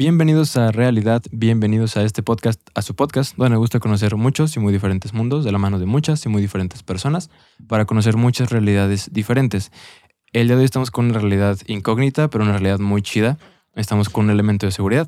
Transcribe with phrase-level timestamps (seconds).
[0.00, 4.56] Bienvenidos a Realidad, bienvenidos a este podcast, a su podcast, donde me gusta conocer muchos
[4.56, 7.28] y muy diferentes mundos de la mano de muchas y muy diferentes personas
[7.68, 9.70] para conocer muchas realidades diferentes.
[10.32, 13.36] El día de hoy estamos con una realidad incógnita, pero una realidad muy chida.
[13.74, 15.06] Estamos con un elemento de seguridad.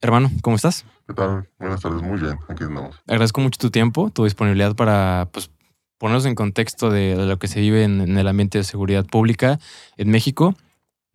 [0.00, 0.84] Hermano, ¿cómo estás?
[1.08, 1.48] ¿Qué tal?
[1.58, 3.02] Buenas tardes, muy bien, aquí andamos.
[3.08, 5.50] Agradezco mucho tu tiempo, tu disponibilidad para pues,
[5.98, 9.04] ponernos en contexto de, de lo que se vive en, en el ambiente de seguridad
[9.06, 9.58] pública
[9.96, 10.54] en México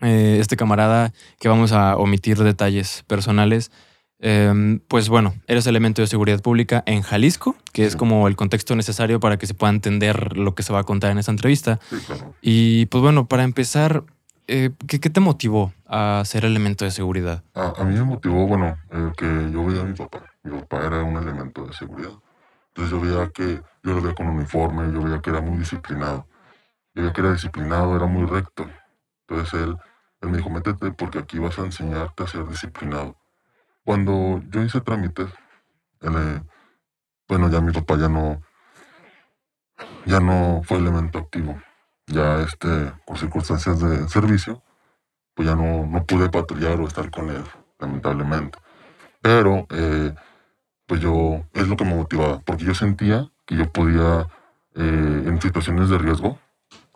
[0.02, 3.72] eh, este camarada que vamos a omitir detalles personales.
[4.20, 8.76] Eh, pues bueno, eres elemento de seguridad pública en Jalisco, que es como el contexto
[8.76, 11.80] necesario para que se pueda entender lo que se va a contar en esta entrevista.
[11.90, 12.34] Sí, claro.
[12.42, 14.04] Y pues bueno, para empezar,
[14.48, 17.44] eh, ¿qué, qué te motivó a ser elemento de seguridad?
[17.54, 18.78] A, a mí me motivó, bueno,
[19.18, 20.24] que yo veía a mi papá.
[20.44, 22.12] Mi papá era un elemento de seguridad.
[22.70, 26.28] Entonces yo veía que, yo lo veía con uniforme, yo veía que era muy disciplinado.
[26.94, 28.66] Yo veía que era disciplinado, era muy recto.
[29.28, 29.78] Entonces él,
[30.22, 33.18] él me dijo, métete porque aquí vas a enseñarte a ser disciplinado.
[33.84, 35.30] Cuando yo hice trámites,
[36.02, 36.42] eh,
[37.28, 38.42] bueno, ya mi papá ya no,
[40.06, 41.60] ya no fue elemento activo.
[42.08, 44.64] Ya este, por circunstancias de servicio,
[45.34, 47.44] pues ya no, no pude patrullar o estar con él,
[47.80, 48.60] lamentablemente.
[49.22, 50.14] Pero, eh,
[50.86, 54.28] pues yo, es lo que me motivaba, porque yo sentía que yo podía,
[54.76, 56.40] eh, en situaciones de riesgo,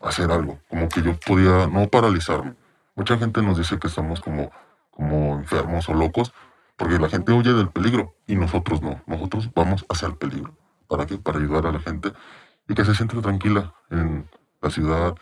[0.01, 2.55] hacer algo, como que yo podía no paralizarme.
[2.95, 4.51] Mucha gente nos dice que estamos como,
[4.91, 6.33] como enfermos o locos,
[6.75, 10.55] porque la gente huye del peligro y nosotros no, nosotros vamos hacia el peligro.
[10.87, 11.17] ¿Para qué?
[11.17, 12.13] Para ayudar a la gente
[12.67, 14.29] y que se sienta tranquila en
[14.61, 15.15] la ciudad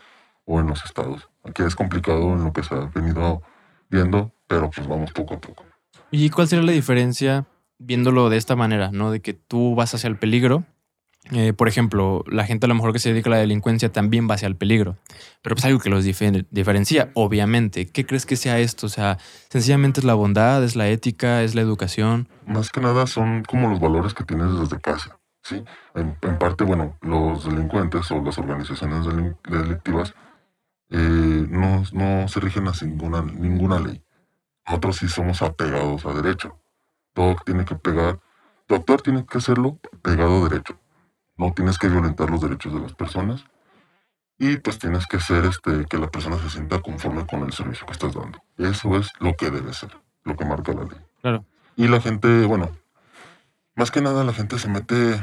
[0.44, 1.28] o en los estados.
[1.44, 3.42] Aquí es complicado en lo que se ha venido
[3.90, 5.64] viendo, pero pues vamos poco a poco.
[6.10, 7.46] ¿Y cuál sería la diferencia
[7.78, 9.10] viéndolo de esta manera, no?
[9.10, 10.64] De que tú vas hacia el peligro.
[11.32, 14.28] Eh, por ejemplo, la gente a lo mejor que se dedica a la delincuencia también
[14.30, 14.96] va hacia el peligro.
[15.42, 17.86] Pero pues algo que los difer- diferencia, obviamente.
[17.86, 18.86] ¿Qué crees que sea esto?
[18.86, 19.18] O sea,
[19.50, 22.28] sencillamente es la bondad, es la ética, es la educación.
[22.46, 25.18] Más que nada son como los valores que tienes desde casa.
[25.42, 25.62] ¿sí?
[25.94, 29.06] En, parte, bueno, los delincuentes o las organizaciones
[29.48, 30.14] delictivas
[30.90, 34.02] eh, no, no se rigen a ninguna, ninguna ley.
[34.66, 36.58] Nosotros sí somos apegados a derecho.
[37.14, 38.18] Todo tiene que pegar.
[38.66, 40.78] Tu actor tiene que hacerlo pegado a derecho.
[41.38, 43.44] No tienes que violentar los derechos de las personas.
[44.38, 47.86] Y pues tienes que hacer este, que la persona se sienta conforme con el servicio
[47.86, 48.38] que estás dando.
[48.56, 50.98] Eso es lo que debe ser, lo que marca la ley.
[51.22, 51.44] Claro.
[51.76, 52.70] Y la gente, bueno,
[53.74, 55.20] más que nada la gente se mete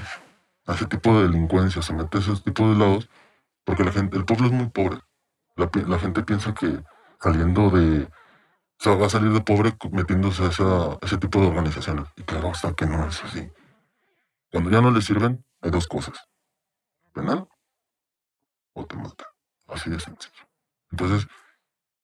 [0.68, 3.10] a ese tipo de delincuencia, se mete a ese tipo de lados,
[3.64, 5.00] porque la gente, el pueblo es muy pobre.
[5.56, 6.82] La, la gente piensa que
[7.22, 8.10] saliendo de, o
[8.80, 12.08] sea, va a salir de pobre metiéndose a esa- ese tipo de organizaciones.
[12.18, 13.50] Y claro, hasta que no es así.
[14.52, 16.30] Cuando ya no le sirven, hay dos cosas.
[17.14, 17.48] Penal
[18.74, 19.28] o te matan.
[19.68, 20.48] Así de sencillo.
[20.92, 21.28] Entonces,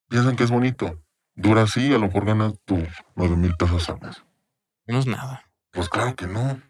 [0.09, 0.99] piensan que es bonito.
[1.35, 4.23] Dura así, a lo mejor ganas tus nueve mil pesos al mes.
[4.88, 5.44] No es nada.
[5.72, 6.61] Pues claro que no.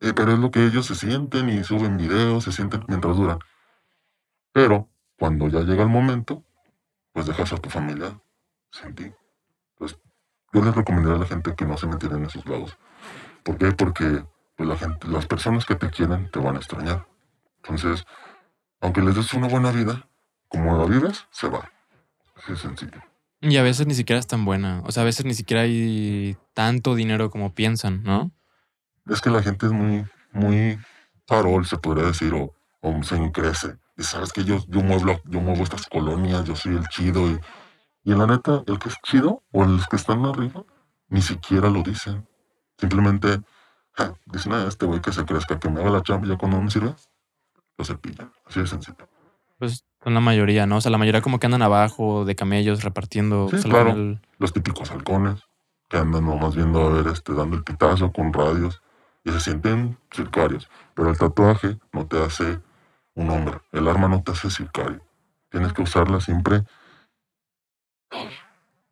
[0.00, 3.38] Eh, pero es lo que ellos se sienten y suben videos, se sienten mientras duran.
[4.52, 6.44] Pero cuando ya llega el momento,
[7.12, 8.20] pues dejas a tu familia
[8.70, 9.12] sin ti.
[9.72, 9.98] Entonces,
[10.52, 12.76] yo les recomendaría a la gente que no se metieran en esos lados.
[13.42, 13.72] ¿Por qué?
[13.72, 14.24] Porque
[14.56, 17.06] pues, la gente, las personas que te quieren te van a extrañar.
[17.62, 18.04] Entonces,
[18.80, 20.06] aunque les des una buena vida,
[20.48, 21.70] como la vives, se va.
[22.36, 23.02] Así de sencillo.
[23.40, 24.82] Y a veces ni siquiera es tan buena.
[24.84, 28.30] O sea, a veces ni siquiera hay tanto dinero como piensan, ¿no?
[29.08, 30.78] Es que la gente es muy, muy
[31.26, 33.76] farol, se podría decir, o, o se increce.
[33.96, 37.28] Y sabes que yo, yo, muevo, yo muevo estas colonias, yo soy el chido.
[37.28, 37.38] Y,
[38.04, 40.64] y en la neta, el que es chido o los que están arriba,
[41.08, 42.26] ni siquiera lo dicen.
[42.78, 43.40] Simplemente
[43.94, 46.58] ja, dicen, este güey que se crezca, que me haga la chamba y ya cuando
[46.58, 46.94] no me sirve,
[47.78, 48.32] lo cepillan.
[48.44, 49.08] Así de sencillo.
[49.58, 50.76] Pues son la mayoría, ¿no?
[50.76, 53.48] O sea, la mayoría como que andan abajo de camellos repartiendo.
[53.50, 54.18] Sí, claro.
[54.38, 55.42] Los típicos halcones,
[55.88, 58.82] que andan nomás viendo a ver, este, dando el pitazo con radios
[59.24, 60.68] y se sienten sicarios.
[60.94, 62.60] Pero el tatuaje no te hace
[63.14, 63.60] un hombre.
[63.72, 65.00] El arma no te hace sicario.
[65.50, 66.64] Tienes que usarla siempre.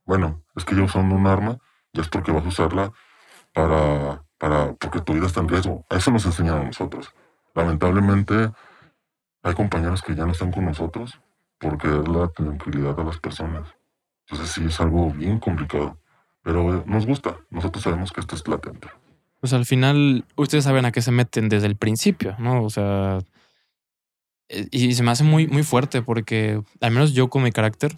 [0.04, 1.58] Bueno, es que yo usando un arma,
[1.92, 2.92] ya es porque vas a usarla
[3.52, 5.86] para, para, porque tu vida está en riesgo.
[5.88, 7.14] A eso nos enseñan a nosotros.
[7.54, 8.50] Lamentablemente,
[9.44, 11.20] hay compañeros que ya no están con nosotros
[11.58, 13.68] por querer la tranquilidad a las personas.
[14.26, 15.96] Entonces sí es algo bien complicado.
[16.42, 17.36] Pero eh, nos gusta.
[17.50, 18.88] Nosotros sabemos que esto es latente.
[19.38, 22.64] Pues al final, ustedes saben a qué se meten desde el principio, ¿no?
[22.64, 23.20] O sea,
[24.48, 27.96] eh, y se me hace muy, muy fuerte porque, al menos yo con mi carácter,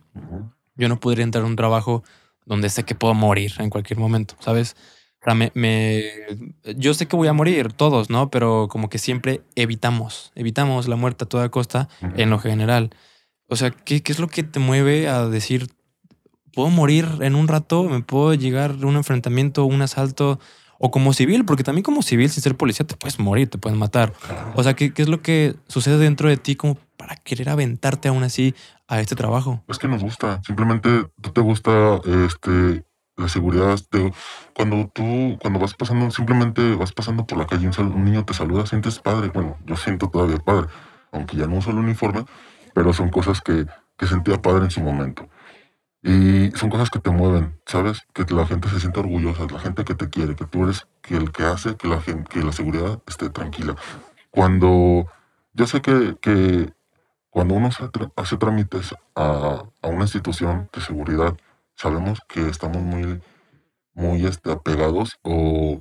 [0.75, 2.05] yo no podría entrar a un trabajo
[2.44, 4.76] donde sé que puedo morir en cualquier momento, ¿sabes?
[5.25, 6.05] O sea, me, me-
[6.76, 8.31] yo sé que voy a morir, todos, ¿no?
[8.31, 12.91] Pero como que siempre evitamos, evitamos la muerte a toda costa en lo general.
[13.49, 15.69] O sea, ¿qué, qué es lo que te mueve a decir,
[16.53, 20.38] puedo morir en un rato, me puedo llegar a un enfrentamiento, un asalto,
[20.79, 23.79] o como civil, porque también como civil, sin ser policía, te puedes morir, te pueden
[23.79, 24.12] matar.
[24.55, 28.09] O sea, ¿qué, ¿qué, es lo que sucede dentro de ti como para querer aventarte
[28.09, 28.55] aún así
[28.88, 29.62] a este trabajo?
[29.69, 30.43] Es que nos gusta.
[30.44, 32.85] Simplemente tú te gusta este,
[33.17, 33.79] la seguridad.
[34.55, 38.35] cuando tú, cuando vas pasando, simplemente vas pasando por la calle, un, un niño te
[38.35, 39.29] saluda, sientes padre.
[39.29, 40.69] Bueno, yo siento todavía padre,
[41.13, 42.25] aunque ya no uso el uniforme,
[42.75, 43.67] pero son cosas que,
[43.97, 45.29] que sentía padre en su momento.
[46.03, 48.07] Y son cosas que te mueven, ¿sabes?
[48.13, 51.17] Que la gente se siente orgullosa, la gente que te quiere, que tú eres que
[51.17, 53.75] el que hace que la, gente, que la seguridad esté tranquila.
[54.31, 55.07] Cuando
[55.55, 56.73] yo sé que, que
[57.31, 57.71] cuando uno
[58.17, 61.37] hace trámites a, a, una institución de seguridad,
[61.76, 63.23] sabemos que estamos muy,
[63.93, 65.81] muy este, apegados o,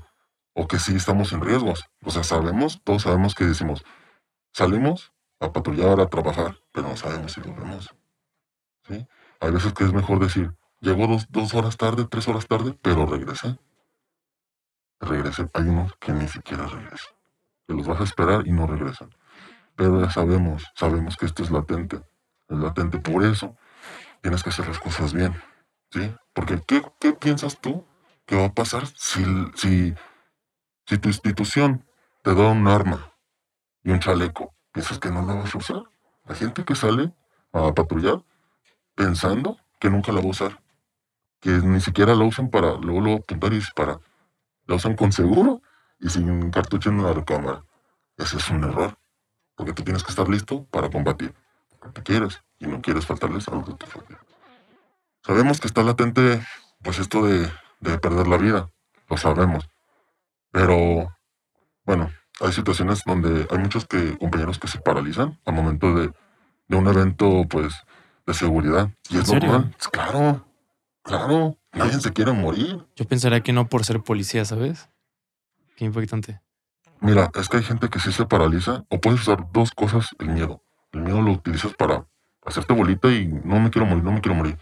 [0.54, 1.86] o que sí estamos en riesgos.
[2.04, 3.84] O sea, sabemos, todos sabemos que decimos,
[4.52, 7.94] salimos a patrullar, a trabajar, pero no sabemos si volvemos.
[8.88, 9.06] ¿Sí?
[9.40, 13.58] Hay veces que es mejor decir, llegó dos, horas tarde, tres horas tarde, pero regresé.
[15.00, 15.50] Regresé.
[15.54, 17.14] Hay unos que ni siquiera regresan.
[17.68, 19.10] Que los vas a esperar y no regresan.
[19.76, 22.02] Pero ya sabemos, sabemos que esto es latente.
[22.48, 23.00] Es latente.
[23.00, 23.58] Por eso
[24.22, 25.34] tienes que hacer las cosas bien.
[25.94, 26.12] ¿Sí?
[26.34, 27.86] Porque ¿qué, qué piensas tú
[28.26, 29.24] que va a pasar si,
[29.54, 29.94] si,
[30.88, 31.86] si tu institución
[32.24, 33.14] te da un arma
[33.84, 34.56] y un chaleco?
[34.72, 35.84] ¿Piensas que no lo vas a usar?
[36.26, 37.14] La gente que sale
[37.52, 38.24] a patrullar
[38.96, 40.64] pensando que nunca la va a usar.
[41.40, 44.00] Que ni siquiera la usan para luego, luego apuntar y disparar.
[44.66, 45.62] La usan con seguro
[46.00, 47.66] y sin cartucho en la recámara.
[48.18, 48.98] Ese es un error.
[49.56, 51.36] Porque tú tienes que estar listo para combatir.
[51.70, 54.23] Porque te quieres y no quieres faltarles algo de tu familia.
[55.26, 56.42] Sabemos que está latente,
[56.82, 57.50] pues esto de,
[57.80, 58.70] de perder la vida.
[59.10, 59.70] Lo sabemos.
[60.52, 61.16] Pero,
[61.86, 62.12] bueno,
[62.42, 66.12] hay situaciones donde hay muchos que, compañeros que se paralizan al momento de,
[66.68, 67.74] de un evento, pues,
[68.26, 68.90] de seguridad.
[69.10, 69.76] Y es normal.
[69.92, 70.46] Claro,
[71.04, 71.58] claro.
[71.72, 72.86] Nadie se quiere morir.
[72.96, 74.90] Yo pensaría que no por ser policía, ¿sabes?
[75.76, 76.42] Qué impactante.
[77.00, 80.30] Mira, es que hay gente que sí se paraliza o puedes usar dos cosas el
[80.30, 80.64] miedo.
[80.92, 82.06] El miedo lo utilizas para
[82.46, 84.58] hacerte bolita y no me quiero morir, no me quiero morir.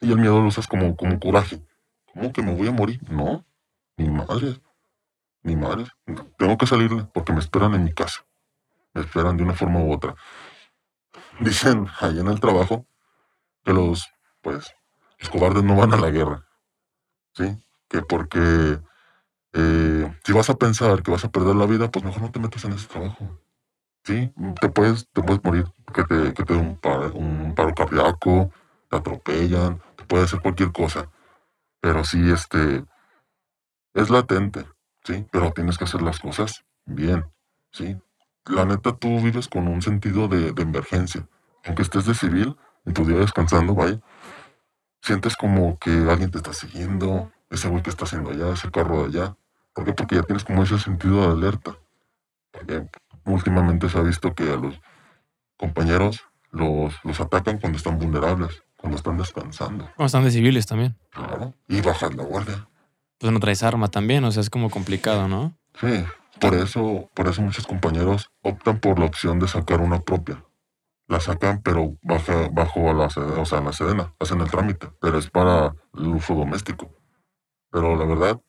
[0.00, 1.60] Y el miedo lo usas como, como coraje.
[2.12, 3.00] ¿Cómo que me voy a morir?
[3.10, 3.44] No,
[3.96, 4.60] ni madre.
[5.42, 5.86] Ni madre.
[6.38, 8.24] Tengo que salirle porque me esperan en mi casa.
[8.94, 10.16] Me esperan de una forma u otra
[11.40, 12.86] dicen ahí en el trabajo
[13.64, 14.08] que los,
[14.42, 14.74] pues,
[15.18, 16.46] los cobardes no van a la guerra.
[17.34, 17.56] ¿Sí?
[17.88, 18.80] Que porque
[19.52, 22.40] eh, si vas a pensar que vas a perder la vida, pues mejor no te
[22.40, 23.40] metas en ese trabajo.
[24.04, 24.32] ¿Sí?
[24.60, 28.52] Te puedes, te puedes morir, que te, que te un paro, un paro cardíaco,
[28.88, 31.10] te atropellan, puede hacer cualquier cosa.
[31.80, 32.84] Pero sí, este,
[33.94, 34.66] es latente,
[35.04, 35.26] ¿sí?
[35.30, 37.24] Pero tienes que hacer las cosas bien,
[37.72, 37.96] ¿sí?
[38.48, 41.28] la neta tú vives con un sentido de, emergencia.
[41.64, 44.00] Aunque estés de civil, en tu día descansando, vaya,
[45.02, 49.02] sientes como que alguien te está siguiendo, ese güey que está haciendo allá, ese carro
[49.02, 49.36] de allá.
[49.72, 49.92] ¿Por qué?
[49.92, 51.76] Porque ya tienes como ese sentido de alerta.
[53.24, 54.80] Últimamente se ha visto que a los
[55.56, 59.84] compañeros los, los atacan cuando están vulnerables, cuando están descansando.
[59.96, 60.96] Cuando están de civiles también.
[61.10, 61.54] Claro.
[61.68, 62.68] Y bajas la guardia.
[63.18, 65.58] Pues no traes arma también, o sea, es como complicado, ¿no?
[65.80, 66.04] Sí,
[66.40, 70.44] por eso, por eso muchos compañeros optan por la opción de sacar una propia.
[71.08, 75.18] La sacan, pero baja, bajo a la, o sea, la sedena, hacen el trámite, pero
[75.18, 76.94] es para el uso doméstico.
[77.70, 78.40] Pero la verdad,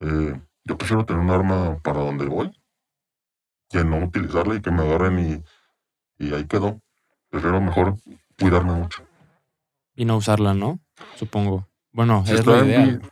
[0.00, 2.50] eh, yo prefiero tener un arma para donde voy
[3.70, 5.18] que no utilizarla y que me agarren
[6.18, 6.80] y, y ahí quedó.
[7.28, 7.96] Prefiero mejor
[8.40, 9.07] cuidarme mucho.
[9.98, 10.78] Y no usarla, ¿no?
[11.16, 11.66] Supongo.
[11.92, 13.02] Bueno, es lo ideal.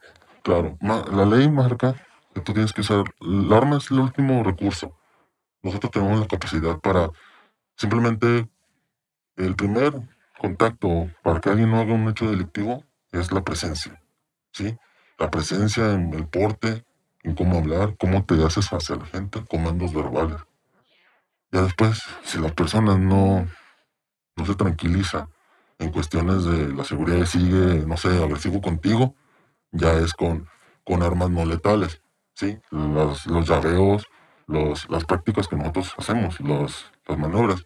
[0.42, 1.96] claro, la ley marca
[2.40, 4.96] tú tienes que usar, el arma es el último recurso.
[5.62, 7.10] Nosotros tenemos la capacidad para
[7.76, 8.48] simplemente
[9.36, 9.94] el primer
[10.38, 14.00] contacto para que alguien no haga un hecho delictivo es la presencia.
[14.52, 14.76] ¿sí?
[15.18, 16.84] La presencia en el porte,
[17.24, 20.40] en cómo hablar, cómo te haces hacia la gente, comandos verbales.
[21.50, 23.46] Ya después, si la persona no,
[24.36, 25.28] no se tranquiliza
[25.78, 29.14] en cuestiones de la seguridad sigue, no sé, agresivo contigo,
[29.72, 30.48] ya es con,
[30.84, 32.00] con armas no letales.
[32.34, 32.58] ¿sí?
[32.70, 34.06] Los, los llaveos,
[34.46, 37.64] los, las prácticas que nosotros hacemos, los, las maniobras.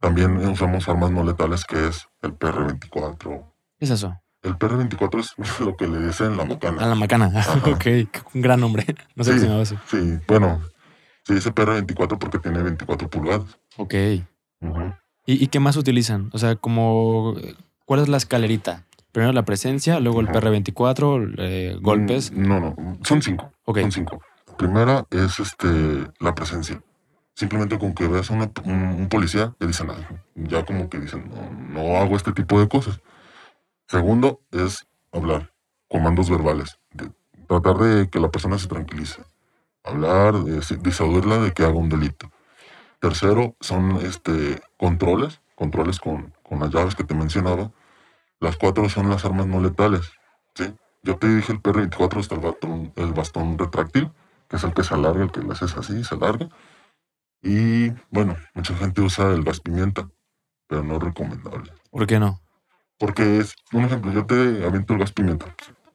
[0.00, 3.52] También usamos armas no letales que es el PR-24.
[3.78, 4.16] ¿Qué es eso?
[4.42, 6.78] El PR-24 es lo que le dicen la macana.
[6.80, 7.26] Ah, la macana.
[7.66, 7.86] ok,
[8.34, 8.86] un gran nombre.
[9.14, 10.60] No sé sí, qué se Sí, bueno,
[11.24, 13.58] se dice PR-24 porque tiene 24 pulgadas.
[13.76, 13.94] Ok.
[15.26, 16.30] ¿Y, ¿Y, qué más utilizan?
[16.32, 17.34] O sea, como,
[17.84, 18.86] ¿cuál es la escalerita?
[19.12, 22.32] Primero la presencia, luego el PR24, eh, golpes.
[22.32, 23.52] Mm, no, no, son cinco.
[23.66, 24.20] Son cinco.
[24.56, 25.66] Primera es este
[26.20, 26.80] la presencia.
[27.34, 29.88] Simplemente con que veas a un, policía, le dicen,
[30.34, 31.30] ya como que dicen,
[31.70, 33.00] no, hago este tipo de cosas.
[33.88, 35.52] Segundo es hablar,
[35.88, 37.10] comandos verbales, de
[37.48, 39.22] tratar de que la persona se tranquilice,
[39.82, 42.30] hablar, de disuadirla de que haga un delito.
[43.00, 47.72] Tercero son este, controles, controles con, con las llaves que te mencionaba.
[48.40, 50.12] Las cuatro son las armas no letales.
[50.54, 50.74] ¿sí?
[51.02, 54.12] Yo te dije el PR-24 está el bastón, el bastón retráctil,
[54.48, 56.48] que es el que se alarga, el que le haces así, se alarga.
[57.42, 60.10] Y bueno, mucha gente usa el gas pimienta,
[60.66, 61.72] pero no es recomendable.
[61.90, 62.42] ¿Por qué no?
[62.98, 65.46] Porque es, un ejemplo, yo te aviento el gas pimienta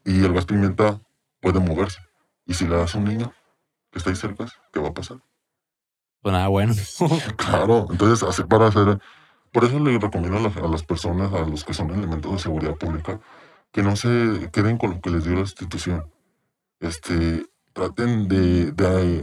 [0.03, 0.99] y el gas pimienta
[1.39, 1.99] puede moverse.
[2.47, 3.31] Y si le das a un niño
[3.91, 5.19] que está ahí cerca, ¿qué va a pasar?
[6.25, 6.73] Pues nada, bueno.
[7.37, 8.99] claro, entonces, así para hacer.
[9.51, 12.39] Por eso le recomiendo a las, a las personas, a los que son elementos de
[12.39, 13.19] seguridad pública,
[13.71, 16.09] que no se queden con lo que les dio la institución.
[16.79, 18.73] Este, traten de,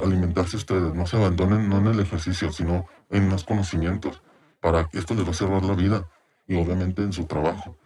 [0.01, 4.23] alimentarse ustedes, no se abandonen no en el ejercicio, sino en más conocimientos,
[4.61, 6.09] para que esto les va a salvar la vida
[6.47, 7.77] y obviamente en su trabajo.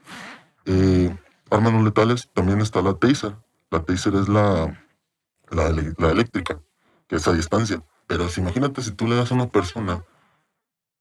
[0.66, 1.16] Eh,
[1.50, 3.35] armas no letales, también está la taser.
[3.70, 4.78] La taser es la,
[5.49, 6.61] la, eléctrica,
[7.08, 7.82] que es a distancia.
[8.06, 10.04] Pero si, imagínate si tú le das a una persona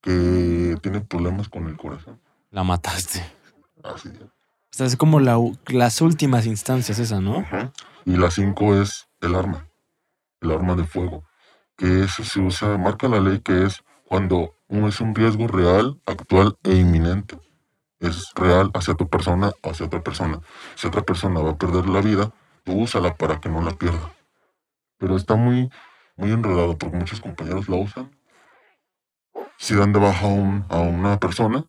[0.00, 2.20] que tiene problemas con el corazón.
[2.50, 3.24] La mataste.
[3.82, 4.22] Así es.
[4.22, 7.46] O sea, es como las últimas instancias esa, ¿no?
[8.04, 9.66] Y la cinco es el arma,
[10.42, 11.24] el arma de fuego,
[11.78, 15.98] que eso se usa, marca la ley que es cuando uno es un riesgo real,
[16.04, 17.38] actual e inminente.
[18.00, 20.40] Es real hacia tu persona, hacia otra persona.
[20.74, 22.30] Si otra persona va a perder la vida,
[22.62, 24.12] tú úsala para que no la pierda.
[24.98, 25.70] Pero está muy,
[26.16, 28.10] muy enredado porque muchos compañeros la usan.
[29.58, 31.64] Si dan de baja a, a una persona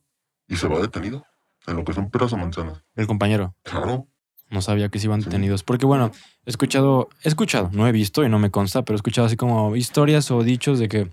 [0.48, 1.26] y se va detenido
[1.68, 2.84] en lo que son peras o manzanas.
[2.96, 3.56] El compañero.
[3.64, 4.08] Claro.
[4.50, 5.64] No sabía que se iban detenidos.
[5.64, 6.12] Porque bueno,
[6.46, 9.36] he escuchado, he escuchado, no he visto y no me consta, pero he escuchado así
[9.36, 11.10] como historias o dichos de que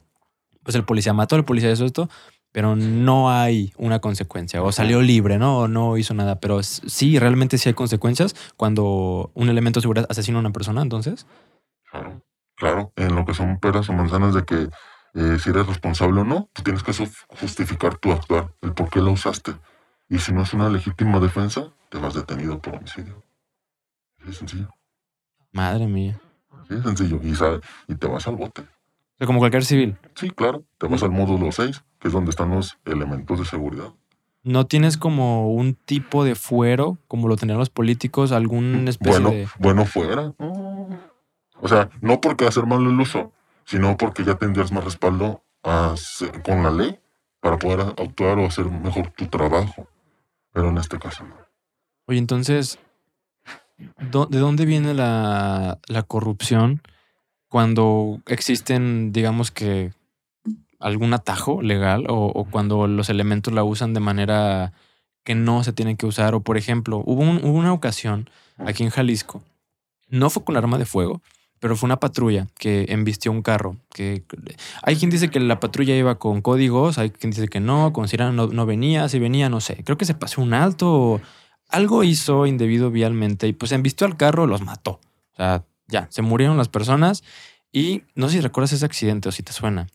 [0.62, 2.08] pues el policía mató, el policía hizo esto,
[2.52, 4.62] pero no hay una consecuencia.
[4.62, 5.58] O salió libre, ¿no?
[5.58, 6.38] O no hizo nada.
[6.38, 10.80] Pero sí, realmente sí hay consecuencias cuando un elemento de seguridad asesina a una persona,
[10.80, 11.26] entonces.
[11.90, 12.22] Claro,
[12.56, 12.92] claro.
[12.96, 14.68] En lo que son peras o manzanas de que
[15.14, 16.92] eh, si eres responsable o no, tú tienes que
[17.40, 19.54] justificar tu actuar, el por qué lo usaste.
[20.08, 23.22] Y si no es una legítima defensa, te vas detenido por homicidio.
[24.28, 24.68] es sencillo.
[25.52, 26.20] Madre mía.
[26.68, 27.20] Sí, es sencillo.
[27.22, 28.64] Y, te vas al bote.
[29.24, 29.96] como cualquier civil.
[30.16, 30.64] Sí, claro.
[30.78, 33.92] Te vas al módulo 6, que es donde están los elementos de seguridad.
[34.42, 39.30] ¿No tienes como un tipo de fuero, como lo tenían los políticos, algún especie bueno,
[39.30, 39.48] de...
[39.58, 40.34] Bueno, fuera.
[41.64, 43.32] O sea, no porque hacer mal el uso,
[43.64, 45.42] sino porque ya tendrías más respaldo
[46.44, 47.00] con la ley
[47.40, 49.88] para poder actuar o hacer mejor tu trabajo
[50.54, 51.34] pero en este caso no.
[52.06, 52.78] Oye, entonces,
[53.76, 56.80] ¿de dónde viene la, corrupción
[57.48, 59.92] cuando existen, digamos que,
[60.78, 64.72] algún atajo legal o, cuando los elementos la usan de manera
[65.24, 66.34] que no se tienen que usar?
[66.34, 69.42] O, por ejemplo, hubo, hubo una ocasión aquí en Jalisco,
[70.08, 71.20] no fue con arma de fuego,
[71.60, 73.76] pero fue una patrulla que embistió un carro.
[73.92, 74.24] Que
[74.82, 78.08] hay quien dice que la patrulla iba con códigos, hay quien dice que no, con
[78.08, 79.82] si no, no venía, si venía, no sé.
[79.84, 81.20] Creo que se pasó un alto,
[81.68, 85.00] algo hizo indebido vialmente y pues embistió al carro, los mató.
[85.32, 87.24] O sea, ya, se murieron las personas
[87.72, 89.88] y no sé si recuerdas ese accidente o si te suena.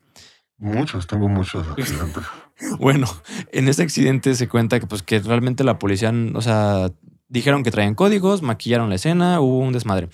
[0.58, 2.24] Muchos, tengo muchos accidentes.
[2.80, 3.08] bueno,
[3.52, 6.92] en ese accidente se cuenta que pues que realmente la policía, o sea,
[7.30, 10.10] dijeron que traían códigos, maquillaron la escena, hubo un desmadre.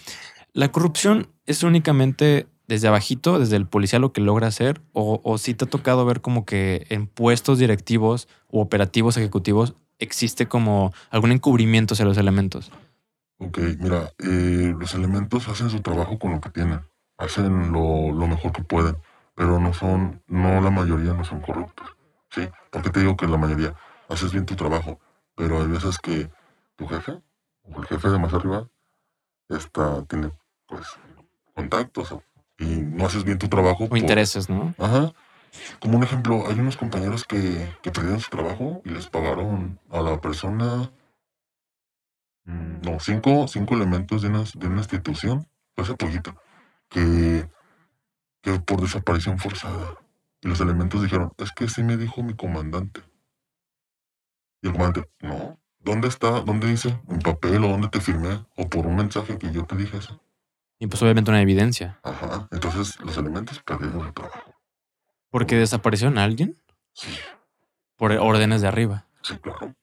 [0.55, 5.53] La corrupción es únicamente desde abajito, desde el policía lo que logra hacer, o, si
[5.53, 11.33] te ha tocado ver como que en puestos directivos o operativos ejecutivos existe como algún
[11.33, 12.71] encubrimiento hacia los elementos.
[13.39, 16.79] Ok, mira, eh, los elementos hacen su trabajo con lo que tienen,
[17.17, 18.95] hacen lo, lo, mejor que pueden,
[19.35, 21.97] pero no son, no la mayoría no son corruptos,
[22.29, 22.47] ¿sí?
[22.71, 23.75] Porque te digo que la mayoría
[24.07, 25.01] haces bien tu trabajo,
[25.35, 26.29] pero hay veces que
[26.77, 27.11] tu jefe
[27.63, 28.69] o el jefe de más arriba
[29.49, 30.31] está, tiene
[30.67, 30.85] pues,
[31.53, 32.15] contactos
[32.57, 33.87] y no haces bien tu trabajo.
[33.89, 34.73] O intereses, ¿no?
[34.77, 35.13] Ajá.
[35.79, 40.01] Como un ejemplo, hay unos compañeros que, que perdieron su trabajo y les pagaron a
[40.01, 40.91] la persona,
[42.45, 46.35] mm, no, cinco, cinco elementos de una, de una institución, hace poquito,
[46.89, 47.47] que,
[48.41, 49.95] que por desaparición forzada.
[50.41, 53.01] Y los elementos dijeron, es que sí me dijo mi comandante.
[54.61, 56.41] Y el comandante, no, ¿dónde está?
[56.41, 56.99] ¿Dónde dice?
[57.09, 58.45] ¿En papel o dónde te firmé?
[58.57, 60.19] ¿O por un mensaje que yo te dije eso?
[60.79, 61.99] Y pues obviamente una evidencia.
[62.03, 62.47] Ajá.
[62.51, 64.53] Entonces los elementos perdieron el trabajo.
[65.29, 66.61] ¿Porque desapareció alguien?
[66.93, 67.17] Sí.
[67.97, 69.05] Por órdenes de arriba.
[69.21, 69.73] Sí, claro.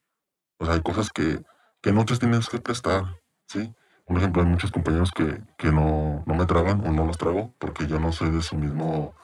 [0.59, 1.43] O sea, hay cosas que,
[1.81, 3.05] que no te tienes que prestar.
[3.47, 3.75] ¿sí?
[4.07, 7.55] Por ejemplo, hay muchos compañeros que, que no, no, me tragan o no los trago
[7.59, 9.15] porque yo no soy de su mismo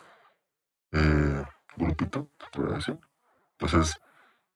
[0.92, 1.44] eh,
[1.76, 2.98] grupito, te podría decir.
[3.58, 4.00] Entonces,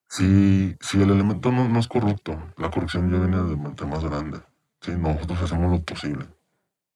[0.08, 4.04] si, si el elemento no, no es corrupto, la corrupción ya viene de mente más
[4.04, 4.40] grande.
[4.80, 6.28] Sí, nosotros hacemos lo posible.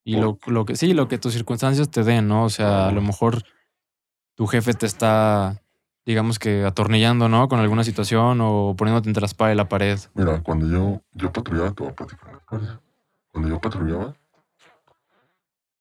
[0.06, 2.44] Y lo, lo que sí, lo que tus circunstancias te den, ¿no?
[2.44, 3.42] O sea, a lo mejor
[4.36, 5.60] tu jefe te está,
[6.04, 7.48] digamos que atornillando, ¿no?
[7.48, 9.98] Con alguna situación o poniéndote entre la espada y la pared.
[10.14, 12.80] Mira, cuando yo, yo patrullaba, te voy a platicar una.
[13.32, 14.14] Cuando yo patrullaba,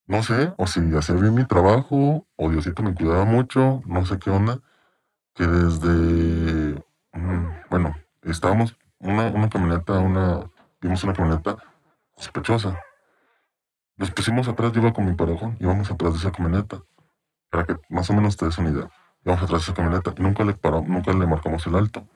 [0.07, 4.17] no sé, o si hacía bien mi trabajo, o Diosito me cuidaba mucho, no sé
[4.17, 4.59] qué onda,
[5.35, 10.49] que desde, mm, bueno, estábamos, una, una camioneta, una,
[10.81, 11.57] vimos una camioneta
[12.17, 12.81] sospechosa.
[13.97, 16.81] Nos pusimos atrás, yo iba con mi parejón, íbamos atrás de esa camioneta,
[17.49, 18.89] para que más o menos te des una idea.
[19.23, 22.07] Íbamos atrás de esa camioneta y nunca le paramos, nunca le marcamos el alto.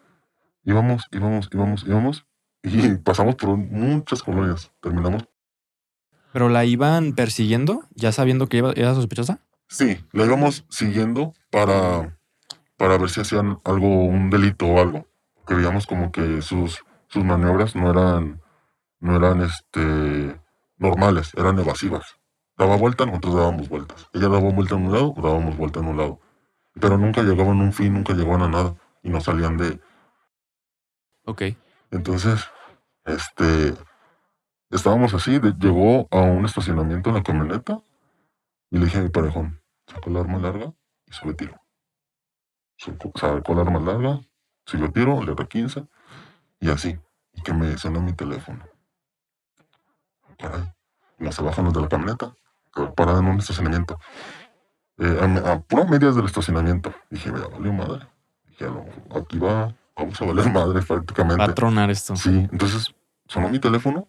[0.64, 2.26] Íbamos, íbamos, íbamos, íbamos,
[2.64, 4.72] y pasamos por muchas colonias.
[4.82, 5.26] Terminamos
[6.32, 9.40] ¿Pero la iban persiguiendo, ya sabiendo que iba- era sospechosa?
[9.68, 12.20] Sí, la íbamos siguiendo para,
[12.78, 15.08] para ver si hacían algo, un delito o algo.
[15.46, 18.42] Creíamos como que sus, sus maniobras no eran,
[19.00, 20.40] no eran este,
[20.80, 22.18] normales, eran evasivas.
[22.58, 24.08] Daba vuelta, nosotros dábamos vueltas.
[24.14, 26.20] Ella daba vuelta en un lado, dábamos vuelta en un lado.
[26.80, 28.76] Pero nunca llegaban a un fin, nunca llegaban a nada.
[29.04, 29.80] Y no salían de...
[31.26, 31.42] Ok.
[31.92, 32.48] Entonces,
[33.06, 33.74] este,
[34.72, 37.82] estábamos así, de- llegó a un estacionamiento en la camioneta
[38.72, 40.74] y le dije a mi parejón, sacó la arma larga
[41.08, 41.56] y sube tiro.
[42.78, 44.22] Sacó, sacó la arma larga,
[44.66, 45.88] subió tiro, le R15
[46.60, 47.00] y así.
[47.34, 48.64] Y que me sonó mi teléfono.
[51.32, 52.34] Se bajan los de la camioneta,
[52.96, 54.00] parada en un estacionamiento.
[54.98, 56.94] Eh, a, a medias del estacionamiento.
[57.10, 58.08] Dije, vea, valió madre.
[58.48, 58.68] Dije,
[59.16, 61.38] aquí va, vamos a valer madre prácticamente.
[61.46, 62.16] Va a tronar esto.
[62.16, 62.94] Sí, entonces
[63.28, 64.08] sonó mi teléfono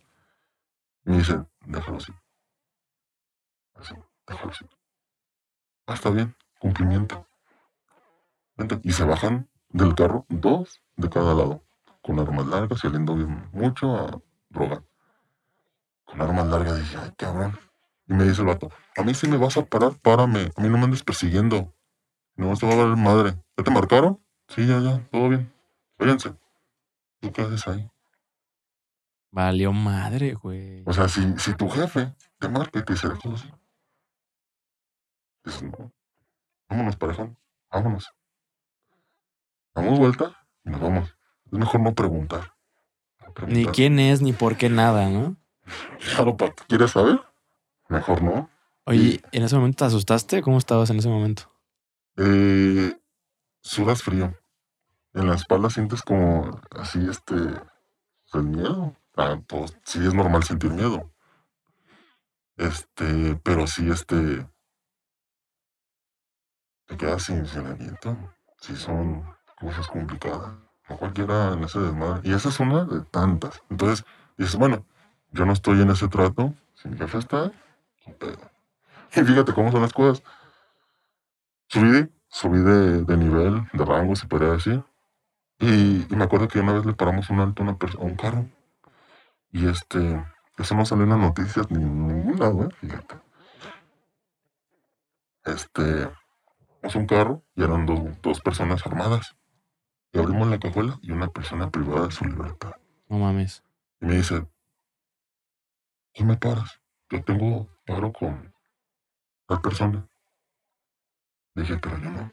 [1.05, 2.13] y me dice, déjalo así.
[3.75, 3.95] Así,
[4.27, 4.67] déjalo así.
[5.87, 7.27] Ah, está bien, cumplimiento.
[8.83, 11.65] Y se bajan del carro dos de cada lado,
[12.03, 14.21] con armas largas y oliendo bien mucho a
[14.51, 14.83] droga.
[16.11, 17.59] Con armas largas dije, ay, cabrón.
[18.07, 20.51] Y me dice el vato, a mí si me vas a parar, párame.
[20.57, 21.73] A mí no me andes persiguiendo.
[22.35, 23.35] No, esto va a valer madre.
[23.57, 24.21] ¿Ya te marcaron?
[24.49, 25.53] Sí, ya, ya, todo bien.
[25.99, 26.35] Váyanse.
[27.21, 27.89] ¿Tú qué haces ahí?
[29.31, 30.83] Valió madre, güey.
[30.87, 33.53] O sea, si, si tu jefe te marca y te dice déjalo así,
[35.45, 35.93] dices, no,
[36.69, 37.39] vámonos, parejón,
[37.71, 38.13] vámonos.
[39.75, 41.17] Damos vuelta y nos vamos.
[41.47, 42.55] Es mejor no preguntar.
[43.21, 43.73] No Ni preguntar.
[43.75, 45.37] quién es, ni por qué nada, ¿no?
[45.99, 47.21] Claro, Pato, ¿quieres saber?
[47.89, 48.51] Mejor no.
[48.85, 50.43] Oye, ¿en ese momento te asustaste?
[50.43, 51.53] ¿Cómo estabas en ese momento?
[52.17, 52.97] Eh,
[53.61, 54.35] sudas frío.
[55.13, 57.35] En la espalda sientes como así, este,
[58.33, 58.97] el miedo.
[59.17, 61.13] Ah, pues sí es normal sentir miedo.
[62.57, 64.47] Este, pero sí, este,
[66.87, 68.17] te quedas sin, sin aliento.
[68.61, 69.25] Sí son
[69.59, 70.53] cosas complicadas.
[70.89, 72.29] No cualquiera en ese desmadre.
[72.29, 73.63] Y esa es una de tantas.
[73.71, 74.05] Entonces,
[74.37, 74.85] dices, bueno,
[75.33, 76.55] yo no estoy en ese trato.
[76.75, 77.53] Si mi jefe está.
[79.15, 80.23] Y fíjate cómo son las cosas.
[81.69, 84.83] Subí, subí de, de nivel, de rango, se podría decir.
[85.59, 88.17] Y, y me acuerdo que una vez le paramos un alto a, una a un
[88.17, 88.47] carro.
[89.53, 90.25] Y este,
[90.59, 92.69] eso no salió en las noticias ni en ningún lado, ¿eh?
[92.81, 93.17] Fíjate.
[95.45, 96.11] Este,
[96.83, 99.37] es un carro y eran dos, dos personas armadas.
[100.13, 102.73] Y abrimos la cajuela y una persona privada de su libertad.
[103.09, 103.63] No mames.
[104.01, 104.47] Y me dice,
[106.13, 106.81] ¿qué me paras?
[107.11, 108.55] Yo tengo paro con
[109.47, 110.09] tal persona.
[111.55, 112.33] Dije, pero yo no.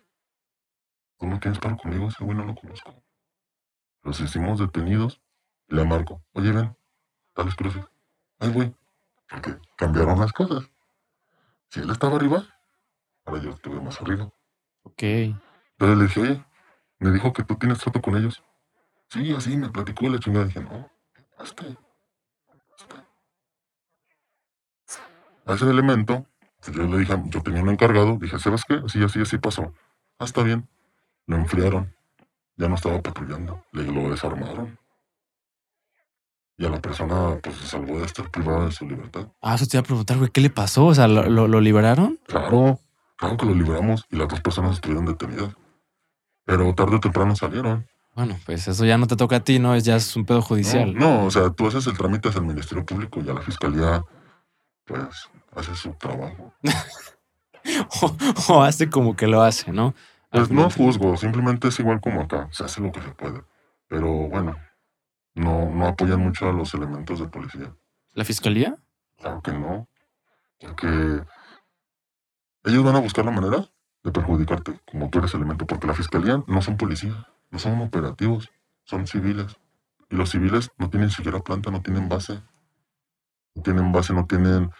[1.17, 2.07] ¿Tú no tienes paro conmigo?
[2.07, 3.03] Ese güey no lo conozco.
[4.03, 5.21] Los hicimos detenidos
[5.67, 6.23] le marco.
[6.33, 6.77] Oye, ven,
[7.33, 7.83] tales cruces.
[8.39, 8.75] Ay, güey.
[9.29, 10.69] Porque cambiaron las cosas.
[11.69, 12.43] Si él estaba arriba,
[13.25, 14.31] ahora yo estuve más arriba.
[14.83, 15.03] Ok.
[15.03, 16.45] Entonces le dije, oye,
[16.99, 18.41] me dijo que tú tienes trato con ellos.
[19.09, 20.45] Sí, así me platicó la chingada.
[20.45, 20.89] Dije, no,
[21.37, 21.77] hasta ahí.
[22.77, 23.03] Hasta ahí.
[25.47, 26.25] A ese elemento,
[26.61, 28.81] pues yo le dije, yo tenía un encargado, dije, ¿sabes qué?
[28.85, 29.73] Así, así, así pasó.
[30.19, 30.67] Ah, está bien.
[31.25, 31.93] Lo enfriaron.
[32.57, 33.63] Ya no estaba patrullando.
[33.71, 34.77] Le lo desarmaron.
[36.57, 39.27] Y a la persona, pues, se salvó de estar privada de su libertad.
[39.41, 40.87] Ah, eso te iba a preguntar, güey, ¿qué le pasó?
[40.87, 42.19] O sea, ¿lo, lo, lo liberaron?
[42.25, 42.79] Claro,
[43.15, 45.55] claro que lo liberamos y las dos personas estuvieron detenidas.
[46.45, 47.85] Pero tarde o temprano salieron.
[48.15, 49.75] Bueno, pues eso ya no te toca a ti, ¿no?
[49.75, 50.95] Es ya es un pedo judicial.
[50.95, 53.41] No, no, o sea, tú haces el trámite hacia el Ministerio Público y a la
[53.41, 54.03] Fiscalía,
[54.85, 56.53] pues, hace su trabajo.
[58.01, 59.93] O, o hace como que lo hace, ¿no?
[60.31, 63.41] Pues no juzgo, simplemente es igual como acá, se hace lo que se puede.
[63.89, 64.55] Pero bueno,
[65.35, 67.75] no, no apoyan mucho a los elementos de policía.
[68.13, 68.77] ¿La fiscalía?
[69.17, 69.89] Claro que no,
[70.59, 70.87] porque
[72.63, 73.69] ellos van a buscar la manera
[74.03, 78.49] de perjudicarte, como tú eres elemento, porque la Fiscalía no son policía, no son operativos.
[78.83, 79.57] son civiles.
[80.09, 82.41] Y los civiles no tienen siquiera planta, no tienen base.
[83.55, 84.71] No tienen base, no tienen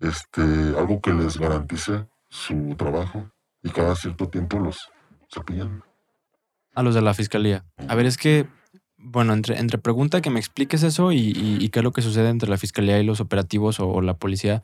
[0.00, 3.30] este, algo que les garantice su trabajo.
[3.62, 4.88] Y cada cierto tiempo los
[5.32, 5.82] cepillan.
[6.74, 7.64] A los de la fiscalía.
[7.88, 8.46] A ver, es que,
[8.96, 12.00] bueno, entre, entre pregunta que me expliques eso y, y- y qué es lo que
[12.02, 14.62] sucede entre la fiscalía y los operativos o, o la policía.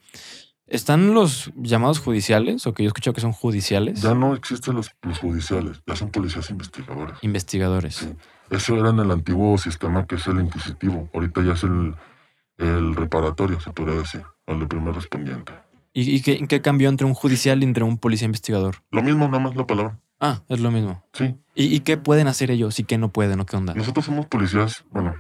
[0.66, 4.01] ¿Están los llamados judiciales o que yo he escuchado que son judiciales?
[4.03, 7.18] Ya no existen los, los judiciales, ya son policías investigadores.
[7.22, 7.94] Investigadores.
[7.96, 8.12] Sí.
[8.51, 11.09] Eso era en el antiguo sistema que es el inquisitivo.
[11.14, 11.94] Ahorita ya es el,
[12.59, 15.53] el reparatorio, se podría decir, el de primer respondiente.
[15.92, 18.77] ¿Y, y qué, qué cambió entre un judicial y entre un policía investigador?
[18.90, 19.99] Lo mismo, nada más la palabra.
[20.21, 21.03] Ah, es lo mismo.
[21.12, 21.37] Sí.
[21.55, 23.75] ¿Y, y qué pueden hacer ellos y qué no pueden o qué onda?
[23.75, 25.14] Nosotros somos policías, bueno,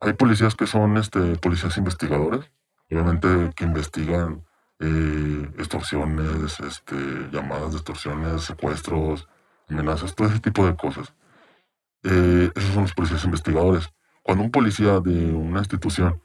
[0.00, 2.50] hay policías que son este, policías investigadores,
[2.90, 4.44] obviamente que investigan
[4.80, 6.94] eh, extorsiones, este,
[7.32, 9.28] llamadas de extorsiones, secuestros,
[9.68, 11.14] amenazas, todo ese tipo de cosas.
[12.02, 13.88] Eh, esos son los policías investigadores.
[14.26, 16.20] Cuando un policía de una institución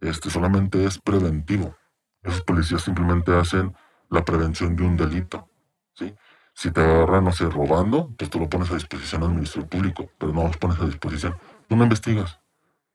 [0.00, 1.74] este, solamente es preventivo,
[2.22, 3.74] esos policías simplemente hacen
[4.10, 5.48] la prevención de un delito.
[5.94, 6.14] ¿sí?
[6.52, 10.10] Si te agarran, no sé, robando, pues tú lo pones a disposición al Ministerio Público,
[10.18, 11.34] pero no los pones a disposición.
[11.70, 12.38] Tú no investigas.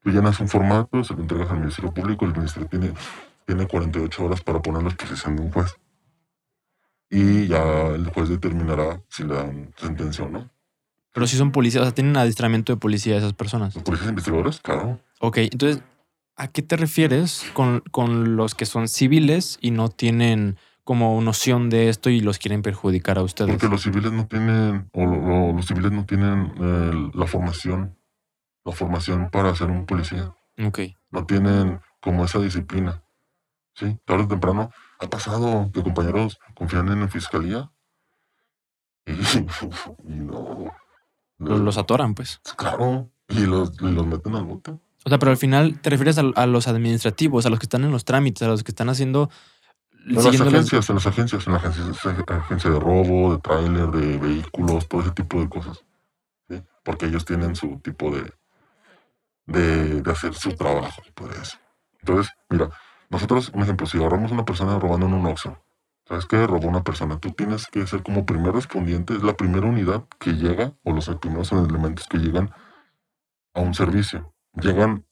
[0.03, 2.93] Tú llenas un formato, se lo entregas al Ministerio Público, el Ministerio tiene,
[3.43, 5.75] tiene 48 horas para ponerlo a disposición de un juez.
[7.09, 10.47] Y ya el juez determinará si le dan sentencia o no.
[11.17, 13.73] Pero si son policías, o sea, tienen adiestramiento de policía esas personas.
[13.73, 14.99] Los policías investigadores, claro.
[15.19, 15.81] Ok, entonces,
[16.35, 21.71] ¿a qué te refieres con, con los que son civiles y no tienen como noción
[21.71, 23.49] de esto y los quieren perjudicar a ustedes?
[23.49, 27.97] Porque los civiles no tienen, o lo- lo- los civiles no tienen eh, la formación,
[28.63, 30.35] la formación para ser un policía.
[30.63, 30.81] Ok.
[31.09, 33.01] no tienen como esa disciplina.
[33.73, 33.97] ¿Sí?
[34.05, 37.71] Tarde o temprano ha pasado que compañeros confían en la fiscalía
[39.07, 39.13] y,
[40.13, 40.71] y no.
[41.39, 42.41] Los, los atoran, pues.
[42.55, 44.71] Claro, y los, y los meten al bote.
[44.71, 47.83] O sea, pero al final te refieres a, a los administrativos, a los que están
[47.83, 49.29] en los trámites, a los que están haciendo...
[50.05, 54.87] En las agencias, en las agencias, en la agencia, de robo, de tráiler, de vehículos,
[54.87, 55.83] todo ese tipo de cosas.
[56.49, 56.61] ¿sí?
[56.83, 58.33] Porque ellos tienen su tipo de,
[59.45, 61.59] de, de hacer su trabajo, podría decir.
[61.99, 62.69] Entonces, mira,
[63.09, 65.57] nosotros, un ejemplo, si agarramos a una persona robando en un Oxxo,
[66.07, 66.45] ¿sabes qué?
[66.47, 67.19] Robó una persona.
[67.19, 71.09] Tú tienes que ser como primer respondiente, es la primera unidad que llega, o los
[71.19, 72.51] primeros elementos que llegan
[73.53, 74.33] a un servicio.
[74.53, 75.05] Llegan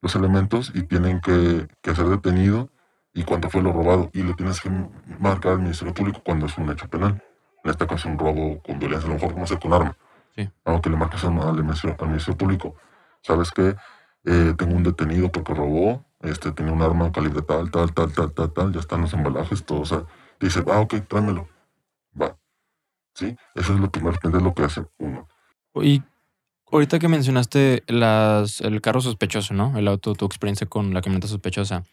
[0.00, 2.70] los elementos y tienen que, que ser detenido
[3.14, 4.10] y cuánto fue lo robado.
[4.12, 4.70] Y le tienes que
[5.18, 7.22] marcar al Ministerio Público cuando es un hecho penal.
[7.64, 9.96] En este caso, un robo con violencia, a lo mejor no sé, con arma.
[10.34, 10.48] Sí.
[10.64, 12.74] Aunque le marcas al, al Ministerio, al Ministerio Público.
[13.22, 13.76] ¿Sabes qué?
[14.24, 18.32] Eh, tengo un detenido porque robó, este, tenía un arma calibre tal, tal, tal, tal,
[18.32, 19.80] tal, tal, ya están los embalajes, todo.
[19.80, 20.04] O sea,
[20.42, 21.48] te dice, ah, ok, tráemelo.
[22.20, 22.36] Va.
[23.14, 23.36] ¿Sí?
[23.54, 25.28] Eso es lo primero, es lo que hace uno.
[25.76, 26.02] Y
[26.72, 29.78] ahorita que mencionaste las, el carro sospechoso, ¿no?
[29.78, 31.84] El auto, tu experiencia con la camioneta sospechosa.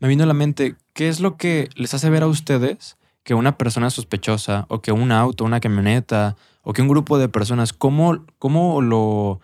[0.00, 3.32] Me vino a la mente, ¿qué es lo que les hace ver a ustedes que
[3.32, 7.72] una persona sospechosa o que un auto, una camioneta o que un grupo de personas,
[7.72, 9.40] ¿cómo, cómo lo,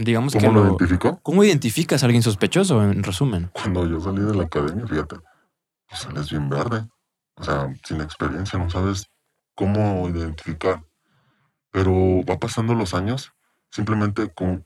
[0.00, 1.20] digamos que ¿Cómo lo lo, identificó?
[1.22, 3.52] ¿cómo identificas a alguien sospechoso, en resumen?
[3.52, 5.18] Cuando yo salí de la academia, fíjate,
[5.88, 6.88] pues sales bien verde.
[7.36, 9.10] O sea, sin experiencia, no sabes
[9.54, 10.84] cómo identificar.
[11.70, 13.32] Pero va pasando los años,
[13.70, 14.64] simplemente con...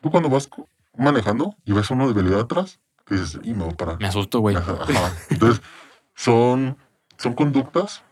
[0.00, 0.48] Tú cuando vas
[0.96, 3.98] manejando y ves uno de habilidad atrás, dices, y me voy a parar.
[4.00, 4.56] Me asusto, güey.
[5.30, 5.62] Entonces,
[6.14, 6.76] son,
[7.18, 8.02] son conductas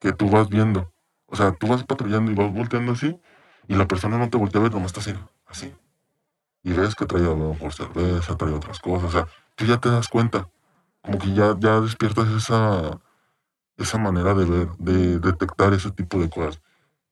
[0.00, 0.92] que tú vas viendo.
[1.26, 3.18] O sea, tú vas patrullando y vas volteando así,
[3.68, 5.14] y la persona no te voltea a ver, nomás está así,
[5.46, 5.74] así.
[6.62, 9.08] Y ves que trae a lo mejor cerveza, trae otras cosas.
[9.08, 10.48] O sea, tú ya te das cuenta.
[11.02, 13.00] Como que ya, ya despiertas esa,
[13.76, 16.62] esa manera de ver, de detectar ese tipo de cosas.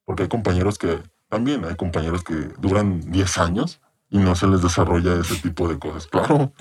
[0.05, 4.63] Porque hay compañeros que, también hay compañeros que duran 10 años y no se les
[4.63, 6.07] desarrolla ese tipo de cosas.
[6.09, 6.53] Claro,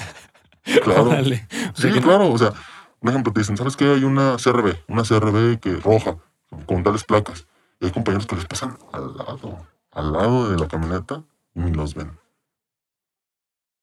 [0.84, 1.10] claro.
[1.10, 2.54] Sea Sí, claro, o sea,
[3.02, 3.86] un ejemplo, te dicen, ¿sabes qué?
[3.86, 6.18] Hay una CRB, una CRB que roja,
[6.66, 7.48] con tales placas.
[7.80, 11.24] Y hay compañeros que les pasan al lado, al lado de la camioneta
[11.56, 12.20] y ni los ven.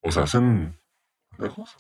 [0.03, 0.79] O sea, hacen.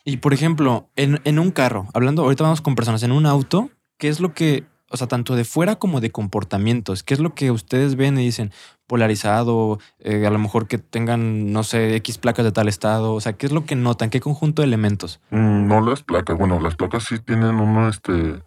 [0.04, 3.70] Y por ejemplo, en, en un carro, hablando, ahorita vamos con personas, en un auto,
[3.98, 7.34] ¿qué es lo que, o sea, tanto de fuera como de comportamientos, qué es lo
[7.34, 8.52] que ustedes ven y dicen
[8.86, 13.20] polarizado, eh, a lo mejor que tengan, no sé, X placas de tal estado, o
[13.20, 15.20] sea, qué es lo que notan, qué conjunto de elementos?
[15.30, 18.42] Mm, no las placas, bueno, las placas sí tienen uno, este,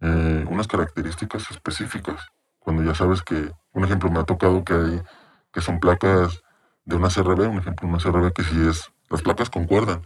[0.00, 2.28] eh, unas características específicas.
[2.58, 5.02] Cuando ya sabes que, un ejemplo, me ha tocado que hay,
[5.52, 6.40] que son placas
[6.84, 10.02] de una CRB, un ejemplo, una CRB que sí es, las placas concuerdan,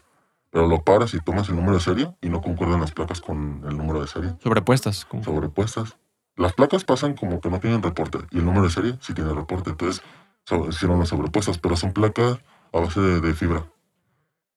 [0.52, 3.64] pero lo paras y tomas el número de serie y no concuerdan las placas con
[3.66, 5.06] el número de serie, Sobrepuestas.
[5.06, 5.96] como- sobrepuestas.
[6.36, 9.32] Las placas pasan como que no tienen reporte y el número de serie sí tiene
[9.32, 9.70] reporte.
[9.70, 10.02] Entonces,
[10.44, 12.38] so- hicieron las sobrepuestas, pero son placas
[12.72, 13.64] a base de, de fibra,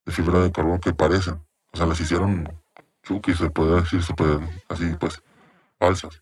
[0.06, 1.36] de fibra de carbono que parecen.
[1.74, 2.50] O sea, las hicieron
[3.04, 4.14] chuki, se podría decir, se
[4.70, 5.22] así pues,
[5.80, 6.22] falsas.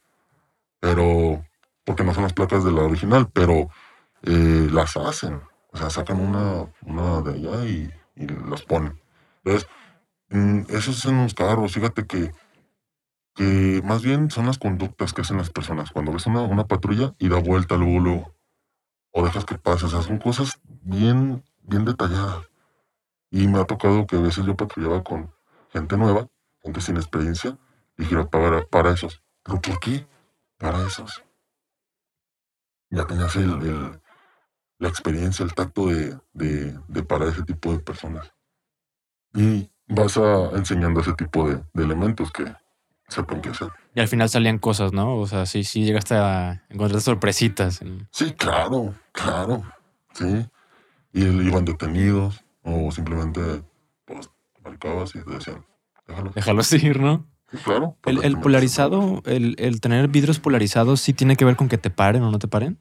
[0.79, 1.43] Pero,
[1.85, 3.69] porque no son las placas de la original, pero
[4.23, 5.41] eh, las hacen.
[5.71, 8.99] O sea, sacan una, una de allá y, y las ponen.
[9.43, 9.69] Entonces,
[10.29, 11.73] mm, eso es en los carros.
[11.73, 12.31] Fíjate que,
[13.35, 15.91] que más bien son las conductas que hacen las personas.
[15.91, 18.35] Cuando ves una, una patrulla y da vuelta luego, luego,
[19.11, 19.85] o dejas que pase.
[19.87, 22.47] O sea, son cosas bien, bien detalladas.
[23.31, 25.31] Y me ha tocado que a veces yo patrullaba con
[25.71, 26.27] gente nueva,
[26.63, 27.57] gente sin experiencia,
[27.97, 29.23] y gira para, para esos.
[29.43, 30.07] ¿Pero por qué?
[30.59, 31.23] Para esos.
[32.91, 34.01] Ya tenías el, el-
[34.79, 38.33] la experiencia, el tacto de, de, de para ese tipo de personas.
[39.33, 42.45] Y vas a, enseñando ese tipo de, de elementos que
[43.07, 43.69] sepan qué hacer.
[43.95, 45.17] Y al final salían cosas, ¿no?
[45.17, 47.81] O sea, sí, sí llegaste a encontrar sorpresitas.
[48.11, 49.63] Sí, claro, claro,
[50.13, 50.47] sí.
[51.13, 53.63] Y el- iban detenidos o simplemente
[54.05, 54.29] pues
[54.63, 55.65] marcabas y te decían,
[56.07, 56.31] déjalo.
[56.31, 57.27] Déjalos ir, ¿no?
[57.51, 57.79] Sí, claro.
[57.79, 58.41] El, el perfectamente.
[58.41, 62.31] polarizado, el, el tener vidrios polarizados, ¿sí tiene que ver con que te paren o
[62.31, 62.79] no te paren?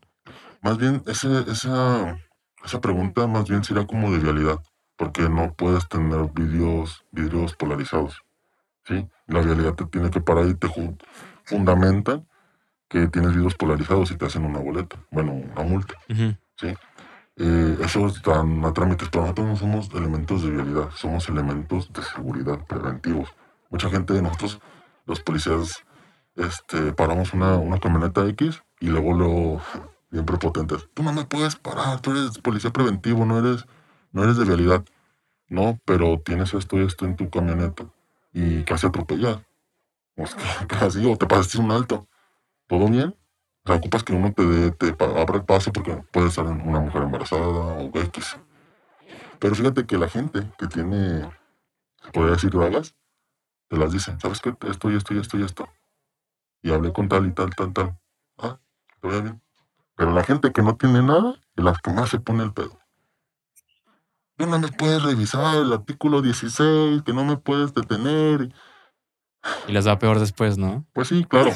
[0.62, 2.16] Más bien, ese, esa,
[2.64, 4.60] esa pregunta más bien sería como de vialidad,
[4.96, 8.22] porque no puedes tener vidrios, vidrios polarizados.
[8.85, 9.09] ¿sí?
[9.26, 10.68] La vialidad te tiene que parar y te
[11.44, 12.26] fundamentan
[12.88, 15.94] que tienes vidrios polarizados y te hacen una boleta, bueno, una multa.
[16.11, 16.37] Ujú.
[17.37, 22.02] Eh, eso están a trámites, pero nosotros no somos elementos de vialidad, somos elementos de
[22.02, 23.31] seguridad preventivos.
[23.70, 24.61] Mucha gente de nosotros,
[25.07, 25.83] los policías,
[26.37, 29.61] este, paramos una, una camioneta X y luego lo
[30.11, 30.88] bien prepotentes.
[30.92, 33.66] Tú no me puedes parar, tú eres policía preventivo, no eres,
[34.12, 34.85] no eres de vialidad.
[35.48, 37.87] No, pero tienes esto y esto en tu camioneta
[38.33, 39.40] y casi atropellas.
[40.16, 42.09] O sea, casi, o te pasaste un alto.
[42.68, 43.16] ¿Todo bien?
[43.64, 46.81] O sea, ocupas que uno te, dé- te abra el paso porque puede estar una
[46.81, 48.38] mujer embarazada o X.
[49.38, 51.22] Pero fíjate que la gente que tiene,
[52.05, 52.94] se podría decir dragas,
[53.68, 54.55] te las dice, ¿sabes qué?
[54.68, 55.68] Esto y esto y esto y esto.
[56.62, 57.98] Y hablé con tal y tal, tal, tal.
[58.38, 58.61] Ah,
[59.01, 59.42] te bien.
[59.96, 62.79] Pero la gente que no tiene nada es la que más se pone el pedo.
[64.36, 68.52] Tú no me puedes revisar el artículo 16, que no me puedes detener.
[69.68, 70.86] Y les va peor después, ¿no?
[70.92, 71.50] Pues sí, claro,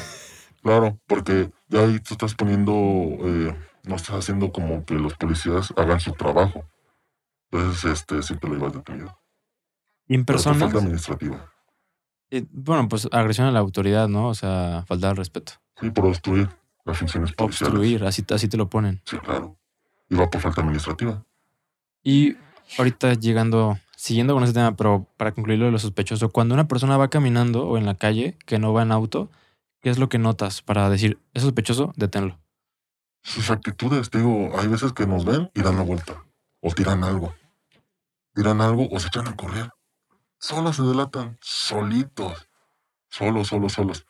[0.61, 5.73] claro, porque ya ahí tú estás poniendo, eh, no estás haciendo como que los policías
[5.77, 6.65] hagan su trabajo.
[7.51, 9.19] Entonces, este, sí te lo ibas detenido.
[10.07, 11.51] Y en personas, falta administrativa.
[12.29, 14.27] eh, bueno, pues agresión a la autoridad, ¿no?
[14.29, 15.53] O sea, falta al respeto.
[15.79, 16.49] Sí, por obstruir
[16.85, 17.73] las funciones policiales.
[17.73, 19.01] Obstruir, así, así te lo ponen.
[19.05, 19.57] Sí, claro.
[20.09, 21.23] Y va por falta administrativa.
[22.03, 22.35] Y
[22.77, 26.97] ahorita llegando, siguiendo con ese tema, pero para concluirlo de lo sospechoso, cuando una persona
[26.97, 29.29] va caminando o en la calle, que no va en auto,
[29.81, 32.39] ¿qué es lo que notas para decir, es sospechoso, deténlo?
[33.23, 36.23] Sus actitudes, digo, hay veces que nos ven y dan la vuelta.
[36.61, 37.33] O tiran algo.
[38.33, 39.69] Tiran algo o se echan a correr.
[40.39, 42.49] Solos se delatan, solitos.
[43.09, 44.05] Solos, solos, solos.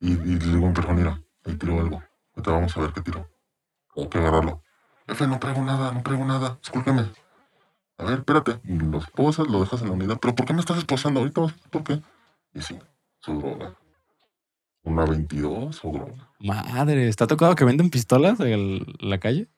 [0.00, 2.02] Y, y le digo persona, mira, ahí tiró algo.
[2.34, 3.30] Ahorita vamos a ver qué tiró.
[3.96, 4.62] Hay que agarrarlo.
[5.06, 6.58] Jefe, no traigo nada, no traigo nada.
[6.60, 7.10] Discúlpeme.
[8.00, 8.58] A ver, espérate.
[8.64, 10.18] Y lo esposas, lo dejas en la unidad.
[10.20, 11.42] ¿Pero por qué me estás esposando ahorita?
[11.70, 12.00] ¿Por qué?
[12.54, 12.78] Y sí,
[13.18, 13.74] su droga.
[14.82, 16.30] Una 22 su droga.
[16.40, 19.48] Madre, ¿está tocado que venden pistolas en la calle?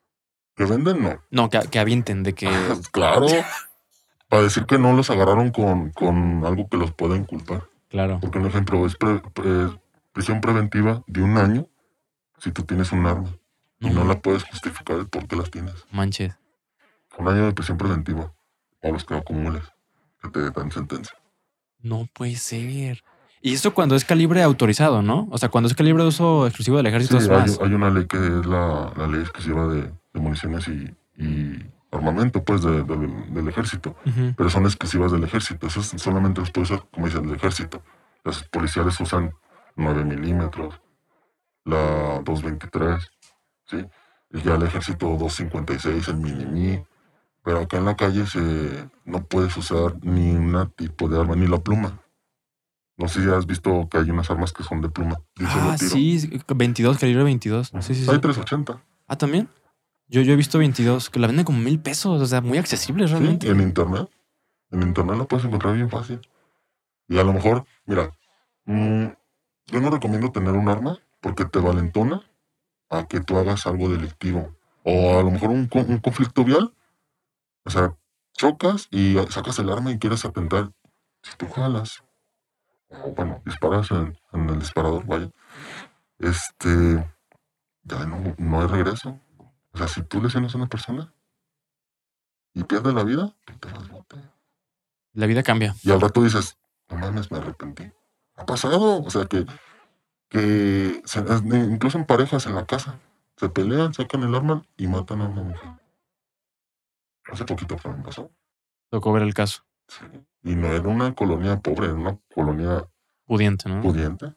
[0.57, 1.03] ¿Que venden?
[1.03, 1.21] No.
[1.31, 2.51] No, que, que avienten, de que...
[2.91, 3.27] claro.
[4.29, 7.69] Para decir que no los agarraron con, con algo que los pueda inculpar.
[7.89, 8.19] Claro.
[8.21, 9.71] Porque, un ejemplo, es pre- pre-
[10.13, 11.69] prisión preventiva de un año
[12.39, 13.31] si tú tienes un arma
[13.79, 15.75] y no la puedes justificar el por qué las tienes.
[15.91, 16.35] Manches.
[17.19, 18.33] Un año de prisión preventiva
[18.83, 19.63] a los que acumules,
[20.23, 21.17] que te dan sentencia.
[21.81, 23.03] No puede ser.
[23.41, 25.29] Y esto cuando es calibre autorizado, ¿no?
[25.31, 27.59] O sea, cuando es calibre de uso exclusivo del Sí, ejército es más.
[27.61, 31.59] hay una ley que es la, la ley exclusiva de, de municiones y, y
[31.91, 33.97] armamento, pues, de- del- del ejército.
[34.37, 35.67] Pero son exclusivas del ejército.
[35.67, 37.83] Eso es- solamente los puede usar, como dicen, el ejército.
[38.25, 39.33] Los policiales usan
[39.75, 40.81] 9 milímetros,
[41.65, 43.09] la 223,
[43.67, 43.85] ¿sí?
[44.31, 46.83] Y ya el ejército 256, el mini
[47.45, 51.47] Pero acá en la calle se, no puedes usar ni un tipo de arma, ni
[51.47, 52.01] la pluma.
[52.97, 55.17] No sé si has visto que hay unas armas que son de pluma.
[55.37, 57.69] de Ah, sí, 22, calibre 22.
[57.81, 58.11] Sí, sí, sí.
[58.11, 58.81] Hay 380.
[59.09, 59.49] Ah, también.
[60.07, 63.07] Yo, yo he visto 22 que la venden como mil pesos, o sea, muy accesible
[63.07, 63.49] Sí, realmente.
[63.49, 64.09] en internet.
[64.71, 66.21] En internet la puedes encontrar bien fácil.
[67.09, 68.11] Y a lo mejor, mira,
[68.67, 69.07] mm,
[69.67, 72.23] yo no recomiendo tener un arma porque te valentona
[72.91, 74.55] a que tú hagas algo delictivo.
[74.85, 76.73] O a lo mejor un, un conflicto vial.
[77.65, 77.97] O sea,
[78.35, 80.73] chocas y sacas el arma y quieres atentar.
[81.23, 82.03] Si tú jalas,
[82.91, 85.31] o bueno, disparas en, en el disparador, vaya,
[86.19, 87.09] este,
[87.85, 89.19] ya no, no hay regreso.
[89.73, 91.13] O sea, si tú lesionas a una persona
[92.55, 94.17] y pierdes la vida, tú te vas bote.
[95.15, 95.75] La vida cambia.
[95.83, 97.91] Y al rato dices, no mames, me arrepentí.
[98.37, 99.47] Ha pasado, o sea, que,
[100.29, 102.99] que se- incluso en parejas en la casa,
[103.37, 105.71] se pelean, sacan el arma y matan a una mujer.
[107.31, 108.31] Hace poquito también pasó.
[108.91, 109.65] Tocó ver el caso.
[109.89, 110.05] Sí.
[110.45, 112.85] Y no era una colonia pobre, era una colonia
[113.27, 113.81] Pudiente, ¿no?
[113.81, 114.35] pudiente.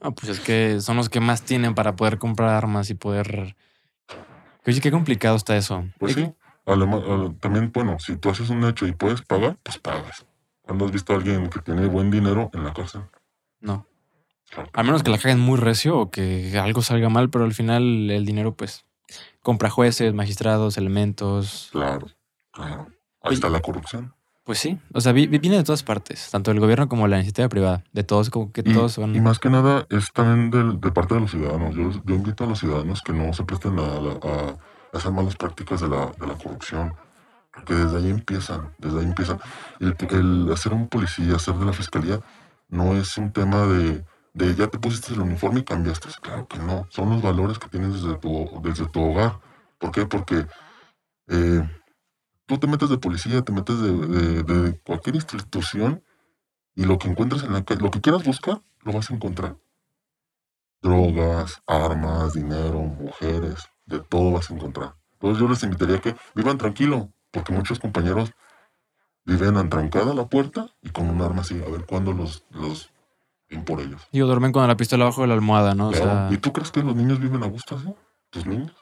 [0.00, 3.56] Ah, pues es que son los que más tienen para poder comprar armas y poder.
[4.66, 5.84] Oye, qué complicado está eso.
[5.98, 6.32] Pues sí.
[6.66, 7.02] Además,
[7.40, 10.26] también, bueno, si tú haces un hecho y puedes pagar, pues pagas.
[10.62, 13.02] ¿Cuándo has visto a alguien que tiene buen dinero en la cárcel?
[13.60, 13.86] No.
[14.50, 17.52] Claro A menos que la caguen muy recio o que algo salga mal, pero al
[17.52, 18.86] final el dinero, pues,
[19.44, 21.68] compra jueces, magistrados, elementos.
[21.70, 22.08] Claro,
[22.50, 22.86] claro.
[23.22, 23.34] Ahí Oye.
[23.36, 24.12] está la corrupción.
[24.42, 24.78] Pues sí.
[24.92, 27.48] O sea, vi- vi- viene de todas partes, tanto del gobierno como de la iniciativa
[27.48, 27.84] privada.
[27.92, 29.14] De todos, como que Y, todos son.
[29.14, 31.74] y más que nada es también del- de parte de los ciudadanos.
[31.74, 34.56] Yo, yo invito a los ciudadanos que no se presten a, a
[34.98, 36.92] esas malas prácticas de la, de la corrupción.
[37.54, 39.38] Porque desde ahí empiezan, desde ahí empiezan.
[39.80, 42.20] El, el hacer un policía, hacer de la fiscalía,
[42.68, 44.04] no es un tema de,
[44.34, 46.08] de ya te pusiste el uniforme y cambiaste.
[46.22, 46.86] Claro que no.
[46.90, 49.40] Son los valores que tienes desde tu, desde tu hogar.
[49.78, 50.06] ¿Por qué?
[50.06, 50.46] Porque
[51.28, 51.62] eh,
[52.46, 53.92] tú te metes de policía, te metes de,
[54.44, 56.04] de- cualquier institución
[56.76, 59.56] y lo que encuentres en la lo que quieras buscar, lo vas a encontrar.
[60.82, 64.94] Drogas, armas, dinero, mujeres, de todo vas a encontrar.
[65.14, 68.30] Entonces yo les invitaría a que vivan tranquilo, porque muchos compañeros
[69.26, 72.44] viven atrancada la puerta y con un arma así, a ver cuándo los
[73.50, 74.02] ven por ellos.
[74.12, 75.88] Digo, duermen con la pistola abajo de la almohada, ¿no?
[75.88, 76.04] O Claro.
[76.04, 77.92] sea, ¿Y tú crees que los niños viven a gusto así?
[78.30, 78.72] ¿Tus niños?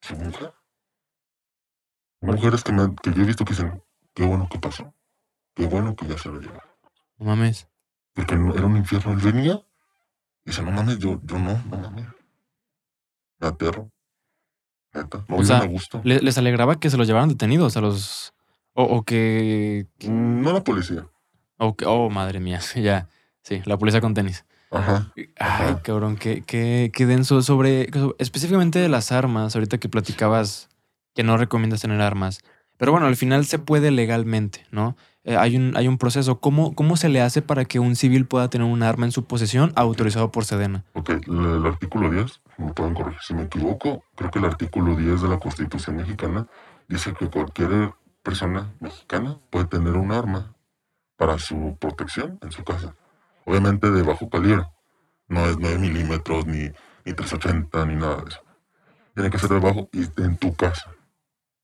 [0.00, 0.52] ¿Su mujer?
[2.20, 3.82] Mujeres que, me, que yo he visto que dicen,
[4.14, 4.92] qué bueno que pasó,
[5.54, 6.60] qué bueno que ya se lo llevó.
[7.18, 7.68] no mames.
[8.14, 9.12] Porque era un infierno.
[9.12, 9.54] Él venía
[10.44, 12.06] y dice, no mames, yo, yo no, no mames.
[13.38, 13.90] Me aterro.
[14.94, 16.00] Neta, no O sea, a gusto.
[16.04, 18.32] Le- les alegraba que se los llevaran detenidos a los.
[18.72, 19.86] O, o que.
[20.02, 21.06] Mm, No la policía.
[21.58, 22.60] o oh, madre mía.
[22.76, 23.08] Ya.
[23.46, 24.44] Sí, la policía con tenis.
[24.72, 25.12] Ajá.
[25.16, 25.80] Ay, Ajá.
[25.82, 30.68] cabrón, qué, qué, qué denso sobre, específicamente de las armas, ahorita que platicabas
[31.14, 32.40] que no recomiendas tener armas.
[32.76, 34.96] Pero bueno, al final se puede legalmente, ¿no?
[35.22, 36.40] Eh, hay, un, hay un proceso.
[36.40, 39.24] ¿Cómo, ¿Cómo se le hace para que un civil pueda tener un arma en su
[39.26, 40.84] posesión autorizado por Sedena?
[40.94, 44.96] Ok, el, el artículo 10, me pueden corregir si me equivoco, creo que el artículo
[44.96, 46.48] 10 de la Constitución mexicana
[46.88, 47.92] dice que cualquier
[48.24, 50.56] persona mexicana puede tener un arma
[51.16, 52.96] para su protección en su casa.
[53.46, 54.66] Obviamente de bajo calibre.
[55.28, 56.70] No es 9 milímetros, ni,
[57.04, 58.40] ni 380, ni nada de eso.
[59.14, 60.92] Tiene que ser de bajo y en tu casa.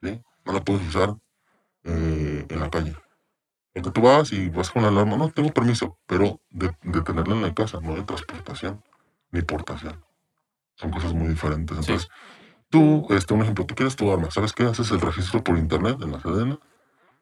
[0.03, 0.23] ¿sí?
[0.47, 1.15] No la puedes usar
[1.85, 2.97] eh, en la calle.
[3.75, 7.35] Porque tú vas y vas con la alarma, no tengo permiso, pero de, de tenerla
[7.35, 8.83] en la casa, no de transportación
[9.33, 10.05] ni portación.
[10.77, 11.77] Son cosas muy diferentes.
[11.79, 11.93] Sí.
[11.93, 12.11] Entonces,
[12.69, 14.65] tú, este, un ejemplo, tú quieres tu arma, ¿sabes qué?
[14.65, 16.59] Haces el registro por internet en la Sedena,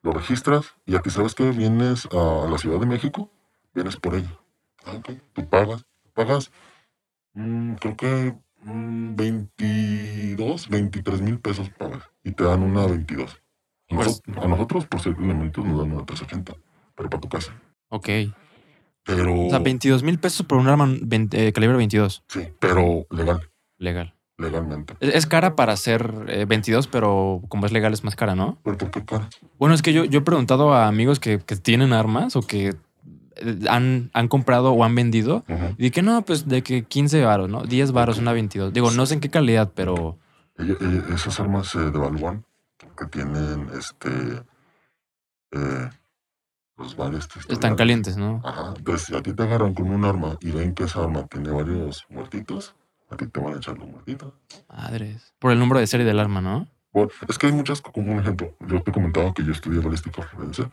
[0.02, 1.50] lo registras y a ti, ¿sabes qué?
[1.50, 3.30] Vienes a la Ciudad de México,
[3.74, 4.38] vienes por ella.
[4.86, 6.50] Ok, tú pagas, pagas,
[7.34, 13.40] mm, creo que mm, 22, 23 mil pesos pagas y te dan una 22.
[13.90, 16.54] A, Pues- noso- a nosotros, por ser elementos, nos dan una 380,
[16.94, 17.52] pero para tu casa.
[17.88, 18.08] Ok.
[19.04, 22.22] Pero, O sea, 22 mil pesos por un arma 20 eh, calibre 22.
[22.28, 24.14] sí, pero legal, Legal.
[24.36, 24.94] legalmente.
[25.00, 28.58] Es, es cara para ser eh, 22, pero como es legal es más cara, ¿no?
[28.62, 29.28] ¿Pero por qué cara?
[29.58, 32.74] Bueno, es que yo, yo he preguntado a amigos que, que tienen armas o que
[33.68, 35.44] han, han comprado o han vendido.
[35.48, 35.74] Ujú.
[35.78, 37.62] Y que no, pues de que 15 varos, ¿no?
[37.64, 38.72] 10 varos, una 22.
[38.72, 40.18] Digo, no sé en qué calidad, pero
[40.58, 40.76] ella-
[41.14, 42.44] esas armas se devalúan
[42.98, 44.42] que tienen este
[45.52, 45.88] eh,
[46.76, 47.76] pues varios están historiales.
[47.76, 48.40] calientes, ¿no?
[48.44, 51.26] Ajá, entonces si a ti te agarran con un arma y ven que esa arma
[51.26, 52.74] tiene varios muertitos,
[53.10, 54.32] a ti te van a echar los muertitos.
[54.68, 55.34] Madres.
[55.38, 56.68] Por el número de serie del arma, ¿no?
[56.92, 60.22] Bueno, es que hay muchas, como un ejemplo, yo te comentaba que yo estudié balística
[60.22, 60.70] forense.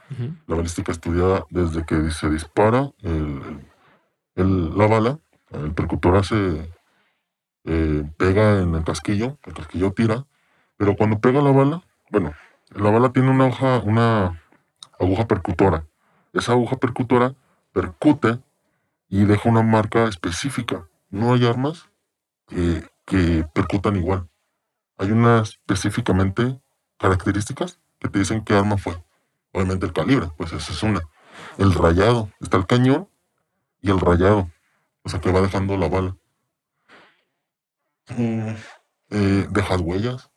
[0.47, 3.61] La balística estudia desde que se dispara el,
[4.35, 5.19] el- la bala,
[5.51, 6.71] el percutor hace,
[7.65, 10.25] eh, pega en el casquillo, el casquillo tira,
[10.77, 12.33] pero cuando pega la bala, bueno,
[12.71, 14.41] la bala tiene una hoja, una
[14.99, 15.85] aguja percutora.
[16.33, 17.35] Esa aguja percutora
[17.73, 18.39] percute
[19.09, 20.87] y deja una marca específica.
[21.09, 21.89] No hay armas
[22.47, 24.27] que, que percutan igual.
[24.97, 26.59] Hay unas específicamente
[26.97, 29.03] características que te dicen qué arma fue.
[29.53, 31.01] Obviamente el calibre, pues esa es una.
[31.57, 33.07] El rayado, está el cañón
[33.81, 34.49] y el rayado,
[35.03, 36.15] o sea que va dejando la bala.
[38.15, 38.55] Mm,
[39.11, 40.29] eh, dejas huellas.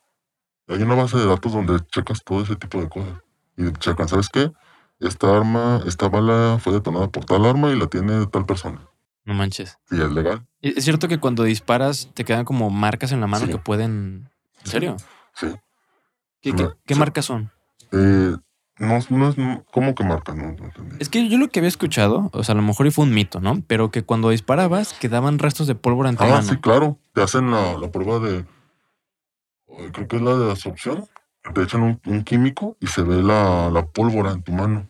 [0.68, 3.18] Hay una base de datos donde checas todo ese tipo de cosas.
[3.56, 4.52] Y checan, ¿sabes qué?
[5.00, 8.86] Esta arma, esta bala fue detonada por tal arma y la tiene tal persona.
[9.24, 9.78] No manches.
[9.90, 10.46] Y es legal.
[10.60, 13.52] ¿Es es cierto que cuando disparas te quedan como marcas en la mano Sí.
[13.52, 14.30] que pueden...
[14.64, 14.96] ¿En serio?
[15.34, 15.48] Sí.
[16.42, 17.50] ¿Qué, marcas son?
[17.92, 18.34] Eh,
[18.78, 19.36] no, no es.
[19.72, 20.34] ¿Cómo que marca?
[20.34, 20.96] No, no entendí.
[20.98, 23.12] Es que yo lo que había escuchado, o sea, a lo mejor y fue un
[23.12, 23.62] mito, ¿no?
[23.66, 26.42] Pero que cuando disparabas quedaban restos de pólvora en tu Ah, mano.
[26.42, 26.98] sí, claro.
[27.12, 28.44] Te hacen la, la prueba de.
[29.78, 31.04] ay, Creo que es la de absorción.
[31.54, 34.88] Te echan un, un químico y se ve la, la pólvora en tu mano.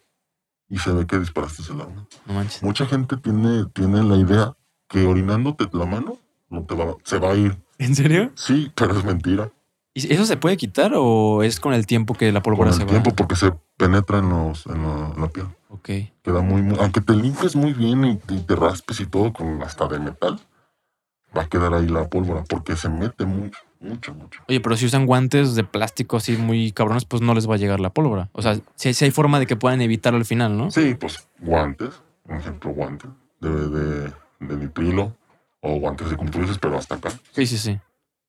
[0.69, 2.07] Y se ve que disparaste el arma.
[2.27, 2.63] No manches.
[2.63, 4.57] Mucha gente tiene, tiene la idea
[4.89, 6.19] que orinándote la mano
[6.49, 7.57] no te va, se va a ir.
[7.79, 8.31] ¿En serio?
[8.35, 9.51] Sí, pero es mentira.
[9.95, 12.77] ¿Y eso se puede quitar o es con el tiempo que la Con pólvora el
[12.77, 13.17] se tiempo, va?
[13.17, 15.47] porque se penetra en, los, en, la, en la piel.
[15.69, 15.89] Ok.
[16.23, 16.79] Queda muy, muy.
[16.79, 20.39] Aunque te limpies muy bien y, y te raspes y todo con hasta de metal,
[21.37, 24.43] va a quedar ahí la pólvora, porque se mete mucho, mucho, mucho.
[24.49, 27.59] Oye, pero si usan guantes de plástico así muy cabrones, pues no les va a
[27.59, 28.29] llegar la pólvora.
[28.33, 30.71] O sea, si hay forma de que puedan evitarlo al final, ¿no?
[30.71, 31.91] Sí, pues guantes,
[32.27, 33.11] un ejemplo, guantes
[33.41, 35.17] de, de, de nitrilo
[35.61, 37.79] o guantes de dices, pero hasta acá, Sí, sí, sí.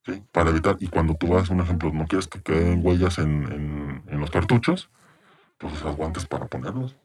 [0.06, 0.24] ¿Sí?
[0.32, 4.04] Para evitar, y cuando tú vas, un ejemplo, no quieres que queden huellas en, en,
[4.08, 4.90] en los cartuchos,
[5.58, 6.96] pues usas guantes para ponerlos,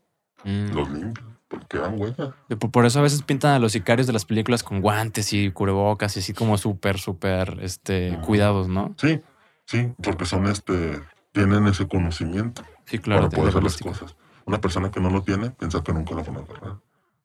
[0.45, 0.75] Mm.
[0.75, 2.31] los limpias, porque quedan huellas.
[2.71, 6.15] Por, eso a veces pintan a los sicarios de las películas con guantes y cubrebocas
[6.17, 8.95] y así como súper, súper, este, cuidados, ¿no?
[8.99, 9.21] Sí,
[9.65, 11.01] sí, porque son este,
[11.33, 13.23] tienen ese conocimiento Sí, claro.
[13.23, 14.17] para de- poder de hacer las cosas.
[14.45, 16.77] Una persona que no lo tiene piensa que nunca la van a agarrar.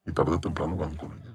[0.06, 1.31] Y tarde o temprano van con ella.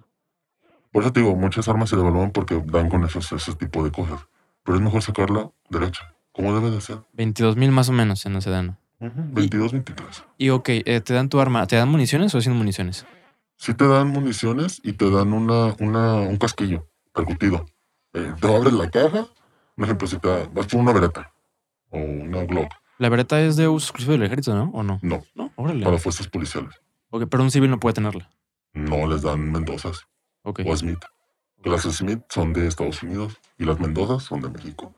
[0.92, 3.90] Por eso te digo, muchas armas se devalúan porque dan con esos, ese tipo de
[3.90, 4.20] cosas.
[4.62, 6.98] Pero es mejor sacarla derecha, como debe de ser.
[7.12, 8.78] 22 mil más o menos en la sedana.
[8.98, 10.24] 22, 23.
[10.38, 13.04] Y ok, eh, te dan tu arma, ¿te dan municiones o sin municiones?
[13.56, 17.66] Sí te dan municiones y te dan una, una, un casquillo percutido.
[18.14, 19.26] Eh, te abres la caja.
[19.76, 21.32] Un ejemplo, si te vas por una vereta
[21.90, 22.72] o una Glock.
[22.98, 24.70] La vereta es de uso exclusivo del ejército, ¿no?
[24.72, 24.98] ¿O no?
[25.02, 25.84] No, No, órale.
[25.84, 26.74] para fuerzas policiales.
[27.10, 28.30] Ok, pero un civil no puede tenerla.
[28.72, 30.06] No les dan Mendozas.
[30.46, 30.60] Ok.
[30.64, 31.04] o Smith.
[31.60, 34.94] Que las Smith son de Estados Unidos y las Mendozas son de México.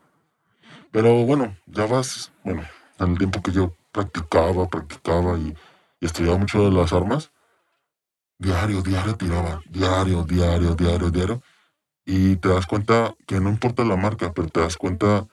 [0.91, 2.63] Pero bueno, ya vas, bueno,
[2.99, 5.55] en el tiempo que yo practicaba, practicaba y,
[5.99, 7.31] y estudiaba mucho de las armas,
[8.37, 11.41] diario, diario tiraba, diario, diario, diario, diario.
[12.05, 15.27] Y te das cuenta que no importa la marca, pero te das cuenta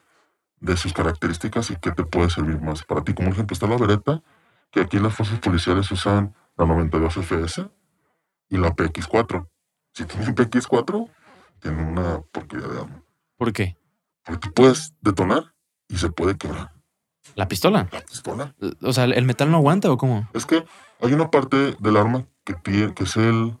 [0.59, 3.13] de sus características y qué te puede servir más para ti.
[3.13, 4.23] Como ejemplo está la Beretta,
[4.71, 7.69] que aquí las fuerzas policiales usan la 92 FS
[8.49, 9.47] y la PX4.
[9.97, 11.09] Si tienen PX4,
[11.59, 13.01] tienen una porquería de arma.
[13.35, 13.75] ¿Por qué?
[14.23, 15.55] Porque puedes detonar
[15.87, 16.71] y se puede quebrar
[17.33, 17.87] ¿La pistola?
[17.91, 18.55] la pistola.
[18.83, 20.29] O sea, ¿el metal no aguanta o cómo?
[20.35, 20.63] Es que
[21.01, 23.57] hay una parte del arma que, tiene, que es el,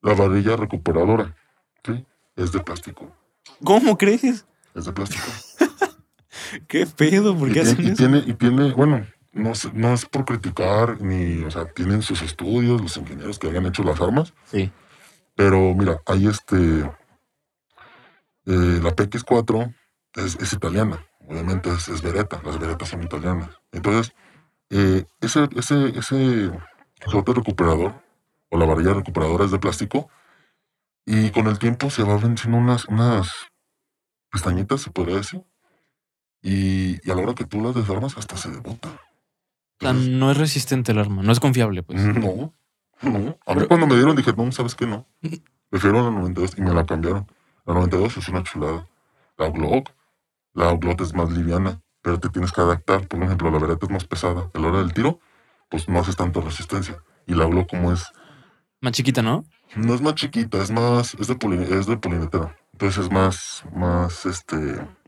[0.00, 1.36] la varilla recuperadora.
[1.84, 2.06] ¿sí?
[2.36, 3.14] Es de plástico.
[3.62, 4.46] ¿Cómo crees?
[4.74, 5.26] Es de plástico.
[6.66, 7.36] ¿Qué pedo?
[7.36, 7.96] ¿Por y, qué tiene, hacen y eso?
[7.96, 12.22] tiene, y tiene, bueno, no, es- no es por criticar, ni, o sea, tienen sus
[12.22, 14.32] estudios, los ingenieros que hayan hecho las armas.
[14.46, 14.72] Sí.
[15.36, 16.56] Pero mira, hay este.
[18.46, 19.74] eh, la PX4
[20.14, 21.04] es, es italiana.
[21.28, 22.40] Obviamente es, es Beretta.
[22.44, 23.50] Las Berettas son italianas.
[23.72, 24.14] Entonces,
[24.70, 26.50] eh, ese, ese, ese
[27.00, 27.94] resorte recuperador
[28.50, 30.08] o la varilla recuperadora es de plástico.
[31.06, 33.30] Y con el tiempo se va venciendo unas, unas
[34.30, 35.44] pestañitas, se podría decir.
[36.42, 38.88] Y, y a la hora que tú las desarmas, hasta se debota.
[38.88, 42.00] O sea, no es resistente el arma, no es confiable, pues.
[42.00, 42.54] No,
[43.04, 43.38] no.
[43.46, 44.86] A mí cuando me dieron dije, no, ¿sabes qué?
[44.86, 45.06] No.
[45.70, 47.26] Prefiero la 92 y me la cambiaron.
[47.66, 48.86] La 92 es una chulada.
[49.38, 49.90] La Glock,
[50.52, 53.08] la Glock es más liviana, pero te tienes que adaptar.
[53.08, 54.50] Por ejemplo, la Beretta es más pesada.
[54.54, 55.18] A la hora del tiro,
[55.70, 56.98] pues no haces tanta resistencia.
[57.26, 58.04] Y la Glock como es,
[58.80, 59.44] Más chiquita, ¿no?
[59.76, 62.54] no es más chiquita, es más, es de, poli- es de polimetero.
[62.72, 64.56] Entonces es más, más, este,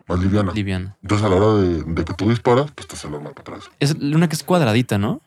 [0.09, 0.53] más liviana.
[0.53, 0.97] Liviana.
[1.03, 3.57] Entonces a la hora de, de que tú disparas, pues te sale el arma para
[3.59, 3.71] atrás.
[3.79, 5.21] Es una que es cuadradita, ¿no?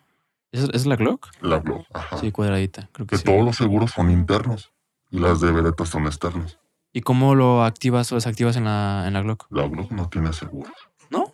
[0.52, 1.28] ¿Es, es la Glock?
[1.41, 2.18] La Glock, ajá.
[2.18, 3.24] Sí, cuadradita, creo que que sí.
[3.24, 4.72] todos los seguros son internos
[5.12, 6.60] y las de Beretta son externos.
[6.91, 9.45] ¿Y cómo lo activas o desactivas en la, en la Glock?
[9.52, 10.74] La Glock no tiene seguros.
[11.12, 11.32] ¿No?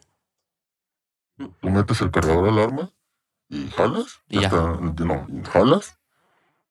[1.37, 2.91] Tú metes el cargador al arma
[3.49, 4.21] y jalas.
[4.29, 4.47] Y ya.
[4.47, 5.97] está- no, jalas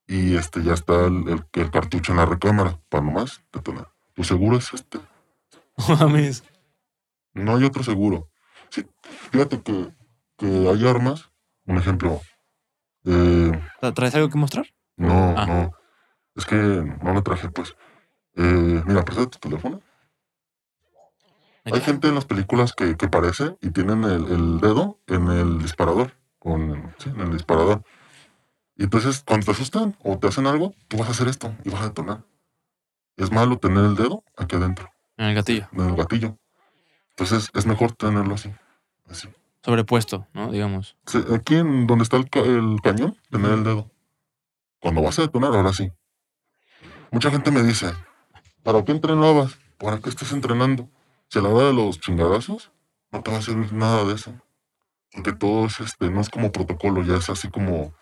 [0.07, 3.90] y este ya está el, el- el cartucho en la recámara para nomás detonar.
[4.14, 5.01] Tu seguro es este.
[5.88, 6.45] No mames.
[7.32, 8.28] No hay otro seguro.
[8.70, 8.86] Sí,
[9.32, 9.92] fíjate que,
[10.36, 11.30] que hay armas.
[11.66, 12.20] Un ejemplo.
[13.05, 14.66] Eh, ¿Tra- ¿Traes algo que mostrar?
[14.96, 15.46] no, Ah.
[15.46, 15.72] no.
[16.36, 17.76] Es que no lo traje, pues.
[18.36, 19.80] Eh, mira, presta tu teléfono.
[21.64, 25.59] Hay gente en las películas que, que parece y tienen el, el dedo en el
[25.62, 26.12] disparador.
[26.38, 27.82] Con, sí, en el disparador.
[28.76, 31.70] Y entonces, cuando te asustan o te hacen algo, tú vas a hacer esto y
[31.70, 32.24] vas a detonar.
[33.16, 35.68] Es malo tener el dedo aquí adentro, En el gatillo.
[35.72, 36.36] en el gatillo.
[37.11, 38.52] Entonces, es mejor tenerlo así.
[39.09, 39.28] así.
[39.64, 40.52] Sobrepuesto, ¿no?
[40.52, 40.96] Digamos.
[41.34, 43.90] Aquí en donde está el, ca- el cañón, tener el dedo.
[44.78, 45.90] Cuando vas a detonar, ahora sí.
[47.10, 47.90] Mucha gente me dice,
[48.62, 49.58] ¿para qué entrenabas?
[49.78, 50.90] ¿Para qué estás entrenando?
[51.28, 52.72] Si a la hora de los chingadazos,
[53.10, 54.34] no te va a servir nada de eso.
[55.12, 57.94] Porque todo es, este, no es como protocolo, ya es así como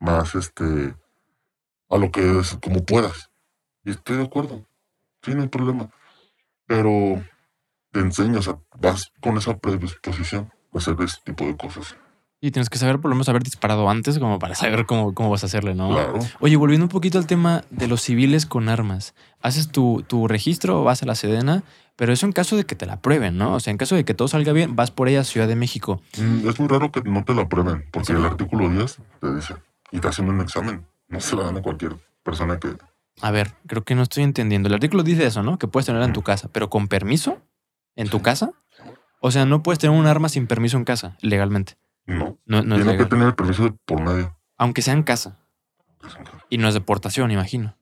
[0.00, 0.96] más, este,
[1.90, 3.30] a lo que como puedas.
[3.84, 4.66] Y estoy de acuerdo.
[5.22, 5.90] Sí, no hay problema.
[6.66, 7.22] Pero
[7.92, 11.96] te enseñas, o sea, vas con esa predisposición hacer ese tipo de cosas.
[12.40, 15.30] Y tienes que saber, por lo menos, haber disparado antes como para saber cómo, cómo
[15.30, 15.88] vas a hacerle, ¿no?
[15.90, 16.18] Claro.
[16.40, 19.14] Oye, volviendo un poquito al tema de los civiles con armas.
[19.40, 21.62] Haces tu, tu registro, vas a la Sedena,
[21.96, 23.54] pero eso en caso de que te la prueben, ¿no?
[23.54, 25.56] O sea, en caso de que todo salga bien, vas por ella a Ciudad de
[25.56, 26.02] México.
[26.18, 29.54] Mm, Es muy raro que no te la prueben, porque el artículo 10 te dice,
[29.90, 30.84] y te hacen un examen.
[31.08, 32.76] No se la dan a cualquier persona que...
[33.22, 34.66] A ver, creo que no estoy entendiendo.
[34.68, 35.56] El artículo dice eso, ¿no?
[35.56, 37.38] Que puedes tenerla en tu casa, pero con permiso
[37.96, 38.50] en tu casa.
[39.26, 41.78] O sea, no puedes tener un arma sin permiso en casa, legalmente.
[42.04, 42.36] No.
[42.44, 43.08] No, no es legal.
[43.08, 44.36] tener el permiso de por medio.
[44.58, 45.38] Aunque sea en casa.
[46.50, 47.74] Y no es deportación, imagino.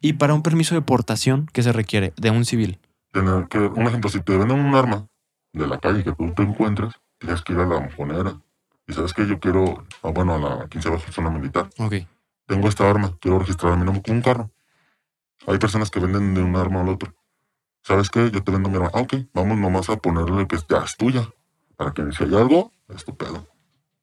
[0.00, 2.12] Y para un permiso de portación, ¿qué se requiere?
[2.16, 2.80] De un civil.
[3.12, 5.06] Tener que, un ejemplo, si te venden un arma
[5.52, 8.40] de la calle que tú te encuentras, tienes que ir a la monjonera.
[8.88, 11.70] Y sabes que yo quiero, ah, bueno, a la 15 zona militar.
[11.78, 11.94] Ok.
[12.46, 14.50] Tengo esta arma, quiero registrar mi nombre con un carro.
[15.46, 17.14] Hay personas que venden de un arma al otro.
[17.82, 18.30] ¿Sabes qué?
[18.30, 18.90] Yo te vendo mi arma.
[18.94, 21.28] Ah, ok, vamos nomás a ponerle que ya es tuya.
[21.76, 23.46] Para que si hay algo, es tu pedo.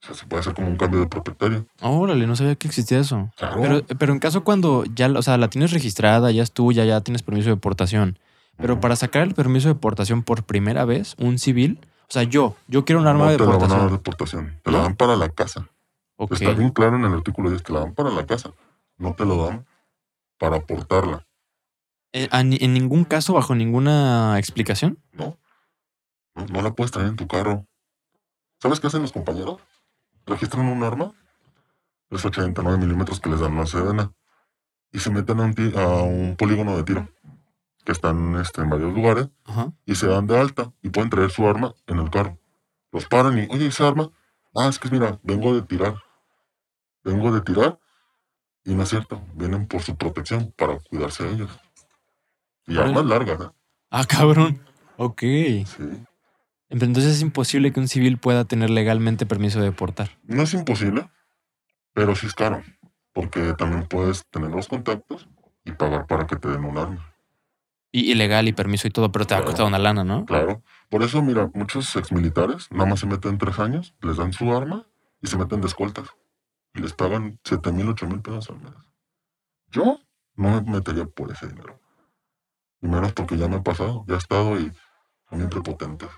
[0.02, 1.66] O sea, se puede hacer como un cambio de propietario.
[1.82, 3.30] Órale, no sabía que existía eso.
[3.38, 3.62] Claro.
[3.62, 7.02] Pero, pero en caso cuando ya, o sea, la tienes registrada, ya es tuya, ya
[7.02, 8.20] tienes permiso de portación.
[8.58, 12.56] Pero para sacar el permiso de portación por primera vez, un civil, o sea, yo,
[12.68, 13.92] yo quiero un arma no de te la van a dar portación.
[13.92, 14.60] de portación.
[14.64, 15.68] Te la dan para la casa.
[16.18, 18.52] Está bien claro en el artículo 10, te la dan para la casa.
[18.98, 19.66] No te lo dan
[20.40, 21.28] para portarla.
[22.18, 24.98] Eh, en ningún caso, bajo ninguna explicación.
[25.12, 25.38] ¿no?
[26.34, 27.68] No, no la puedes traer en tu carro.
[28.60, 29.62] ¿Sabes qué hacen los compañeros?
[30.26, 31.14] Registran un arma,
[32.10, 34.14] es 89 milímetros que les dan una sedena,
[34.92, 37.08] y se meten a un, a un polígono de tiro,
[37.86, 39.72] que están este, en varios lugares, Ajá.
[39.86, 42.40] y se dan de alta, y pueden traer su arma en el carro.
[42.92, 44.10] Los paran y, oye, esa arma,
[44.56, 45.94] ah, es que mira, vengo de tirar,
[47.04, 47.80] vengo de tirar,
[48.64, 51.60] y no es cierto, vienen por su protección, para cuidarse de ellos.
[52.68, 53.50] Y armas largas, ¿eh?
[53.90, 54.60] Ah, cabrón.
[54.98, 55.22] Ok.
[55.22, 55.66] Sí.
[56.70, 60.10] Entonces es imposible que un civil pueda tener legalmente permiso de portar.
[60.24, 61.10] No es imposible,
[61.94, 62.62] pero sí es caro,
[63.14, 65.30] porque también puedes tener los contactos
[65.64, 67.14] y pagar para que te den un arma.
[67.94, 69.52] Y ilegal y permiso y todo, pero te va a Claro.
[69.52, 70.26] costar una lana, ¿no?
[70.26, 70.62] Claro.
[70.90, 74.86] Por eso, mira, muchos exmilitares nada más se meten tres años, les dan su arma
[75.22, 76.10] y se meten de escoltas.
[76.74, 78.74] Y les pagan 7 mil, 8 mil pesos al mes.
[79.72, 80.00] Yo
[80.36, 81.80] no me metería por ese dinero.
[82.82, 84.72] Y menos porque ya me ha pasado, ya he estado y
[85.30, 86.10] son bien prepotentes.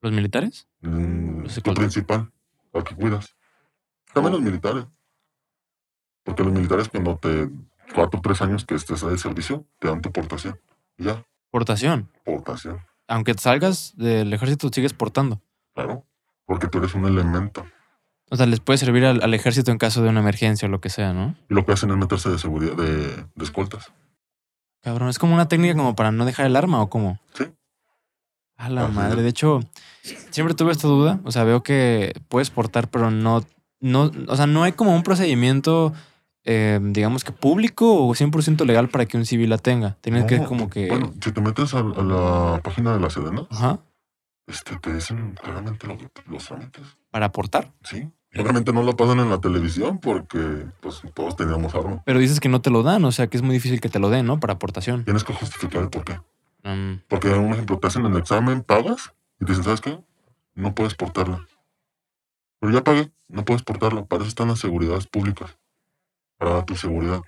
[0.00, 0.66] ¿Los militares?
[0.80, 2.32] Mm, Los principal,
[2.72, 3.36] al que cuidas.
[4.12, 4.86] También los militares.
[6.24, 7.50] Porque los militares cuando te
[7.94, 10.58] cuatro o tres años que estés de servicio, te dan tu portación.
[10.96, 12.08] Y ya, Portación.
[12.24, 12.80] portación.
[13.08, 15.42] Aunque salgas del ejército, sigues portando.
[15.74, 16.04] Claro.
[16.46, 17.66] Porque tú eres un elemento.
[18.30, 20.80] O sea, les puede servir al, al ejército en caso de una emergencia o lo
[20.80, 21.34] que sea, ¿no?
[21.48, 23.92] Y lo que hacen es meterse de seguridad, de, de escoltas.
[24.82, 27.18] Cabrón, es como una técnica como para no dejar el arma o cómo.
[27.34, 27.44] Sí.
[28.56, 29.22] A la madre.
[29.22, 29.60] De hecho,
[30.30, 31.20] siempre tuve esta duda.
[31.24, 33.44] O sea, veo que puedes portar, pero no,
[33.80, 35.92] no, o sea, no hay como un procedimiento,
[36.44, 39.96] eh, digamos que público o 100% legal para que un civil la tenga.
[40.00, 40.88] Tienes que como que...
[40.88, 43.80] Bueno, si te metes a, a la página de la Sedena, Ajá.
[44.46, 46.84] este, te dicen claramente lo- los trámites.
[47.10, 47.72] Para portar.
[47.82, 48.10] Sí.
[48.38, 52.02] Obviamente no lo pasan en la televisión porque pues, todos teníamos arma.
[52.04, 53.98] Pero dices que no te lo dan, o sea, que es muy difícil que te
[53.98, 54.38] lo den, ¿no?
[54.38, 55.04] Para aportación.
[55.04, 56.20] Tienes que justificar el por qué.
[56.62, 59.98] Mm, Porque, un ejemplo, te hacen el examen, pagas y te dicen, ¿sabes qué?
[60.54, 61.44] No puedes portarla.
[62.60, 64.04] Pero ya pagué, no puedes portarla.
[64.04, 65.58] Para eso están las seguridades públicas.
[66.38, 67.22] Para tu seguridad.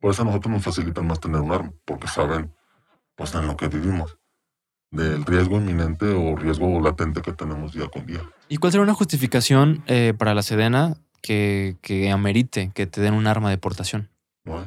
[0.00, 2.52] Por eso a nosotros nos facilitan más tener un arma, porque saben,
[3.14, 4.18] pues, en lo que vivimos.
[4.90, 8.22] Del riesgo inminente o riesgo latente que tenemos día con día.
[8.48, 13.14] ¿Y cuál sería una justificación eh, para la Sedena que, que amerite que te den
[13.14, 14.08] un arma de portación?
[14.44, 14.66] ¿no hay?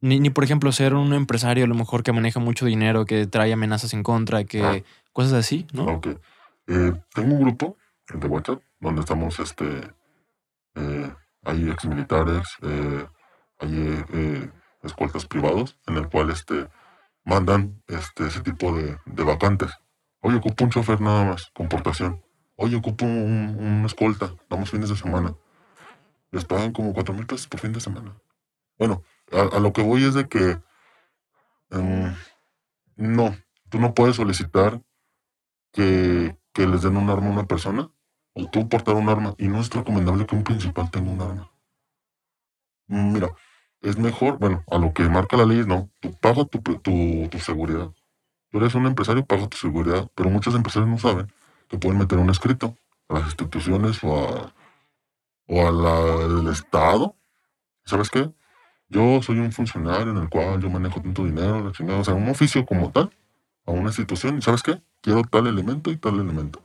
[0.00, 3.26] Ni, ni, por ejemplo, ser un empresario a lo mejor que maneja mucho dinero, que
[3.28, 4.82] trae amenazas en contra, que Ah.
[5.12, 5.84] cosas así, ¿no?
[5.84, 6.08] Ok.
[6.66, 7.76] Eh, tengo un grupo
[8.12, 9.64] de WhatsApp donde estamos, este,
[10.74, 11.12] eh,
[11.44, 13.06] hay exmilitares, eh,
[13.60, 14.50] hay eh, eh,
[14.82, 16.66] escoltas privados, en el cual, este,
[17.24, 19.70] mandan, este, ese tipo de, de vacantes.
[20.20, 22.22] Oye, ocupo un chofer nada más, con portación.
[22.56, 25.34] Oye, ocupo un, escolta, damos fines de semana.
[26.30, 28.16] Les pagan como cuatro mil pesos por fin de semana.
[28.78, 29.02] Bueno,
[29.32, 30.60] a, lo que voy es de que,
[31.70, 32.14] em,
[32.96, 33.36] no,
[33.68, 34.80] tú no puedes solicitar
[35.72, 37.90] que, que les den un arma a una persona
[38.34, 41.50] o tú portar un arma y no es recomendable que un principal tenga un arma.
[42.86, 43.28] Mira,
[43.82, 47.38] es mejor, bueno, a lo que marca la ley no, tú paga tu, tu, tu
[47.38, 47.90] seguridad.
[48.50, 51.32] Tú eres un empresario, paga tu seguridad, pero muchos empresarios no saben
[51.68, 52.76] que pueden meter un escrito
[53.08, 54.52] a las instituciones o a
[55.46, 57.16] o al Estado.
[57.84, 58.30] ¿Sabes qué?
[58.88, 62.14] Yo soy un funcionario en el cual yo manejo tanto dinero, la chingada, o sea,
[62.14, 63.10] un oficio como tal,
[63.66, 64.80] a una institución, y ¿sabes qué?
[65.00, 66.62] Quiero tal elemento y tal elemento.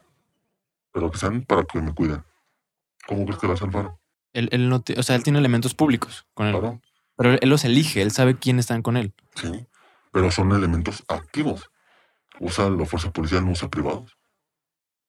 [0.91, 2.23] Pero que sean para que me cuiden.
[3.07, 3.95] ¿Cómo crees que va a salvar?
[4.33, 6.53] Él, él no o sea, él tiene elementos públicos con él.
[6.53, 6.81] Claro,
[7.17, 9.13] Pero él, los elige, él sabe quién están con él.
[9.35, 9.67] sí.
[10.13, 11.69] Pero son elementos activos.
[12.39, 14.17] Usa la fuerza policial, no usa privados.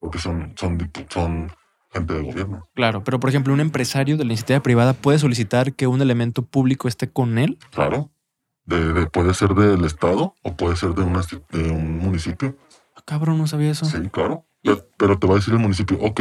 [0.01, 0.79] Porque son, son,
[1.09, 1.51] son
[1.93, 2.69] gente de gobierno.
[2.75, 6.43] Claro, pero por ejemplo, un empresario de la iniciativa privada puede solicitar que un elemento
[6.43, 7.59] público esté con él.
[7.71, 8.11] Claro.
[8.65, 12.57] De, de- puede ser del Estado o puede ser de, una, de un municipio.
[12.95, 13.87] Ah, cabrón, no sabía eso.
[13.87, 14.45] Sí, claro.
[14.63, 16.21] Pero, pero te va a decir el municipio, ok,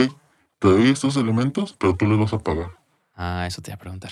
[0.60, 2.72] te doy estos elementos, pero tú les vas a pagar.
[3.16, 4.12] Ah, eso te iba a preguntar.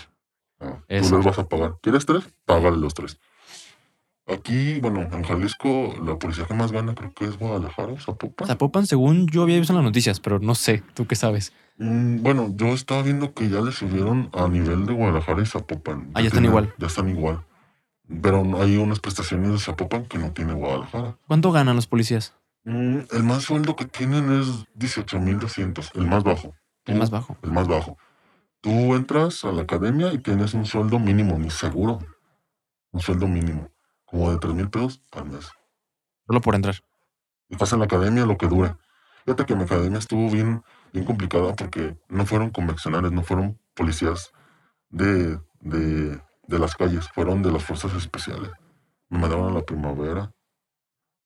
[0.60, 0.80] Ah.
[0.88, 1.76] Tú les vas a pagar.
[1.82, 2.24] ¿Quieres tres?
[2.45, 3.20] Págale los tres.
[4.28, 8.47] Aquí, bueno, en Jalisco, la policía que más gana creo que es Guadalajara o Zapopan.
[8.47, 11.53] Zapopan, según yo había visto en las noticias, pero no sé, ¿tú qué sabes?
[11.78, 16.10] Mm, bueno, yo estaba viendo que ya le subieron a nivel de Guadalajara y Zapopan.
[16.16, 16.74] Ah, ya están tienen- igual.
[16.80, 17.43] Ya están igual.
[18.22, 21.18] Pero hay unas prestaciones de Zapopan que no tiene Guadalajara.
[21.28, 22.34] ¿Cuánto ganan los policías?
[22.64, 26.56] Mm, el más sueldo que tienen es 18.200, el más bajo.
[26.86, 27.38] El más bajo.
[27.43, 27.97] el más bajo.
[28.66, 31.99] Tú entras a la academia y tienes un sueldo mínimo, ni seguro.
[32.91, 33.70] Un sueldo mínimo,
[34.05, 35.51] como de 3 mil pesos al mes.
[36.26, 36.74] Solo por entrar.
[37.47, 38.76] Y estás en la academia lo que dure.
[39.24, 44.32] Fíjate que mi academia estuvo bien, bien complicada porque no fueron convencionales, no fueron policías
[44.89, 48.49] de, de, de las calles, fueron de las fuerzas especiales.
[49.09, 50.34] Me mandaron a la primavera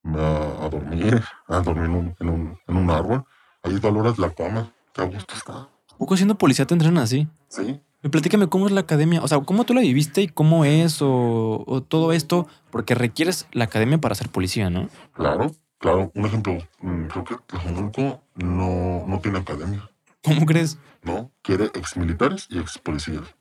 [0.04, 3.24] a, a dormir, a dormir en un, en un, en un árbol.
[3.62, 5.70] Ahí valoras la cama, qué a gusto está.
[6.00, 7.28] ¿A poco siendo policía te entrenan así?
[7.48, 10.64] Sí, Y platícame cómo es la academia, o sea, cómo tú la viviste y cómo
[10.64, 14.88] es o, o todo esto, porque requieres la academia para ser policía, ¿no?
[15.12, 16.10] Claro, claro.
[16.14, 19.90] Un ejemplo, mm, creo que Tlajomulco no, no tiene academia,
[20.24, 20.78] ¿Cómo crees?
[21.02, 21.30] ¿no?
[21.42, 23.34] Quiere exmilitares y ex policías.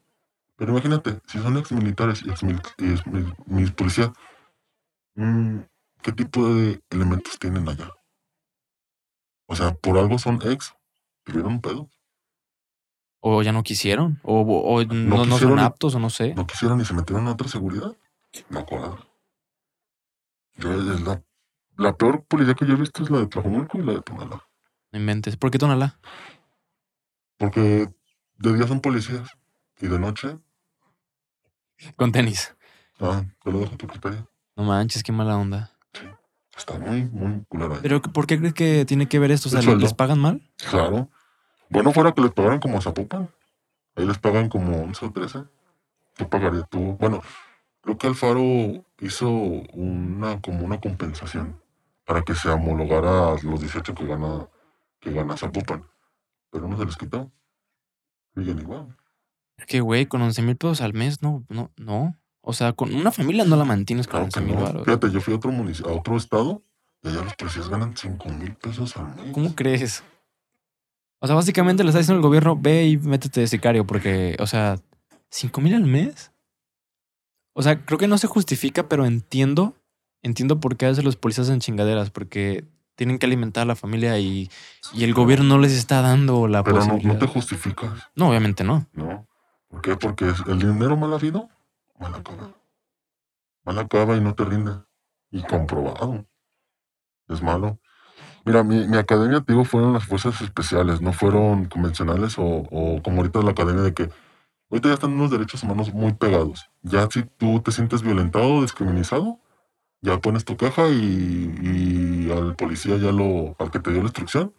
[0.57, 2.41] Pero imagínate, si son exmilitares y ex,
[2.77, 3.07] y ex
[3.47, 4.11] mil- policías,
[5.15, 5.59] mm,
[6.01, 7.89] ¿qué tipo de elementos tienen allá?
[9.47, 10.73] O sea, por algo son ex,
[11.23, 11.89] tuvieron un pedo.
[13.21, 16.33] O ya no quisieron, o, o no, no son aptos, o no sé.
[16.35, 17.95] No quisieron y se metieron a otra seguridad.
[18.49, 18.97] No acuerdo.
[20.55, 21.21] Yo es la,
[21.77, 24.47] la peor policía que yo he visto es la de Tlajomulco y la de Tonalá.
[24.91, 25.35] No inventes.
[25.35, 25.99] ¿Por qué Tonalá?
[27.37, 27.89] Porque
[28.37, 29.29] de día son policías
[29.81, 30.37] y de noche,
[31.95, 32.55] Con tenis.
[32.99, 34.29] ah, te lo dejo a tu criterio.
[34.55, 35.71] No manches, qué mala onda.
[36.57, 37.79] Está muy, muy culera ahí.
[37.81, 39.47] Pero ¿por qué crees que tiene que ver esto?
[39.47, 39.61] O sea.
[39.75, 40.41] ¿les pagan mal?
[40.69, 41.09] Claro.
[41.69, 43.29] Bueno, fuera que les pagaran como a Zapopan.
[43.95, 45.43] Ahí les pagan como 11 o 13.
[46.15, 46.97] ¿Qué pagaría tú?
[46.99, 47.21] Bueno,
[47.81, 51.61] creo que Alfaro hizo una como una compensación
[52.05, 54.47] para que se homologara los 18 que gana,
[54.99, 55.85] que gana Zapopan.
[56.51, 57.31] Pero no se les quitó.
[58.35, 58.95] Siguen igual.
[59.67, 62.15] Que güey, con 11 mil pesos al mes, no, no, no.
[62.41, 64.83] O sea, con una familia no la mantienes con Claro que 11 mil no.
[64.85, 66.63] Fíjate, yo fui a otro municipio, a otro estado,
[67.03, 69.33] y allá los policías ganan 5 mil pesos al mes.
[69.33, 70.03] ¿Cómo crees?
[71.19, 74.47] O sea, básicamente le está diciendo al gobierno, ve y métete de sicario, porque, o
[74.47, 74.77] sea,
[75.29, 76.31] ¿cinco mil al mes?
[77.53, 79.75] O sea, creo que no se justifica, pero entiendo,
[80.21, 82.65] entiendo por qué a veces los policías hacen chingaderas, porque
[82.95, 84.49] tienen que alimentar a la familia y,
[84.93, 88.63] y el gobierno no les está dando la Pero no, no te justificas, No, obviamente
[88.63, 88.87] no.
[88.93, 89.27] ¿no?
[89.69, 89.95] ¿Por qué?
[89.95, 91.49] Porque el dinero mal habido,
[91.99, 92.55] mal acaba.
[93.63, 94.71] Mal acaba y no te rinde.
[95.31, 96.25] Y comprobado.
[97.27, 97.79] Es malo.
[98.45, 103.01] Mira, mi, mi academia, te digo, fueron las fuerzas especiales, no fueron convencionales o, o
[103.03, 104.09] como ahorita la academia de que
[104.71, 106.69] ahorita ya están unos derechos humanos muy pegados.
[106.81, 109.39] Ya si tú te sientes violentado discriminado,
[110.01, 114.07] ya pones tu caja y, y al policía ya lo, al que te dio la
[114.07, 114.53] instrucción,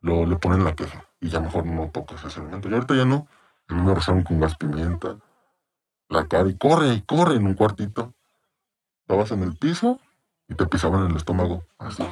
[0.00, 1.04] lo, le ponen la queja.
[1.20, 2.68] Y ya mejor no tocas ese elemento.
[2.68, 3.26] Y ahorita ya no.
[3.68, 5.16] A me rozaron con gas pimienta,
[6.10, 8.12] la cara y corre, corre en un cuartito.
[9.02, 9.98] Estabas en el piso
[10.48, 11.64] y te pisaban en el estómago.
[11.78, 12.02] Así.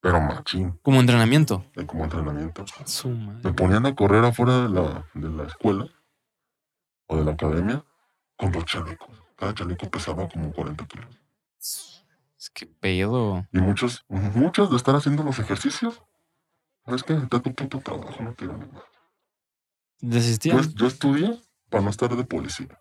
[0.00, 1.64] Pero machín, Como entrenamiento.
[1.74, 2.64] eh, como entrenamiento.
[2.86, 5.86] Su Me ponían a correr afuera de la, de la escuela
[7.08, 7.84] o de la academia
[8.36, 9.10] con dos chalecos.
[9.36, 11.08] Cada chaleco pesaba como 40 kilos.
[11.58, 13.46] Es que pedo.
[13.52, 16.00] Y muchos, muchos de estar haciendo los ejercicios,
[16.84, 17.14] ¿sabes qué?
[17.14, 18.82] Está tu puto trabajo, no quiero más.
[20.00, 20.62] Desistían.
[20.62, 22.80] Yo, yo estudié para no estar de policía.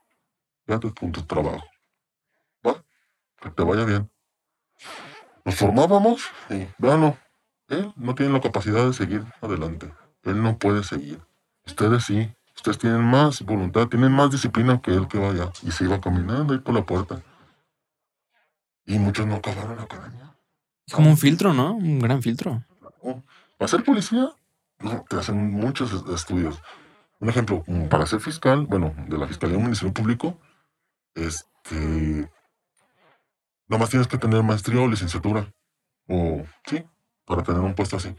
[0.68, 1.65] Fíjate con tu trabajo.
[2.65, 2.84] ¿Va?
[3.41, 4.11] Que te vaya bien.
[5.48, 7.18] Nos formábamos y, véanlo,
[7.70, 9.89] él no tiene la capacidad de seguir adelante.
[10.24, 11.22] Él no puede seguir.
[11.66, 12.30] Ustedes sí.
[12.54, 15.50] Ustedes tienen más voluntad, tienen más disciplina que él que vaya.
[15.64, 17.22] Y se iba caminando ahí por la puerta.
[18.86, 20.36] Y muchos no acabaron la academia.
[20.86, 21.76] Es como un filtro, ¿no?
[21.76, 22.62] Un gran filtro.
[23.58, 24.30] Para ser policía,
[24.80, 26.62] no, te hacen muchos es- estudios.
[27.20, 30.38] Un ejemplo, para ser fiscal, bueno, de la Fiscalía del Ministerio Público,
[31.16, 32.30] este,
[33.68, 35.53] nomás tienes que tener maestría o licenciatura,
[36.07, 36.84] o sí,
[37.26, 38.15] para tener un puesto así.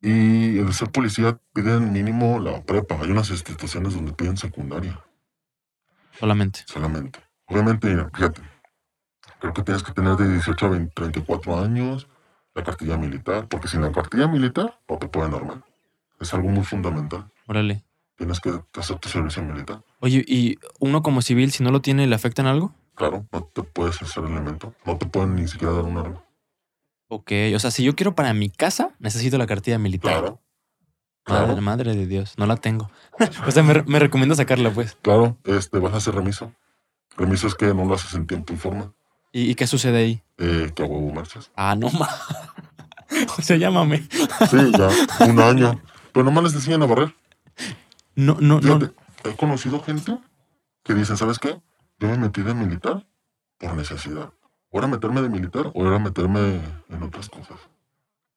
[0.00, 2.96] Y el ser policía piden mínimo la prepa.
[3.00, 5.02] Hay unas instituciones donde piden secundaria
[6.18, 6.60] Solamente.
[6.66, 7.20] solamente.
[7.46, 8.42] Obviamente, mira, fíjate,
[9.40, 12.08] creo que tienes que tener de 18 a 20 34 años,
[12.54, 15.62] la cartilla militar, porque sin la cartilla militar no te pueden armar.
[16.20, 17.30] Es algo muy fundamental.
[17.46, 17.84] Órale.
[18.16, 19.82] Tienes que hacer tu servicio militar.
[20.00, 22.74] Oye, ¿y uno como civil, si no lo tiene, le afecta en algo?
[22.94, 24.74] Claro, no te puedes hacer elemento.
[24.84, 26.24] No te pueden ni siquiera dar un arma.
[27.08, 30.12] Ok, o sea, si yo quiero para mi casa, necesito la cartilla militar.
[30.12, 30.40] Claro,
[31.26, 32.90] Madre, claro, madre de Dios, no la tengo.
[33.46, 34.96] o sea, me, me recomienda sacarla, pues.
[35.02, 35.36] claro.
[35.44, 36.52] Este, vas a hacer remiso.
[37.16, 38.92] Remiso es que no lo haces en tiempo y forma.
[39.32, 40.22] ¿Y, y qué sucede ahí?
[40.38, 41.50] Eh, que a huevo marchas.
[41.56, 42.08] Ah, no ma.
[43.38, 44.06] o sea, llámame.
[44.50, 44.88] Sí, ya,
[45.26, 45.80] un año.
[46.12, 47.14] Pero nomás les enseñan a barrer.
[48.14, 48.78] No, no, no.
[49.24, 50.18] He conocido gente
[50.82, 51.60] que dicen, ¿sabes qué?
[51.98, 53.06] Yo me metí de militar
[53.58, 54.32] por necesidad.
[54.70, 57.58] O era meterme de militar o era meterme en otras cosas.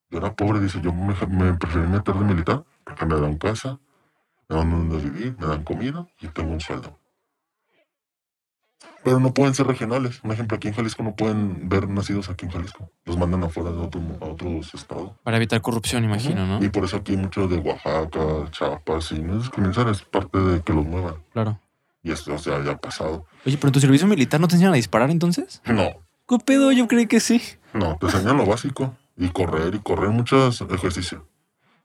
[0.10, 3.80] Yo era pobre, dice, yo me, me preferí meter de militar porque me dan casa,
[4.48, 6.98] me dan donde vivir, me dan comida y tengo un sueldo.
[9.04, 10.22] Pero no pueden ser regionales.
[10.24, 12.92] Un ejemplo, aquí en Jalisco no pueden ver nacidos aquí en Jalisco.
[13.06, 15.12] Los mandan afuera de otro, a otros estados.
[15.24, 16.64] Para evitar corrupción, imagino, ¿no?
[16.64, 20.40] Y por eso aquí hay muchos de Oaxaca, Chiapas, y no es discriminación, es parte
[20.40, 21.16] de que los muevan.
[21.32, 21.60] Claro.
[22.08, 23.26] Y esto o sea, ya ha pasado.
[23.46, 25.62] Oye, pero en tu servicio militar no te enseñan a disparar entonces?
[25.66, 25.90] No,
[26.26, 26.72] ¿Qué pedo?
[26.72, 27.42] Yo creí que sí.
[27.74, 28.96] no, te enseñan lo básico.
[29.18, 31.22] Y correr, y correr muchos ejercicios.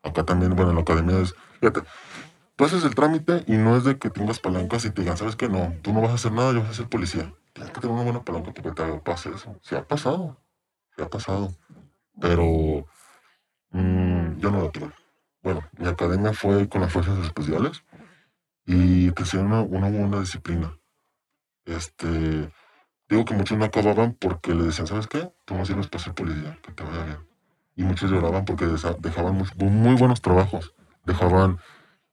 [0.04, 1.80] Acá también, bueno, en la academia es, fíjate,
[2.54, 5.34] tú haces el trámite y no es de que tengas palancas y te digan, ¿sabes
[5.34, 5.48] qué?
[5.48, 7.34] No, tú no vas a hacer nada, yo voy a ser policía.
[7.52, 9.56] Tienes que tener una buena palanca porque te pase eso.
[9.60, 10.36] Se ha pasado,
[10.96, 11.52] se ha pasado.
[12.20, 12.86] Pero
[13.70, 14.90] mm, yo no lo tuve.
[15.42, 17.82] Bueno, mi academia fue con las fuerzas especiales
[18.66, 20.78] y te enseñan una, una buena disciplina.
[21.64, 22.52] Este,
[23.08, 25.32] digo que muchos no acababan porque le decían, ¿sabes qué?
[25.44, 27.18] Tú no sirves para ser policía, que te vaya bien.
[27.76, 30.74] Y muchos lloraban porque dejaban muy, muy buenos trabajos.
[31.04, 31.58] Dejaban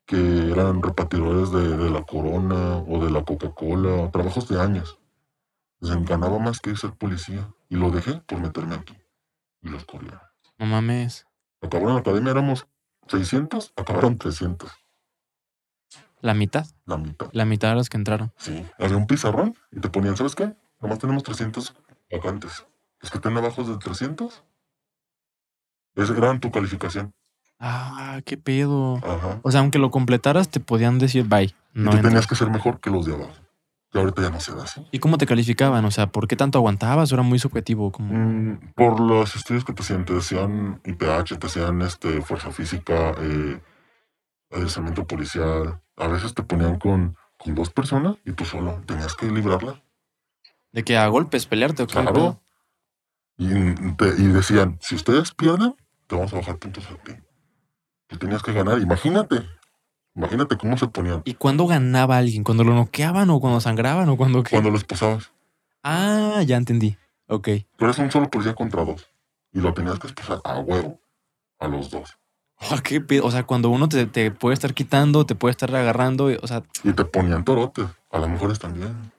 [0.06, 5.00] que eran repartidores de, de la Corona o de la Coca-Cola, trabajos de años.
[5.82, 7.47] Les ganaba más que ser policía.
[7.68, 8.97] Y lo dejé por meterme aquí.
[9.62, 10.22] Y los corrieron.
[10.58, 11.28] No mames.
[11.62, 12.68] Acabaron la academia, éramos
[13.08, 14.72] 600, acabaron 300.
[16.22, 16.65] La mitad.
[16.86, 17.30] La mitad.
[17.32, 18.32] La mitad de los que entraron.
[18.38, 20.53] Sí, había un pizarrón y te ponían, ¿sabes qué?
[20.82, 21.76] Nomás tenemos 300
[22.11, 22.65] vacantes.
[23.01, 24.43] Los que estén abajo de 300,
[25.95, 27.13] es gran tu calificación.
[27.59, 28.97] Ah, qué pedo.
[28.97, 29.39] Ajá.
[29.43, 31.43] O sea, aunque lo completaras, te podían decir bye.
[31.45, 32.01] Y No tú entras.
[32.11, 33.34] tenías que ser mejor que los de abajo.
[33.91, 34.86] Y ahorita ya no se da así.
[34.91, 35.84] ¿Y cómo te calificaban?
[35.84, 37.11] O sea, ¿por qué tanto aguantabas?
[37.11, 37.91] ¿O era muy subjetivo?
[37.91, 38.13] Como...
[38.13, 43.13] Mm, por los estudios que te hacían, te decían IPH, te hacían este, fuerza física,
[43.20, 43.59] eh,
[44.51, 45.82] adiestramiento policial.
[46.00, 48.82] A veces te ponían con, con dos personas y tú solo.
[48.86, 49.82] Tenías que librarla.
[50.72, 51.93] ¿De que a golpes pelearte o qué?
[51.93, 52.41] Claro.
[53.38, 55.76] Y, te- y decían, si ustedes pierden,
[56.08, 57.14] te vamos a bajar puntos a ti.
[58.12, 58.80] Y tenías que ganar.
[58.80, 59.45] Imagínate.
[60.16, 61.22] Imagínate cómo se ponían.
[61.26, 62.43] ¿Y cuándo ganaba alguien?
[62.43, 64.52] ¿Cuando lo noqueaban o cuando sangraban o cuando qué?
[64.52, 65.32] Cuando los posabas.
[65.84, 66.97] Ah, ya entendí.
[67.28, 67.47] Ok.
[67.78, 69.08] Tú eres un solo policía contra dos.
[69.54, 71.00] Y lo tenías que esposar a huevo.
[71.60, 72.18] A los dos.
[72.72, 73.01] Ah, qué.
[73.22, 76.26] O sea, cuando uno te, te puede estar quitando, te puede estar agarrando.
[76.41, 77.88] O sea, Y te ponían torotes.
[78.12, 79.12] A las mujeres también.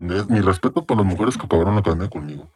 [0.00, 2.50] Es mi respeto para las mujeres que acabaron la academia conmigo.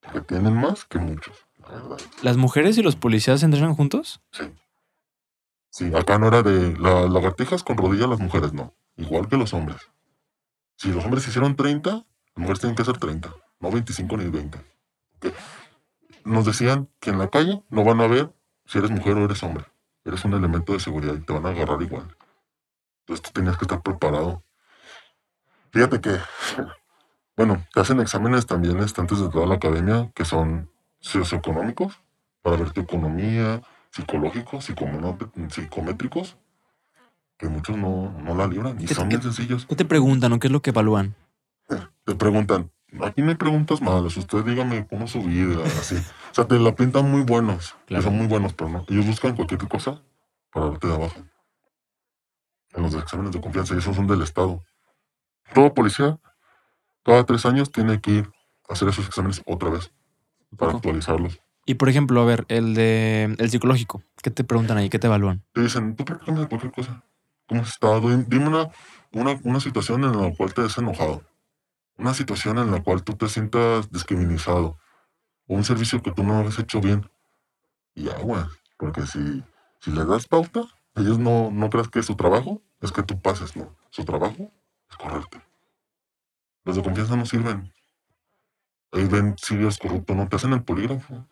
[0.00, 1.36] Porque tienen más que muchos.
[1.60, 1.98] La verdad.
[2.22, 4.20] ¿las mujeres y los policías entrenan juntos?
[4.32, 4.44] Sí.
[5.70, 8.74] Sí, acá no era de las lagartijas con rodillas, las mujeres no.
[8.96, 9.76] Igual que los hombres.
[10.76, 12.04] Si los hombres hicieron 30, las
[12.36, 13.30] mujeres tienen que hacer 30.
[13.60, 14.58] No 25 ni 20.
[14.58, 15.26] Ok.
[16.24, 18.32] Nos decían que en la calle no van a ver
[18.68, 19.64] si eres mujer o eres hombre.
[20.04, 22.14] Eres un elemento de seguridad y te van a agarrar igual.
[23.00, 24.42] Entonces tú tenías que estar preparado.
[25.72, 26.10] Fíjate que,
[27.36, 31.98] bueno, te hacen exámenes también este, antes de entrar a la academia que son socioeconómicos
[32.42, 34.64] para ver tu economía, psicológicos,
[35.50, 36.36] psicométricos,
[37.36, 39.66] que muchos no, no la libran y ¿Qué- son bien sencillos.
[39.66, 41.14] ¿Qué te preguntan o qué es lo que evalúan?
[42.04, 42.70] Te preguntan,
[43.02, 45.96] aquí no hay preguntas malas, usted dígame cómo es su vida, así.
[46.30, 48.04] O sea, te la pintan muy buenos, que Claro.
[48.04, 48.84] son muy buenos, pero no.
[48.88, 50.02] Ellos buscan cualquier cosa
[50.52, 51.20] para darte de abajo.
[52.74, 54.62] En los exámenes de confianza, y esos son del Estado.
[55.54, 56.18] Todo policía,
[57.04, 58.30] cada tres años, tiene que ir
[58.68, 59.90] a hacer esos exámenes otra vez
[60.56, 60.76] para Poco.
[60.78, 61.40] actualizarlos.
[61.64, 64.02] Y por ejemplo, a ver, el de el psicológico.
[64.22, 64.88] ¿Qué te preguntan ahí?
[64.90, 65.44] ¿Qué te evalúan?
[65.52, 67.02] Te dicen, tú platícame de cualquier cosa.
[67.46, 68.00] ¿Cómo has estado?
[68.08, 68.68] Dim- Dime una,
[69.12, 71.22] una, una situación en la cual te has enojado.
[71.96, 74.78] Una situación en la cual tú te sientas discriminado.
[75.48, 77.10] O un servicio que tú no has hecho bien.
[77.94, 78.44] Y güey.
[78.76, 79.42] Porque si,
[79.80, 80.62] si les das pauta,
[80.94, 83.76] ellos no, no creas que su trabajo es que tú pases, no.
[83.90, 84.52] Su trabajo
[84.88, 85.42] es correrte.
[86.64, 87.72] Los de confianza no sirven.
[88.92, 91.26] Ahí ven si eres corrupto, no te hacen el polígrafo.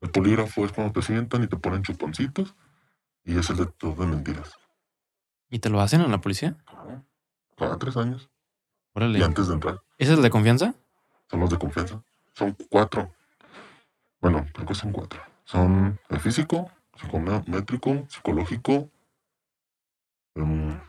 [0.00, 2.54] El polígrafo es cuando te sientan y te ponen chuponcitos
[3.24, 4.52] y es el detector de mentiras.
[5.50, 6.56] ¿Y te lo hacen en la policía?
[7.56, 8.30] Cada tres años.
[8.92, 9.18] Órale.
[9.18, 9.82] Y antes de entrar.
[9.98, 10.74] ¿Ese es el de confianza?
[11.30, 12.02] Son los de confianza.
[12.32, 13.10] Son cuatro.
[14.24, 15.20] Bueno, creo que son cuatro.
[15.44, 18.88] Son el físico, psicométrico, psicológico,
[20.34, 20.80] em,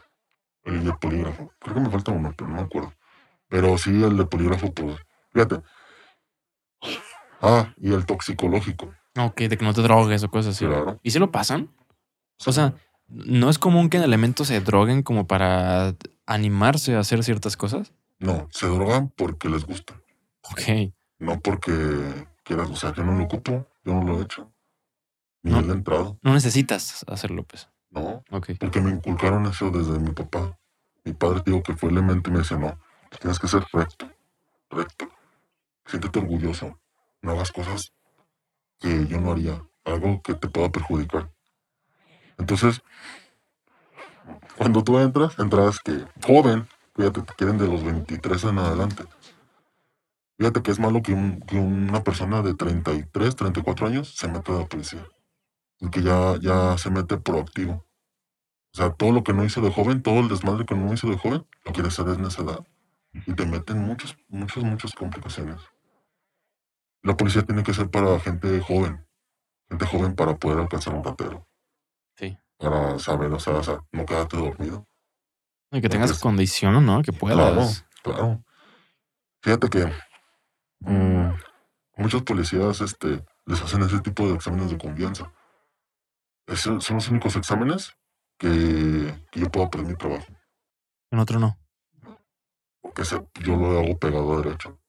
[0.63, 1.51] el de polígrafo.
[1.59, 2.93] Creo que me falta uno, pero no me acuerdo.
[3.49, 4.95] Pero sí, el de polígrafo, pues,
[5.33, 5.61] fíjate.
[7.41, 8.95] Ah, y el toxicológico.
[9.19, 10.65] Ok, de que no te drogues o cosas así.
[10.65, 11.01] Claro.
[11.03, 11.69] ¿Y si lo pasan?
[12.45, 12.75] O sea,
[13.09, 15.93] ¿no es común que en elementos se droguen como para
[16.25, 17.91] animarse a hacer ciertas cosas?
[18.17, 19.93] No, se drogan porque les gusta.
[20.41, 20.93] Ok.
[21.19, 21.73] No porque
[22.45, 24.51] quieras, o sea, yo no lo ocupo, yo no lo he hecho.
[25.43, 25.59] Ni No.
[25.59, 26.17] él he entrado.
[26.21, 27.67] No necesitas hacerlo, pues.
[27.89, 28.51] No, Ok.
[28.59, 30.57] porque me inculcaron eso desde mi papá.
[31.03, 32.79] Mi padre, digo, que fue elemento y me dice, no,
[33.19, 34.09] tienes que ser recto,
[34.69, 35.07] recto.
[35.85, 36.79] Siéntete orgulloso.
[37.21, 37.91] No hagas cosas
[38.79, 41.31] que yo no haría, algo que te pueda perjudicar.
[42.37, 42.81] Entonces,
[44.57, 49.03] cuando tú entras, entras que joven, fíjate, te quieren de los 23 en adelante.
[50.37, 54.53] Fíjate que es malo que, un- que una persona de 33, 34 años se meta
[54.53, 55.05] a la policía.
[55.79, 57.73] Y que ya, ya se mete proactivo.
[58.73, 61.07] O sea, todo lo que no hizo de joven, todo el desmadre que no hizo
[61.09, 62.67] de joven, lo quiere hacer en esa edad.
[63.13, 65.61] Y te meten muchas, muchas, muchas complicaciones.
[67.01, 69.05] La policía tiene que ser para gente joven.
[69.69, 71.47] Gente joven para poder alcanzar un ratero.
[72.17, 72.37] Sí.
[72.57, 74.87] Para saber, o sea, o sea, no quedarte dormido.
[75.71, 77.01] Y que tengas Pues, condición, ¿no?
[77.01, 77.37] Que puedas.
[78.03, 78.43] Claro, claro.
[79.41, 79.91] Fíjate que
[80.85, 81.33] mm,
[81.97, 85.31] muchos policías este, les hacen ese tipo de exámenes de confianza.
[86.47, 87.93] Esos son los únicos exámenes
[88.37, 88.47] que,
[89.31, 90.27] que yo puedo aprender mi trabajo.
[91.11, 91.57] En otro no.
[92.81, 94.79] Porque ese- yo lo hago pegado a derecho.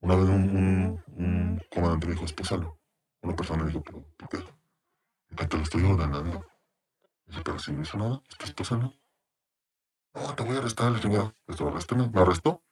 [0.00, 2.80] Una vez un, un- un comandante me dijo, espúsalo.
[3.22, 4.38] Una persona dijo, ¿pero por qué?
[5.36, 6.44] Que te lo estoy ordenando.
[7.26, 8.92] Dice, pero si no hizo nada, pues espúsalo.
[10.14, 11.34] No, te voy a arrestar, le chingada.
[11.46, 12.08] Esto, arrésteme.
[12.08, 12.62] Me arrestó.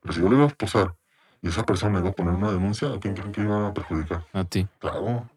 [0.00, 0.96] Pero si yo le iba a esposar
[1.46, 4.26] y esa persona iba a poner una denuncia, ¿a quién creen que iba a perjudicar?
[4.32, 4.66] A ti.
[4.80, 5.30] Claro.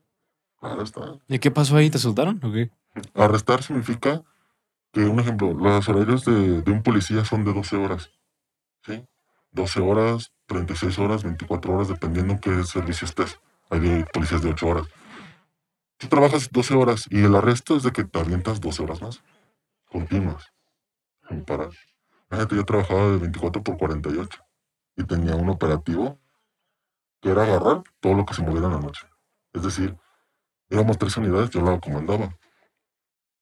[0.59, 1.19] Claro está.
[1.27, 1.91] ¿Y qué pasó ahí?
[1.91, 2.41] ¿Te soltaron?
[2.43, 2.71] Ok.
[3.13, 4.23] Arrestar significa
[4.91, 8.09] que, un ejemplo, los horarios de, de un policía son de 12 horas.
[8.83, 9.05] ¿Sí?
[9.51, 13.39] 12 horas, 36 horas, 24 horas, dependiendo en qué servicio estés.
[13.69, 14.87] Hay policías de 8 horas.
[15.97, 19.21] Tú trabajas 12 horas y el arresto es de que te avientas 12 horas más.
[19.91, 20.51] Continuas.
[21.27, 21.69] Sin parar.
[22.31, 24.48] Fíjate, yo trabajaba de 24 por 48
[24.99, 26.19] y tenía un operativo
[27.21, 29.07] que era agarrar todo lo que se moviera en la noche.
[29.53, 29.95] Es decir,
[30.69, 32.37] éramos tres unidades, yo la comandaba.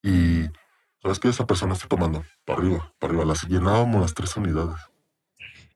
[0.03, 0.45] Y,
[1.01, 1.29] ¿sabes qué?
[1.29, 3.25] Esa persona está tomando para arriba, para arriba.
[3.25, 4.79] Las llenábamos las tres unidades.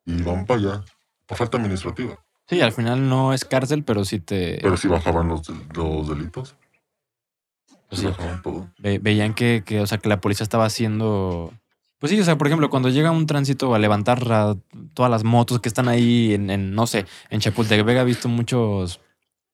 [0.06, 0.84] Y van para allá,
[1.26, 2.16] por falta administrativa.
[2.48, 4.60] Sí, al final no es cárcel, pero sí te.
[4.62, 6.56] Pero sí bajaban los, los delitos.
[7.88, 8.70] pues Sí sí, bajaban todo.
[8.80, 11.54] ve- veían que, que, o sea, que la policía estaba haciendo.
[12.02, 14.56] Pues sí, o sea, por ejemplo, cuando llega un tránsito a levantar a
[14.96, 19.00] todas las motos que están ahí en, en, no sé, en Chapultepec he visto muchos,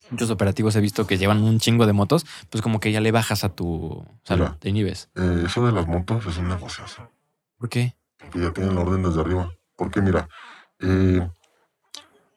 [0.09, 3.11] muchos operativos, he visto que llevan un chingo de motos, pues como que ya le
[3.11, 4.55] bajas a tu, o sea, Mira.
[4.59, 5.09] te inhibes.
[5.15, 7.11] Eh, eso de las motos es un negociazo.
[7.57, 7.97] ¿Por qué?
[8.17, 9.51] Porque ya tienen la orden desde arriba.
[9.75, 10.29] Porque mira,
[10.79, 11.29] eh,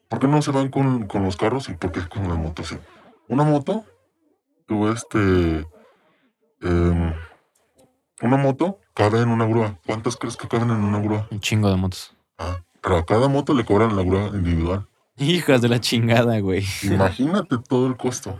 [0.08, 2.66] ¿por qué no se van con, con los carros y por qué con las motos?
[2.66, 2.76] sí?
[3.28, 3.84] Una moto,
[4.66, 5.68] tú este...
[6.62, 7.14] em,
[8.22, 9.78] una moto cabe en una grúa.
[9.86, 11.26] ¿Cuántas crees que caben en una grúa?
[11.30, 12.14] Un chingo de motos.
[12.36, 14.86] Ah, pero a cada moto le cobran la grúa individual.
[15.16, 16.66] Hijas de la chingada, güey.
[16.82, 18.38] Imagínate todo el costo.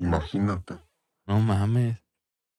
[0.00, 0.74] Imagínate.
[1.26, 1.98] No mames.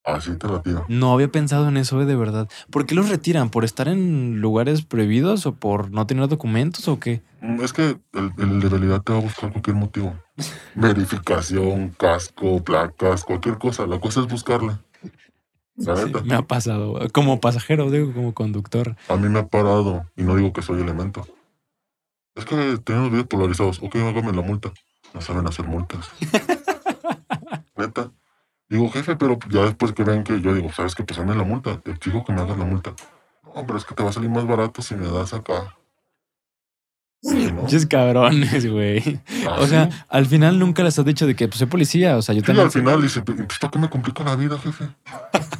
[0.05, 0.85] Así te la tiro.
[0.87, 2.47] No había pensado en eso, de verdad.
[2.71, 3.49] ¿Por qué los retiran?
[3.49, 7.21] ¿Por estar en lugares prohibidos o por no tener documentos o qué?
[7.41, 10.15] Mm, Es que el, el de realidad te va a buscar cualquier motivo.
[10.75, 13.85] Verificación, casco, placas, cualquier cosa.
[13.85, 14.79] La cosa es buscarla.
[15.77, 15.89] Sí,
[16.23, 16.99] me ha pasado.
[17.11, 18.95] Como pasajero, digo, como conductor.
[19.09, 21.27] A mí me ha parado y no digo que soy elemento.
[22.35, 23.79] Es que tenemos videos polarizados.
[23.81, 24.71] Ok, hágame la multa.
[25.13, 26.09] No saben hacer multas.
[27.77, 28.11] Neta.
[28.69, 31.03] Digo, jefe, pero ya después que ven que yo digo, ¿sabes qué?
[31.03, 31.79] Pues hazme la multa.
[31.81, 32.93] Te exijo que me hagas la multa.
[33.43, 35.75] No, pero es que te va a salir más barato si me das acá.
[37.21, 39.19] Sí, cabrones, güey.
[39.47, 39.69] O Así.
[39.71, 42.17] sea, al final nunca les has dicho de que pues, soy policía.
[42.17, 42.65] O sea, yo Sí, también.
[42.67, 44.89] al final dice, "Pues, ¿para qué me complica la vida, jefe?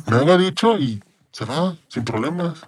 [0.08, 2.68] Me haga dicho y se va, sin problemas.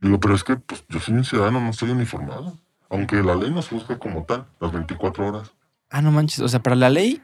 [0.00, 2.56] Digo, pero es que pues, yo soy un ciudadano, no estoy uniformado.
[2.88, 5.52] Aunque la ley nos busca como tal, las 24 horas.
[5.90, 6.40] Ah, no manches.
[6.40, 7.22] O sea, para la ley,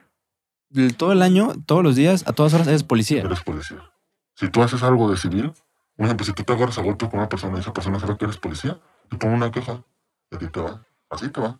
[0.96, 3.22] todo el año, todos los días, a todas horas eres policía.
[3.22, 3.78] Eres policía.
[4.34, 5.52] Si tú haces algo de civil,
[5.96, 8.16] por ejemplo, si tú te agarras a golpe con una persona y esa persona sabe
[8.16, 8.78] que eres policía,
[9.08, 9.82] te pone una queja
[10.30, 10.84] y a ti te va.
[11.08, 11.58] Así te va.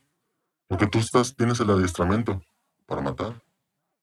[0.69, 2.43] Porque tú estás, tienes el adiestramiento
[2.87, 3.43] para matar,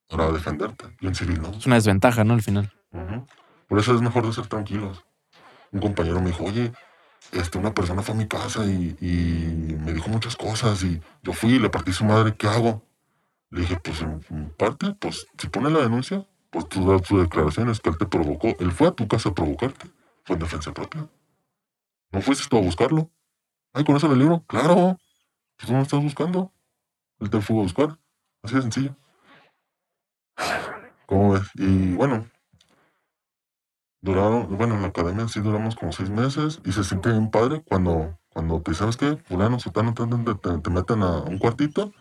[0.10, 0.86] para defenderte.
[1.02, 1.52] Y en civil no.
[1.52, 2.34] Es una desventaja, ¿no?
[2.34, 2.74] Al final.
[2.92, 3.26] Ujú.
[3.74, 5.04] Por eso es mejor de ser tranquilos.
[5.72, 6.72] Un compañero me dijo, oye,
[7.32, 8.96] este, una persona fue a mi casa y,
[9.84, 12.84] me dijo muchas cosas y yo fui y le partí su madre, ¿qué hago?
[13.50, 17.80] Le dije, pues en parte, pues si pone la denuncia, pues tú das tus declaraciones
[17.80, 18.50] que él te provocó.
[18.60, 19.90] Él fue a tu casa a provocarte.
[20.24, 21.10] Fue en defensa propia.
[22.12, 23.10] No fuiste tú a buscarlo.
[23.74, 24.44] Ay, con eso le libro.
[24.46, 25.00] Claro.
[25.58, 26.54] Pues tú no estás buscando.
[27.20, 27.98] Él te fue a buscar.
[28.44, 28.96] Así de sencillo.
[31.08, 31.50] ¿Cómo ves?
[31.56, 32.28] Y bueno,
[34.04, 37.64] duraron, bueno, en la academia sí duramos como seis meses y se siente bien padre
[37.68, 41.92] cuando, cuando te sabes que fulano, sutano, te, te, te- te meten a un cuartito,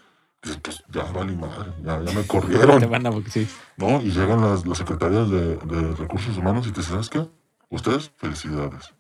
[0.42, 3.48] dices, pues ya vale madre, ya, ya me Te corrieron, van a sí.
[3.76, 4.03] ¿no?
[4.03, 7.30] Y llegan las, las secretarias de, de recursos humanos y te dicen, ¿sabes qué?
[7.70, 8.92] Ustedes, felicidades,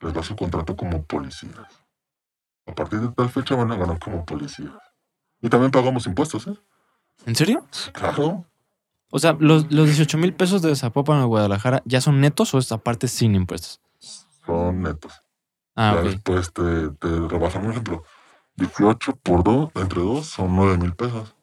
[0.00, 1.66] les da su contrato como policías.
[2.66, 4.70] A partir de tal fecha van a ganar como policías.
[5.40, 6.54] Y también pagamos impuestos, ¿eh?
[7.26, 7.66] ¿En serio?
[7.92, 8.44] Claro,
[9.10, 12.58] O sea, los, los 18 mil pesos de Zapopan a Guadalajara ya son netos o
[12.58, 13.80] es aparte sin impuestos.
[14.46, 15.12] son netos.
[15.74, 16.06] Ah, ya ok.
[16.06, 18.04] después te, te rebajan, por ejemplo,
[18.56, 21.34] 18 por 2, entre 2 son 9 mil pesos.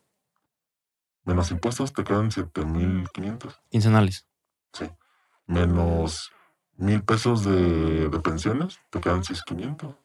[1.24, 3.59] Menos impuestos te quedan 7 mil 500.
[3.70, 4.28] Quincenales.
[5.45, 6.32] Menos
[6.76, 9.95] mil pesos de, de pensiones te quedan 6,500.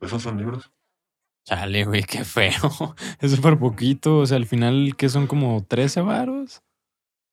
[0.00, 0.70] Esos son libres.
[1.48, 2.52] Chale, güey, qué feo.
[3.20, 4.18] Es súper poquito.
[4.18, 6.62] O sea, al final, que son como 13 varos.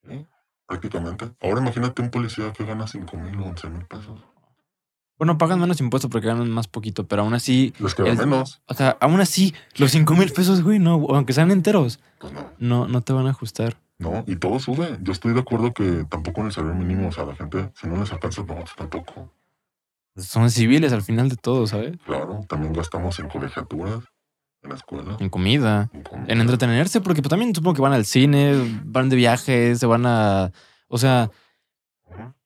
[0.07, 0.25] ¿sí?
[0.67, 1.31] Prácticamente.
[1.41, 4.23] Ahora imagínate un policía que gana 5 mil o 11 mil pesos.
[5.17, 8.61] Bueno, pagan menos impuestos porque ganan más poquito, pero aún así, Les queda Es- menos.
[8.67, 12.51] o sea, aún así, los 5 mil pesos, güey, no, aunque sean enteros, Pues no.
[12.59, 13.77] no, no te van a ajustar.
[13.97, 14.97] No, y todo sube.
[15.01, 17.87] Yo estoy de acuerdo que tampoco en el salario mínimo, o sea, la gente, si
[17.87, 19.31] no les alcanza, no, tampoco.
[20.15, 21.97] Son civiles al final de todo, ¿sabes?
[22.05, 23.99] Claro, también gastamos en colegiaturas,
[24.63, 26.25] en la escuela, En comida, en comida.
[26.27, 30.05] en entretenerse, porque pues, también supongo que van al cine, van de viaje, se van
[30.05, 30.51] a.
[30.87, 31.31] O sea,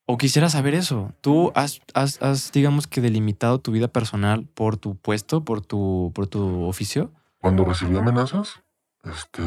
[0.06, 1.14] o quisiera saber eso.
[1.22, 6.12] ¿Tú has, has, has, digamos que, delimitado tu vida personal por tu puesto, por tu,
[6.16, 7.14] por tu oficio?
[7.40, 8.64] Cuando recibí amenazas,
[9.04, 9.44] este,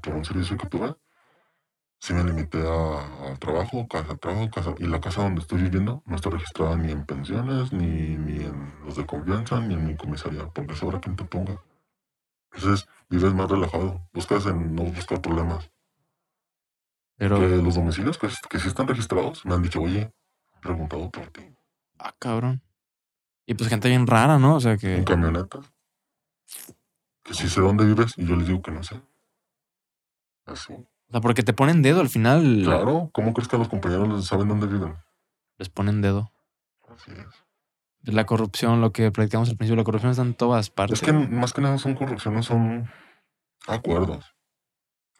[0.00, 0.94] por un servicio que tuve,
[2.00, 4.74] sí me limité a, a trabajo, casa, trabajo, casa.
[4.78, 8.84] Y la casa donde estoy viviendo no está registrada ni en pensiones, ni, ni en
[8.84, 11.62] los de confianza, ni en mi comisaría, porque sobra quien te ponga.
[12.52, 15.70] Entonces, vives más relajado, buscas en no buscar problemas.
[17.18, 20.12] Pero, Que los domicilios que, que sí están registrados me han dicho, oye,
[20.54, 21.42] he preguntado por ti.
[21.98, 22.62] ah, cabrón.
[23.46, 24.56] Y pues gente bien rara, ¿no?
[24.56, 25.04] O sea En que.
[25.04, 25.72] camionetas.
[27.24, 29.00] Que sí sé dónde vives y yo les digo que no sé.
[30.46, 30.74] Así.
[31.08, 32.62] O sea, porque te ponen dedo al final.
[32.64, 34.96] Claro, ¿cómo crees que a los compañeros les saben dónde viven?
[35.58, 36.32] Les ponen dedo.
[36.88, 38.12] Así es.
[38.12, 41.00] La corrupción, lo que platicamos al principio, la corrupción está en todas partes.
[41.00, 42.88] Es que más que nada son corrupciones, son
[43.66, 44.36] acuerdos.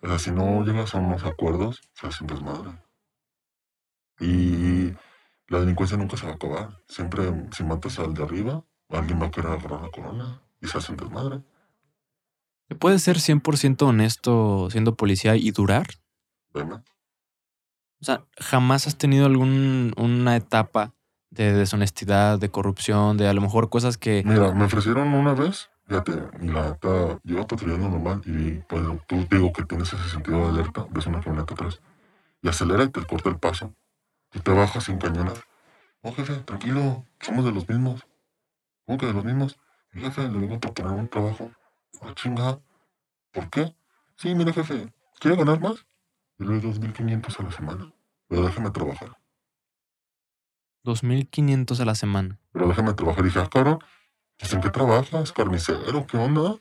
[0.02, 2.70] O sea, si no llegas a unos acuerdos, se hace un desmadre.
[4.20, 4.92] Y
[5.48, 6.82] la delincuencia nunca se va a acabar.
[6.88, 10.78] Siempre, si matas al de arriba, alguien va a querer agarrar la corona y se
[10.78, 11.42] hace un desmadre.
[12.68, 15.86] ¿Se puede ser 100% honesto siendo policía y durar?
[16.52, 16.74] Veme.
[16.74, 20.92] O sea, ¿jamás has tenido algún, una etapa
[21.30, 24.22] de deshonestidad, de corrupción, de a lo mejor cosas que...
[24.24, 26.88] Mira, me ofrecieron una vez, fíjate, y la neta,
[27.22, 31.06] yo iba patrullando normal y pues tú digo que tienes ese sentido de alerta, ves
[31.06, 31.80] una camioneta atrás
[32.42, 33.72] y acelera y te corta el paso.
[34.30, 35.36] Tú te bajas sin cañonar.
[36.02, 38.06] No, jefe, tranquilo, somos de los mismos.
[38.86, 39.56] ¿Cómo que de los mismos?
[39.92, 41.50] "Sí, jefe, le vengo a proponer un trabajo.
[42.00, 42.60] Ah, chinga.
[43.32, 43.74] ¿Por qué?
[44.16, 45.86] Sí, mire, jefe, ¿quiere ganar más?
[46.38, 47.92] Yo le doy 2.500 a la semana,
[48.28, 49.16] pero déjeme trabajar.
[50.84, 52.38] 2.500 a la semana.
[52.52, 53.24] Pero déjame trabajar.
[53.24, 53.78] Y dije, ah, cabrón,
[54.38, 55.32] ¿en qué trabajas?
[55.32, 56.06] ¿Carnicero?
[56.06, 56.56] ¿Qué onda?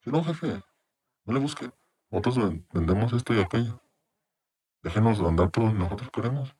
[0.00, 0.60] Si no, jefe,
[1.24, 1.70] no le busque.
[2.10, 3.80] Nosotros ven- vendemos esto y aquello.
[4.82, 6.54] Déjenos andar por donde nosotros queremos.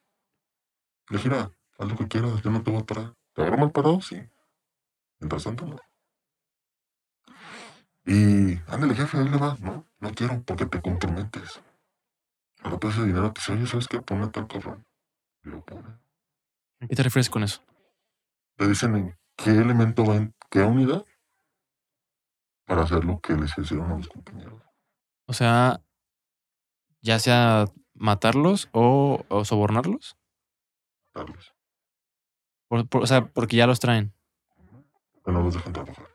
[1.10, 3.14] Le dije, mira, haz lo que quieras, yo no te voy a parar.
[3.34, 4.00] ¿Te agarro mal parado?
[4.00, 4.16] Sí.
[5.18, 5.76] Mientras tanto, no.
[8.04, 9.56] Y, ándale, jefe, ahí le va.
[9.60, 11.60] No, no quiero, porque te comprometes.
[12.62, 14.00] Ahora pues ese dinero te dice, oye, ¿sabes qué?
[14.00, 14.84] Pone tal cabrón.
[15.44, 15.88] Y lo pone.
[16.80, 17.62] ¿A qué te refieres con eso?
[18.56, 21.04] te dicen en qué elemento va en qué unidad
[22.66, 24.62] para hacer lo que les hicieron a los compañeros.
[25.26, 25.80] O sea,
[27.00, 30.16] ya sea matarlos o, o sobornarlos.
[32.68, 34.14] Por- por- o sea, porque ya los traen.
[35.26, 36.06] No los dejan trabajar.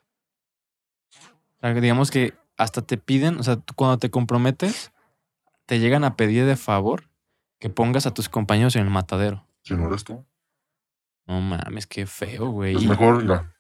[1.58, 4.92] O sea, digamos que hasta te piden, o sea, tú cuando te comprometes,
[5.66, 7.10] te llegan a pedir de favor
[7.60, 9.46] que pongas a tus compañeros en el matadero.
[9.64, 10.26] Si no eres tú.
[11.26, 12.76] No mames, qué feo, güey.
[12.76, 13.54] Es mejor, ya.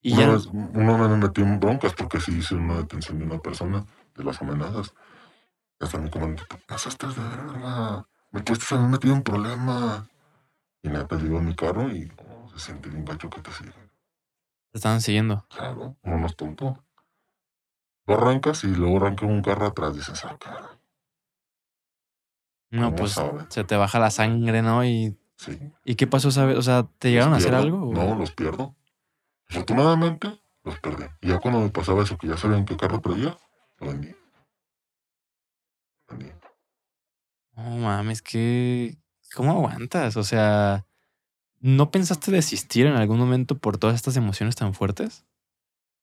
[0.00, 3.18] Y una ya, vez, una vez me metí en broncas porque sí hice una detención
[3.18, 3.84] de una persona
[4.16, 4.94] de las amenazas.
[5.80, 8.06] Hasta mi comandante, te pasaste de verga.
[8.32, 10.08] Me pudiste haber metido en problemas.
[10.82, 13.72] Y neta, llego a mi carro y oh, se siente bien gacho que te sigue.
[14.72, 15.46] Te estaban siguiendo.
[15.48, 16.84] Claro, uno no es tonto.
[18.06, 20.78] Tú arrancas y luego arranca un carro atrás dices, ah, cara.
[22.70, 23.46] No, ¿Cómo pues sabe?
[23.48, 24.84] se te baja la sangre, ¿no?
[24.84, 25.56] ¿Y, Sí.
[25.84, 26.56] ¿y qué pasó, sabes?
[26.58, 27.62] O sea, ¿te llegaron a hacer pierdo.
[27.64, 27.88] algo?
[27.90, 28.74] o- No, los pierdo.
[29.48, 31.04] Afortunadamente, los perdí.
[31.22, 33.36] Y ya cuando me pasaba eso, que ya sabían qué carro traía,
[33.78, 34.14] lo vendí.
[37.56, 38.96] No mames, que.
[39.34, 40.16] ¿Cómo aguantas?
[40.16, 40.86] O sea,
[41.60, 45.24] ¿no pensaste desistir en algún momento por todas estas emociones tan fuertes?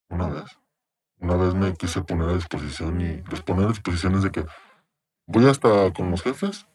[0.10, 0.46] Una vez.
[1.20, 4.46] Una vez me quise poner a disposición y les poner a disposiciones de que
[5.28, 6.68] voy hasta con los jefes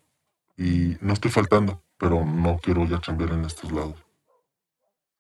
[0.57, 3.97] y no estoy faltando, pero no quiero ya chambear en estos lados.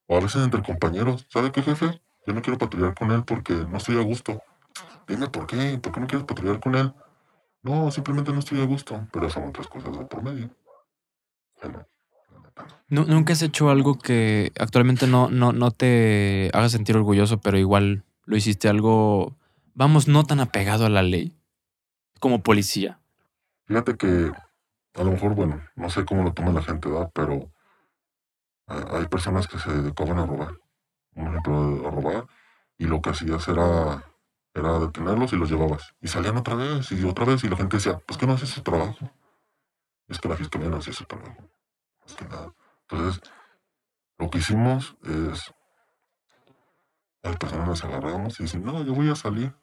[0.07, 2.01] O a veces entre compañeros, ¿sabe qué jefe?
[2.27, 4.43] Yo no quiero patrullar con él porque no estoy a gusto.
[5.07, 6.93] Dime por qué, ¿por qué no quieres patrullar con él?
[7.63, 10.51] No, simplemente no estoy a gusto, pero son otras cosas de por medio.
[11.63, 11.87] Bueno,
[12.33, 12.49] la neta no.
[12.49, 12.50] Nu-
[12.89, 18.03] ¿Nunca has hecho algo que actualmente no, no, no te haga sentir orgulloso, pero igual
[18.25, 19.37] lo hiciste algo,
[19.75, 21.37] vamos, no tan apegado a la ley
[22.19, 22.99] como policía?
[23.67, 24.33] Fíjate que
[24.95, 26.89] a lo mejor, bueno, no sé cómo lo toma la gente.
[27.15, 27.53] Pero
[28.67, 30.59] hay hay personas que se dedicaban a robar.
[31.15, 32.27] Un ejemplo, a robar.
[32.79, 34.05] Y lo que hacías era,
[34.55, 35.95] era detenerlos y los llevabas.
[36.01, 37.45] Y salían otra vez y otra vez.
[37.45, 39.11] Y la gente decía, pues que no haces su trabajo.
[40.09, 41.50] Es que la fiscalía no hacía su trabajo.
[42.29, 42.55] Nada.
[42.89, 43.23] Entonces,
[44.19, 45.53] lo que hicimos es.
[47.23, 49.55] Las personas las agarramos y dicen, no, yo voy a salir.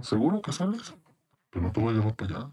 [0.00, 0.94] ¿Seguro que sales?
[1.50, 2.52] Pero no te voy a llevar para allá.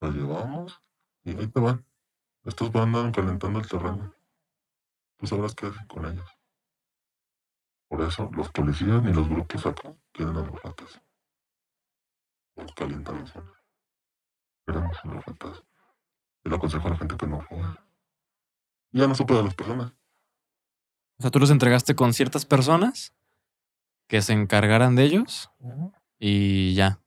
[0.00, 0.80] Los llevamos
[1.24, 1.84] y ahí te van.
[2.44, 4.14] Estos van calentando el terreno.
[5.16, 6.30] Tú sabrás qué hacen con ellos.
[7.88, 11.00] Por eso los policías ni los grupos acá quieren a los ratas.
[12.56, 13.52] Los calientan la zona.
[14.66, 15.62] Queremos a los ratas.
[16.46, 17.76] Y le aconsejo a la gente que no robe.
[18.92, 19.92] Ya no supe de las personas.
[21.18, 23.12] O sea, tú los entregaste con ciertas personas
[24.06, 25.50] que se encargaran de ellos
[26.20, 27.00] y ya.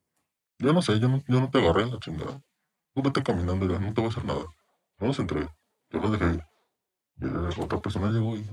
[0.58, 2.42] Yo no sé, yo no, yo no te agarré la chingada.
[2.94, 4.46] Tú vete caminando ya, no te voy a hacer nada.
[4.98, 5.48] No los entregué.
[5.90, 6.44] Yo los dejé.
[7.22, 8.46] Y la otra persona llegó y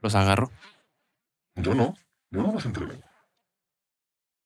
[0.00, 0.50] Los agarro.
[1.56, 1.94] yo no.
[2.30, 2.98] Yo no los entregué.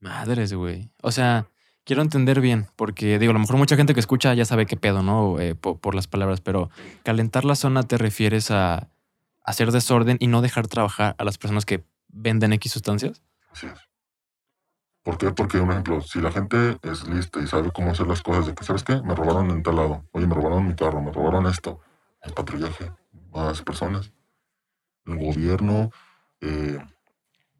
[0.00, 0.90] Madres, güey.
[1.02, 1.48] O sea,
[1.88, 4.76] quiero entender bien, porque digo, a lo mejor mucha gente que escucha ya sabe qué
[4.76, 5.40] pedo, ¿no?
[5.40, 6.68] Eh, po- por, las palabras, pero
[7.02, 8.90] calentar la zona te refieres a
[9.42, 13.22] hacer desorden y no dejar trabajar a las personas que venden X sustancias.
[13.50, 13.80] Así es.
[15.02, 15.30] ¿Por qué?
[15.30, 18.54] Porque, un ejemplo, si la gente es lista y sabe cómo hacer las cosas, de
[18.54, 19.00] que, ¿sabes qué?
[19.00, 20.04] Me robaron en tal lado.
[20.12, 21.80] Oye, me robaron mi carro, me robaron esto.
[22.20, 22.92] El patrullaje,
[23.32, 24.12] más personas.
[25.06, 25.90] El gobierno,
[26.42, 26.78] eh,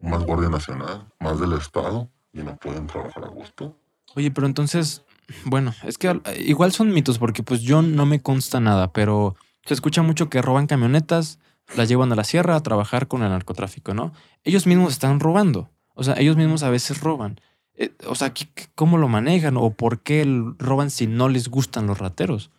[0.02, 3.74] más Guardia Nacional, más del Estado, y no pueden trabajar a gusto.
[4.16, 5.04] Oye, pero entonces,
[5.44, 9.36] bueno, es que al- igual son mitos, porque pues yo no me consta nada, pero
[9.64, 11.38] se escucha mucho que roban camionetas,
[11.76, 14.12] las llevan a la sierra a trabajar con el narcotráfico, ¿no?
[14.44, 15.70] Ellos mismos están robando.
[15.94, 17.40] O sea, ellos mismos a veces roban.
[17.74, 19.56] Eh, o sea, ¿qué- qué- ¿cómo lo manejan?
[19.56, 20.24] ¿O por qué
[20.58, 22.50] roban si no les gustan los rateros?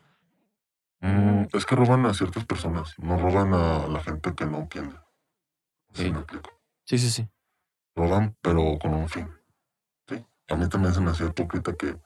[1.01, 4.91] Mm, es que roban a ciertas personas, no roban a la gente que no tiene.
[5.93, 6.11] ¿Sí Sí.
[6.11, 6.51] me explico?
[6.85, 7.27] Sí, sí, sí.
[7.95, 9.27] roban, pero con un fin.
[10.49, 11.99] A mí también se me hacía hipócrita que,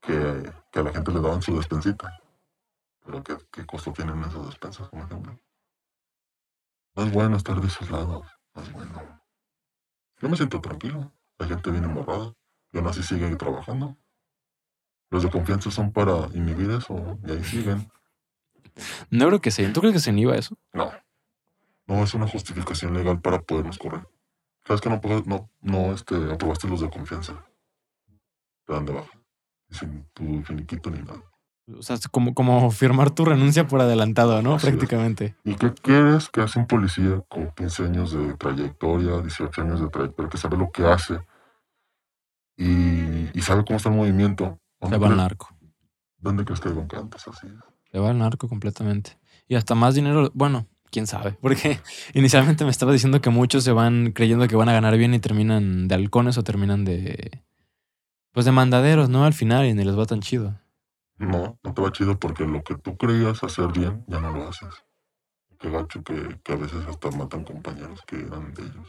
[0.00, 2.20] que, que a la gente le daban su despensita.
[3.04, 5.38] Pero ¿qué, qué costo tienen esas despensas, por ejemplo?
[6.94, 8.26] No es bueno estar de esos lados.
[8.54, 9.22] No es bueno.
[10.20, 11.12] Yo me siento tranquilo.
[11.38, 12.34] La gente viene embarrada.
[12.72, 13.96] Y aún así siguen trabajando.
[15.10, 17.18] Los de confianza son para inhibir eso.
[17.24, 17.90] Y ahí siguen.
[19.10, 19.68] No creo que se.
[19.70, 20.58] ¿Tú crees que se inhiba eso?
[20.72, 20.92] No.
[21.86, 24.06] No es una justificación legal para podernos correr.
[24.66, 27.46] ¿Sabes que no, no, no este, aprobaste los de confianza?
[28.68, 29.10] Te dan de baja.
[29.70, 31.22] Sin tu finiquito ni nada.
[31.74, 34.54] O sea, es como, como firmar tu renuncia por adelantado, ¿no?
[34.54, 34.72] Así es.
[34.72, 35.36] Prácticamente.
[35.42, 39.88] ¿Y qué quieres que hace un policía con 15 años de trayectoria, 18 años de
[39.88, 41.18] trayectoria, que sabe lo que hace
[42.58, 44.58] y, y sabe cómo está el movimiento?
[44.80, 45.48] Se ¿Dónde, va al narco.
[46.18, 47.46] ¿Dónde crees que hay bancantes así?
[47.90, 49.18] Se va al narco completamente.
[49.46, 51.32] Y hasta más dinero, bueno, quién sabe.
[51.40, 51.80] Porque
[52.12, 55.20] inicialmente me estaba diciendo que muchos se van creyendo que van a ganar bien y
[55.20, 57.42] terminan de halcones o terminan de.
[58.32, 59.24] Pues de mandaderos, ¿no?
[59.24, 60.58] Al final y ni les va tan chido.
[61.16, 64.48] No, no te va chido porque lo que tú creías hacer bien, ya no lo
[64.48, 64.68] haces.
[65.58, 68.88] Qué gacho que, que a veces hasta matan compañeros que eran de ellos.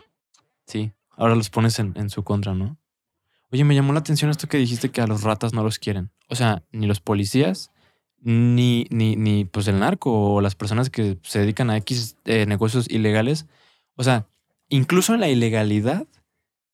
[0.67, 0.91] Sí.
[1.17, 2.77] Ahora los pones en, en su contra, ¿no?
[3.51, 6.11] Oye, me llamó la atención esto que dijiste que a los ratas no los quieren.
[6.27, 7.71] O sea, ni los policías,
[8.21, 12.45] ni, ni, ni pues el narco o las personas que se dedican a X eh,
[12.45, 13.47] negocios ilegales.
[13.95, 14.27] O sea,
[14.67, 16.05] incluso en la ilegalidad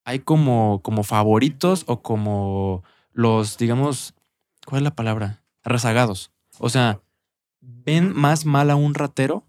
[0.06, 4.14] hay como, como favoritos o como los, digamos,
[4.65, 5.44] ¿cuál es la palabra?
[5.64, 6.32] Rezagados.
[6.60, 7.02] O sea,
[7.60, 9.44] ven más mal a un ratero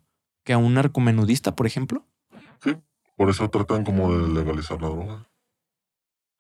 [0.44, 2.04] que a un narcomenudista, por ejemplo.
[2.62, 2.74] Sí,
[3.16, 5.28] por eso tratan como de legalizar la droga.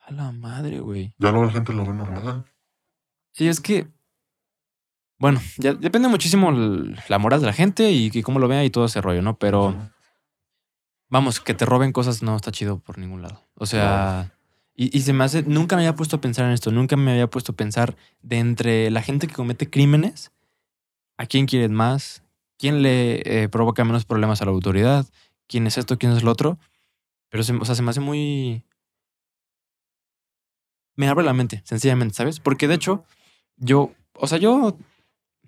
[0.00, 1.14] A la madre, güey.
[1.18, 2.44] Ya no la gente lo ve normal.
[3.36, 3.88] Y es que,
[5.18, 8.64] bueno, ya depende muchísimo el- la moral de la gente y, y cómo lo vea
[8.64, 9.36] y todo ese rollo, ¿no?
[9.38, 9.74] Pero
[11.16, 13.42] vamos, que te roben cosas no está chido por ningún lado.
[13.54, 14.32] O sea,
[14.74, 17.28] y, se me hace, nunca me había puesto a pensar en esto, nunca me había
[17.28, 20.30] puesto a pensar de entre la gente que comete crímenes,
[21.16, 22.22] a quién quieren más,
[22.58, 25.06] quién le eh, provoca menos problemas a la autoridad,
[25.46, 26.58] quién es esto, quién es lo otro.
[27.30, 28.62] Pero, se, o sea, se me hace muy...
[30.96, 32.40] Me abre la mente, sencillamente, ¿sabes?
[32.40, 33.04] Porque de hecho,
[33.56, 34.76] yo, o sea, yo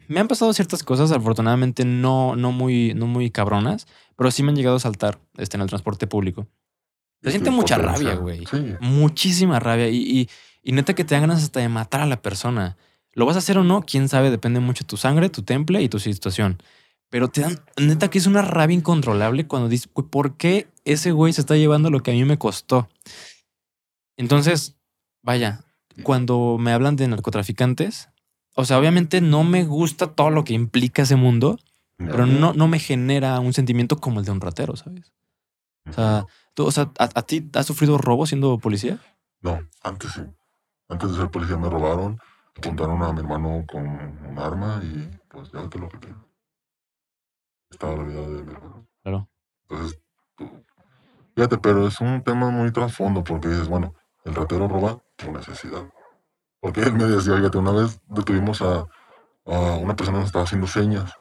[0.08, 3.86] me han pasado ciertas cosas, afortunadamente no, no, muy, no muy cabronas,
[4.18, 6.48] pero sí me han llegado a saltar este, en el transporte público.
[7.22, 8.44] Se siente mucha rabia, güey.
[8.46, 9.88] Sí, Muchísima rabia.
[9.90, 10.28] Y, y,
[10.64, 12.76] y neta que te dan ganas hasta de matar a la persona.
[13.12, 13.82] ¿Lo vas a hacer o no?
[13.82, 16.60] Quién sabe, depende mucho de tu sangre, tu temple y tu situación.
[17.10, 21.12] Pero te dan, neta que es una rabia incontrolable cuando dices, "Güey, ¿por qué ese
[21.12, 22.88] güey se está llevando lo que a mí me costó?
[24.16, 24.74] Entonces,
[25.22, 25.60] vaya,
[26.02, 28.08] cuando me hablan de narcotraficantes,
[28.56, 31.56] o sea, obviamente no me gusta todo lo que implica ese mundo,
[31.98, 35.12] pero no, no me genera un sentimiento como el de un ratero, ¿sabes?
[35.88, 38.98] O sea, tú, o sea, ¿a, a ti has sufrido robo siendo policía?
[39.40, 40.22] No, antes sí.
[40.88, 42.18] Antes de ser policía me robaron,
[42.56, 46.14] apuntaron a mi hermano con un arma y pues ya te lo que.
[47.70, 48.86] Estaba la vida de mi hermano.
[49.02, 49.28] Claro.
[49.68, 49.98] Entonces,
[50.36, 50.64] tú-
[51.34, 53.94] fíjate, pero es un tema muy trasfondo porque dices, bueno,
[54.24, 55.84] el ratero roba por necesidad.
[56.60, 58.86] Porque él me decía, fíjate, una vez detuvimos a,
[59.46, 61.12] a una persona que nos estaba haciendo señas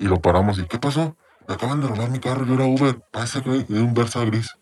[0.00, 1.16] y lo paramos y, ¿qué pasó?
[1.46, 4.24] Me acaban de robar mi carro, yo era Uber, a ese güey, de un Versa
[4.24, 4.58] gris.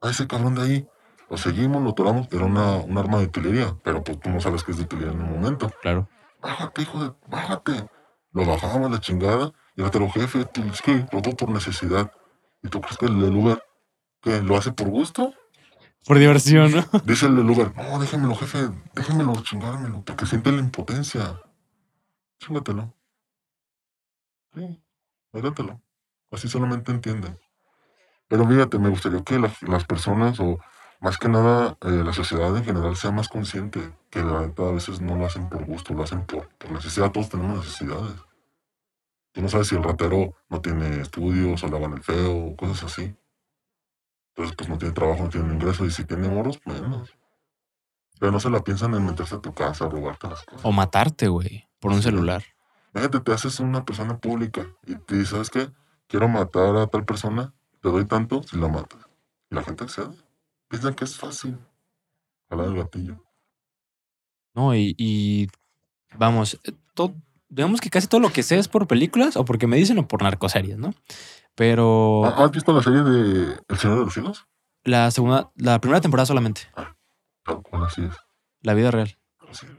[0.00, 0.88] A ese cabrón de ahí.
[1.28, 4.64] Lo seguimos, lo toramos, era una, un arma de utilería, pero pues tú no sabes
[4.64, 5.70] que es de utilería en un momento.
[5.82, 6.08] Claro.
[6.40, 7.86] Bájate, hijo de, bájate.
[8.32, 12.10] Lo bajamos la chingada y ahora te lo jefe, tú, es que robó por necesidad.
[12.62, 13.62] ¿Y tú crees que el del Uber,
[14.22, 15.34] que lo hace por gusto?
[16.06, 16.84] Por diversión, ¿no?
[17.04, 21.40] Dice el del Uber, no, déjemelo, jefe, déjemelo chingármelo, porque siente la impotencia.
[22.38, 22.94] Chingatelo.
[24.56, 24.82] Sí.
[26.30, 27.38] Así solamente entienden.
[28.26, 30.58] Pero fíjate, me gustaría que las, las personas, o
[31.00, 34.72] más que nada eh, la sociedad en general, sea más consciente que la neta a
[34.72, 37.12] veces no lo hacen por gusto, lo hacen por, por necesidad.
[37.12, 38.16] Todos tenemos necesidades.
[39.32, 42.56] Tú no sabes si el ratero no tiene estudios o le van el feo o
[42.56, 43.14] cosas así.
[44.34, 45.84] Entonces, pues no tiene trabajo, no tiene ingreso.
[45.84, 47.14] Y si tiene moros, menos.
[48.18, 50.64] Pero no se la piensan en meterse a tu casa, robarte las cosas.
[50.64, 52.42] O matarte, güey, por un celular.
[52.96, 55.68] Imagínate, te haces una persona pública y te dices, ¿sabes qué?
[56.08, 57.52] Quiero matar a tal persona,
[57.82, 59.04] te doy tanto si la matas.
[59.50, 60.14] Y la gente accede.
[60.68, 61.58] Piensan que es fácil.
[62.48, 63.22] Jalar el gatillo.
[64.54, 65.46] No, y, y
[66.16, 67.14] vamos, eh, todo,
[67.50, 70.08] digamos que casi todo lo que sé es por películas o porque me dicen o
[70.08, 70.94] por narcoseries, ¿no?
[71.54, 74.46] Pero ¿Ha- ¿Has visto la serie de El Señor de los Cielos?
[74.84, 76.62] la segunda, la primera temporada solamente,
[77.44, 78.14] Tal cual así es.
[78.62, 79.18] la vida real.
[79.50, 79.72] Así es.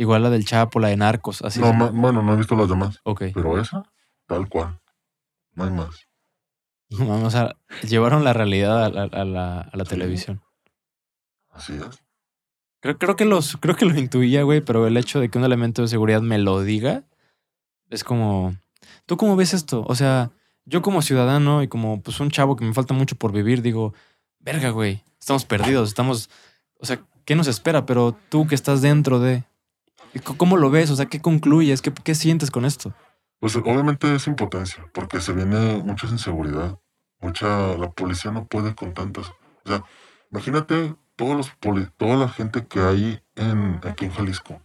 [0.00, 1.60] Igual la del Chapo, la de Narcos, así.
[1.60, 3.00] No, bueno, no he visto las demás.
[3.02, 3.24] ok.
[3.34, 3.82] Pero esa,
[4.26, 4.78] tal cual.
[5.54, 6.06] No hay más.
[6.90, 9.90] Vamos a llevaron la realidad a la, a la, a la Sí.
[9.90, 10.40] televisión.
[11.50, 12.02] Así es.
[12.80, 15.44] Creo, creo que los, creo que lo intuía, güey, pero el hecho de que un
[15.44, 17.02] elemento de seguridad me lo diga
[17.90, 18.54] es como.
[19.04, 19.84] ¿Tú cómo ves esto?
[19.88, 20.30] O sea,
[20.64, 23.94] yo como ciudadano y como pues un chavo que me falta mucho por vivir, digo,
[24.38, 26.30] verga, güey, estamos perdidos, estamos.
[26.78, 27.84] O sea, ¿qué nos espera?
[27.84, 29.42] Pero tú que estás dentro de.
[30.22, 30.90] ¿Cómo lo ves?
[30.90, 31.82] O sea, ¿qué concluyes?
[31.82, 32.94] ¿Qué, qué sientes con esto?
[33.40, 36.78] Pues obviamente es impotencia, porque se viene mucha inseguridad.
[37.20, 39.28] Mucha, la policía no puede con tantas.
[39.28, 39.84] O sea,
[40.30, 44.60] imagínate todos los poli- toda la gente que hay en, aquí en Jalisco.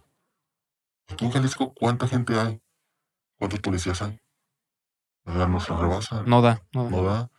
[1.08, 2.60] Aquí en Jalisco, ¿cuánta gente hay?
[3.38, 4.20] ¿Cuántos policías hay?
[5.24, 6.24] O sea, nos rebasan.
[6.28, 6.90] No da, no da.
[6.90, 7.30] no da.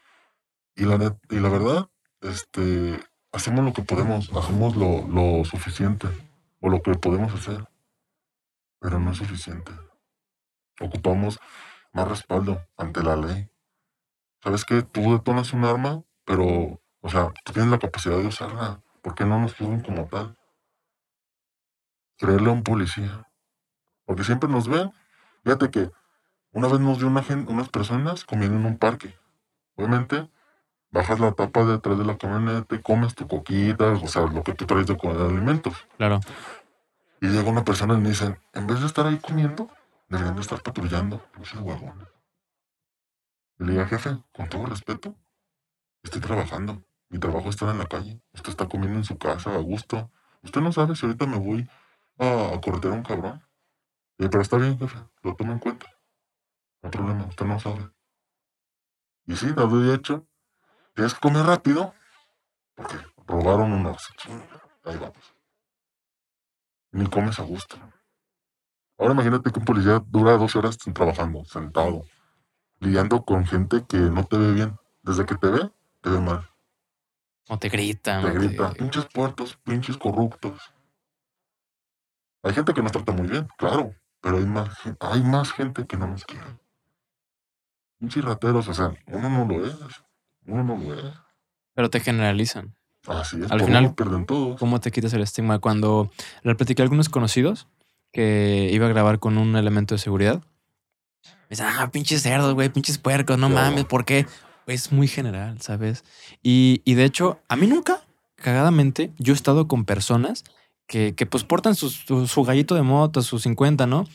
[0.76, 1.90] Y la, net- y la verdad,
[2.22, 3.00] este,
[3.32, 6.08] hacemos lo que podemos, hacemos lo, lo suficiente,
[6.60, 7.68] o lo que podemos hacer,
[8.80, 9.72] pero no es suficiente.
[10.80, 11.40] Ocupamos
[11.94, 13.50] más respaldo ante la ley.
[14.44, 14.82] ¿Sabes qué?
[14.84, 16.46] Tú detonas un arma, pero,
[17.02, 18.82] o sea, tú tienes la capacidad de usarla.
[19.02, 20.38] ¿Por qué no nos juzgan como tal?
[22.18, 23.28] Creerle a un policía.
[24.06, 24.92] Porque siempre nos ven.
[25.44, 25.92] Fíjate que
[26.52, 29.16] una vez nos vio una gen- unas personas comiendo en un parque.
[29.76, 30.30] Obviamente,
[30.92, 34.54] bajas la tapa de atrás de la camioneta comes tu coquita, o sea, lo que
[34.54, 35.74] tú traes de de alimentos.
[35.98, 36.20] Claro.
[37.26, 39.68] Y llega una persona y me dice, en vez de estar ahí comiendo,
[40.10, 41.26] deberían de estar patrullando.
[41.42, 42.08] Ese huevón.
[43.58, 45.16] Y le digo, jefe, con todo respeto,
[46.04, 46.84] estoy trabajando.
[47.10, 48.22] Mi trabajo está en la calle.
[48.32, 50.12] Usted está comiendo en su casa a gusto.
[50.44, 51.68] Usted no sabe si ahorita me voy
[52.20, 53.44] a, corretear a un cabrón.
[54.18, 55.88] Pero está bien, jefe, lo tomo en cuenta.
[56.84, 57.90] No hay problema, usted no sabe.
[59.26, 60.28] Y sí, dado y hecho,
[60.94, 61.96] tienes que comer rápido,
[62.76, 64.14] porque robaron unos.
[64.84, 65.35] Ahí vamos.
[66.96, 67.76] Ni comes a gusto.
[68.98, 72.06] Ahora imagínate que un policía dura 12 horas trabajando, sentado,
[72.80, 74.78] lidiando con gente que no te ve bien.
[75.04, 75.70] Desde que te ve,
[76.02, 76.50] te ve mal.
[77.50, 78.22] O te gritan.
[78.22, 80.74] Te o te- grita, pinches puertos, pinches corruptos.
[82.44, 84.70] Hay gente que nos trata muy bien, claro, pero hay más,
[85.02, 86.46] hay más gente que no nos quiere.
[88.00, 89.76] Pinches rateros, o sea, uno no lo es,
[90.46, 91.14] uno no lo es.
[91.74, 92.74] Pero te generalizan.
[93.08, 94.60] Así es, Al final, pierden todos.
[94.60, 95.60] ¿Cómo te quitas el estigma?
[95.60, 96.10] Cuando
[96.44, 97.68] le platiqué a algunos conocidos
[98.12, 100.42] que iba a grabar con un elemento de seguridad,
[101.24, 103.70] me dicen, ah, pinches cerdos, güey, pinches puercos, no Claro.
[103.72, 104.26] mames, ¿por qué?
[104.68, 106.04] Es muy general, ¿sabes?
[106.42, 108.02] Y, y de hecho, a mí nunca,
[108.36, 110.44] cagadamente, yo he estado con personas
[110.88, 114.06] que, que pues portan su, su gallito de moto, sus 50, ¿no?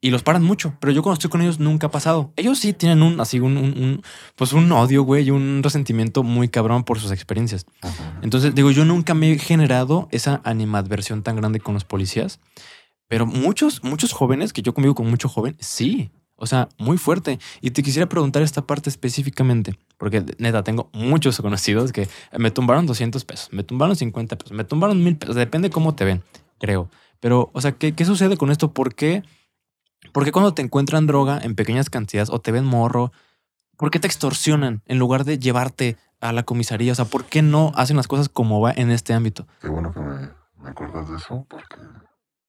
[0.00, 2.32] Y los paran mucho, pero yo cuando estoy con ellos nunca ha pasado.
[2.36, 4.02] Ellos sí tienen un, así, un, un- un-
[4.36, 7.64] pues un odio, güey, un resentimiento muy cabrón por sus experiencias.
[7.80, 8.18] Ajá.
[8.22, 12.40] Entonces, digo, yo nunca me he generado esa animadversión tan grande con los policías,
[13.08, 16.10] pero muchos, muchos jóvenes, que yo convivo con mucho joven, sí.
[16.40, 17.40] O sea, muy fuerte.
[17.60, 22.86] Y te quisiera preguntar esta parte específicamente, porque neta, tengo muchos conocidos que me tumbaron
[22.86, 26.22] 200 pesos, me tumbaron 50 pesos, me tumbaron mil pesos, depende cómo te ven,
[26.58, 26.90] creo.
[27.18, 28.72] Pero, o sea, ¿qué, qué sucede con esto?
[28.72, 29.24] ¿Por qué?
[30.12, 33.10] ¿Por qué cuando te encuentran droga en pequeñas cantidades o te ven morro,
[33.76, 36.92] ¿por qué te extorsionan en lugar de llevarte a la comisaría?
[36.92, 39.48] O sea, ¿por qué no hacen las cosas como va en este ámbito?
[39.60, 41.80] Qué bueno que me, me de eso, porque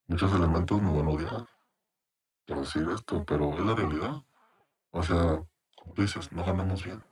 [0.08, 1.59] muchos elementos me van a odiar
[2.56, 4.24] decir esto, pero es la realidad.
[4.92, 5.44] O sea,
[5.76, 7.04] como tú dices, no ganamos bien.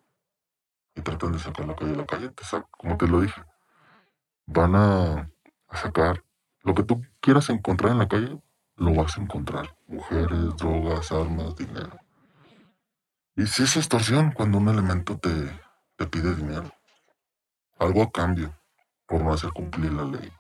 [0.96, 1.96] Y tratan de sacar la calle.
[1.96, 3.44] La calle te saca, como te lo dije,
[4.46, 5.32] van a,
[5.68, 6.24] a sacar
[6.64, 8.42] lo que tú quieras encontrar en la calle,
[8.76, 9.78] lo vas a encontrar.
[9.88, 11.98] Mujeres, drogas, armas, dinero.
[13.36, 15.30] Y si es extorsión cuando un elemento te,
[15.96, 16.72] te pide dinero.
[17.80, 18.54] Algo a cambio
[19.06, 20.32] por no hacer cumplir la ley.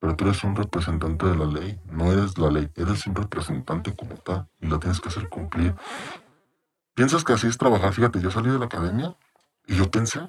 [0.00, 3.94] Pero tú eres un representante de la ley, no eres la ley, eres un representante
[3.96, 5.74] como tal y la tienes que hacer cumplir.
[6.94, 7.92] ¿Piensas que así es trabajar?
[7.92, 9.16] Fíjate, yo salí de la academia
[9.66, 10.20] y yo pensé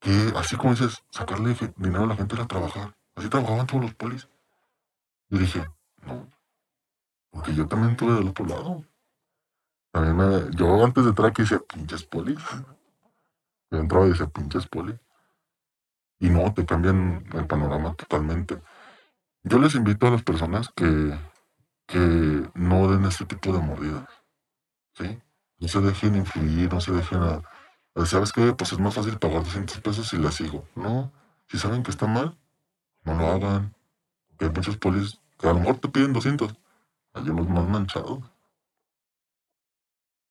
[0.00, 2.96] que así como dices, sacarle dinero a la gente era trabajar.
[3.16, 4.28] Así trabajaban todos los polis.
[5.30, 5.64] Y dije,
[6.04, 6.28] no,
[7.30, 8.84] porque yo también estuve del otro lado.
[9.92, 12.38] También me- yo antes de entrar aquí decía, pinches polis.
[13.70, 14.96] Yo entraba y decía, pinches polis.
[16.18, 18.62] Y no, te cambian el panorama totalmente.
[19.48, 21.16] Yo les invito a las personas que,
[21.86, 24.04] que no den este tipo de mordidas.
[24.94, 25.18] ¿Sí?
[25.60, 27.42] No se dejen influir, no se dejen a,
[27.94, 28.52] a- ¿Sabes qué?
[28.52, 30.66] Pues es más fácil pagar 200 pesos y la sigo.
[30.74, 31.12] No,
[31.48, 32.36] si saben que está mal,
[33.04, 33.72] no lo hagan.
[34.38, 36.52] Que hay muchos polis que a lo mejor te piden 200.
[37.14, 38.18] Hay unos más manchados.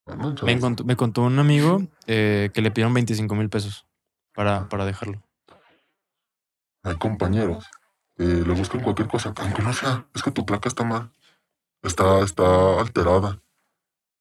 [0.07, 0.53] Más manchados.
[0.53, 3.87] Me contó, me contó un amigo eh, que le pidieron 25 mil pesos
[4.33, 5.23] para, para dejarlo.
[6.83, 7.65] Hay compañeros
[8.15, 11.11] que le buscan cualquier cosa, aunque no sea, es que tu placa está mal,
[11.81, 13.41] está, está alterada,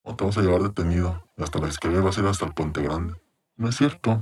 [0.03, 2.55] o te vas a llevar detenido, y hasta la fiscalía vas a ir hasta el
[2.55, 3.15] Puente Grande.
[3.57, 4.21] No es cierto.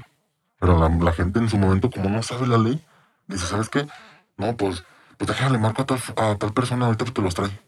[0.58, 2.84] Pero la, la gente en su momento, como no sabe la ley,
[3.26, 3.86] dice, ¿sabes qué?
[4.36, 4.84] No, pues,
[5.18, 7.60] pues déjale, marco a tal, a tal persona, ahorita te los trae.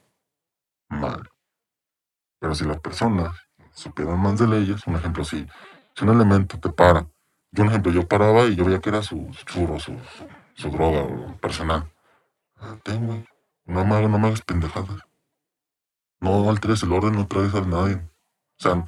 [0.88, 1.28] Mal.
[2.38, 3.34] Pero si las personas
[3.72, 5.44] supieran más de leyes, un ejemplo, si,
[5.94, 7.06] si un elemento te para,
[7.50, 10.70] yo un ejemplo, yo paraba y yo veía que era su churro, su, su, su
[10.70, 11.90] droga personal.
[13.66, 15.00] No me, hagas- no me hagas pendejadas.
[16.20, 17.94] No alteres el orden, no traes a nadie.
[17.96, 18.84] O sea,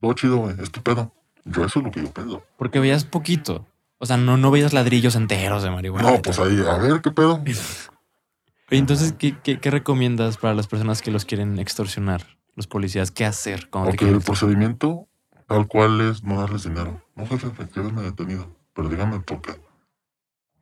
[0.00, 1.12] lo chido, güey, es tu pedo.
[1.44, 2.42] Yo eso es lo que yo pienso.
[2.56, 3.66] Porque veías poquito.
[3.98, 6.10] O sea, no, no veías ladrillos enteros de marihuana.
[6.10, 7.42] No, pues ahí, a ver, ¿qué pedo?
[8.70, 12.38] Oye, entonces, ¿qué, qué, qué recomiendas para las personas que los quieren extorsionar?
[12.54, 15.08] Los policías, ¿qué hacer cuando te Ok, quieren el procedimiento
[15.46, 17.00] tal cual es no darles dinero.
[17.14, 18.54] No, jefe, jefe, lléveme detenido.
[18.74, 19.52] Pero dígame por qué.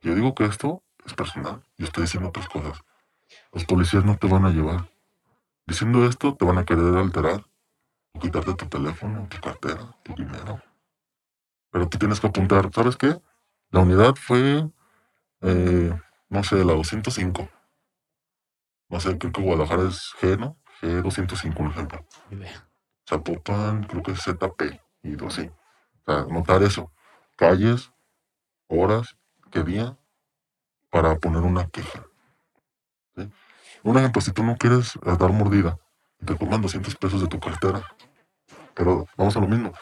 [0.02, 1.62] Yo digo que esto es personal.
[1.78, 2.80] Yo estoy diciendo otras cosas.
[3.52, 4.88] Los policías no te van a llevar.
[5.66, 7.44] Diciendo esto, te van a querer alterar.
[8.12, 10.60] O quitarte tu teléfono, tu cartera, tu dinero.
[11.70, 12.70] Pero tú tienes que apuntar.
[12.72, 13.20] ¿Sabes qué?
[13.70, 14.68] La unidad fue,
[15.42, 17.48] eh, no sé, la 205.
[18.88, 20.56] No sé, creo que Guadalajara es G, ¿no?
[20.80, 22.06] G205, un ejemplo.
[23.08, 25.50] Zapopan, creo que es ZP y así.
[26.06, 26.92] O sea, notar eso.
[27.36, 27.92] calles,
[28.68, 29.18] horas,
[29.50, 29.98] qué día,
[30.96, 32.06] para poner una queja.
[33.16, 33.30] ¿sí?
[33.82, 35.78] Un ejemplo, si tú no quieres eh, dar mordida,
[36.24, 37.82] te toman 200 pesos de tu cartera.
[38.74, 39.72] Pero vamos a lo mismo.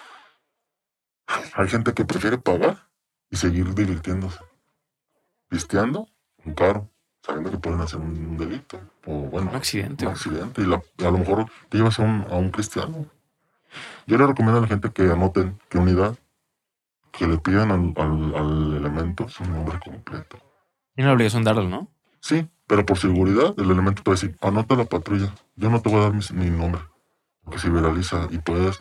[1.54, 2.88] Hay gente que prefiere pagar
[3.30, 4.40] y seguir divirtiéndose.
[5.48, 6.08] Pisteando,
[6.44, 6.90] un caro,
[7.22, 8.80] sabiendo que pueden hacer un delito.
[9.06, 10.06] O bueno, Un accidente.
[10.06, 10.62] un accidente.
[10.62, 13.06] Y la- a lo mejor te llevas a un, a un cristiano.
[14.06, 16.16] Yo le recomiendo a la gente que anoten que unidad,
[17.12, 20.38] que le pidan al, al- al elemento su nombre completo.
[20.94, 21.88] Tiene la obligación de darlo, ¿no?
[22.20, 25.34] Sí, pero por seguridad el elemento a decir, anota la patrulla.
[25.56, 26.82] Yo no te voy a dar mi, mi nombre.
[27.42, 28.80] Porque se viraliza y puedes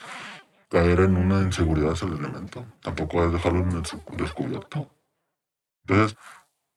[0.69, 2.65] caer en una inseguridad el elemento.
[2.81, 3.83] Tampoco a dejarlo en el
[4.17, 4.89] descubierto.
[5.85, 6.17] Entonces,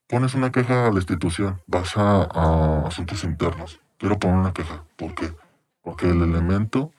[0.09, 3.81] pones una queja a la institución, vas a, a asuntos internos.
[3.99, 4.85] Quiero poner una queja.
[4.97, 5.33] ¿Por qué?
[5.83, 6.93] Porque el elemento,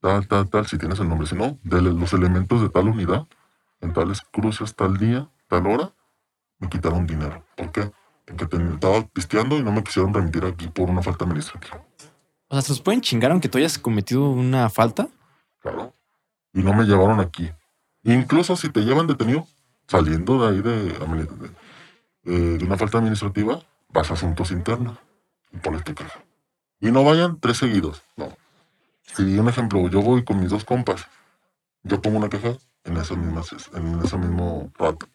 [0.00, 3.26] tal, tal, tal, si tienes el nombre, si no, de los elementos de tal unidad,
[3.80, 5.92] en tales cruces, tal día, tal hora,
[6.58, 7.44] me quitaron dinero.
[7.56, 7.90] ¿Por qué?
[8.24, 11.82] Porque te- estaba pisteando y no me quisieron remitir aquí por una falta administrativa.
[12.48, 15.08] O sea, ¿se los pueden chingar aunque tú hayas cometido una falta?
[15.60, 15.92] Claro.
[16.52, 17.50] Y no me llevaron aquí.
[18.04, 19.46] Incluso si te llevan detenido,
[19.88, 20.88] saliendo de ahí de,
[22.24, 24.96] eh, de una falta administrativa, vas a asuntos internos
[25.52, 26.20] y tu queja.
[26.80, 28.28] Y no vayan tres seguidos, no.
[29.02, 31.06] Si un ejemplo, yo voy con mis dos compas,
[31.82, 33.42] yo pongo una queja en ese mismo,
[33.74, 35.06] en ese mismo rato.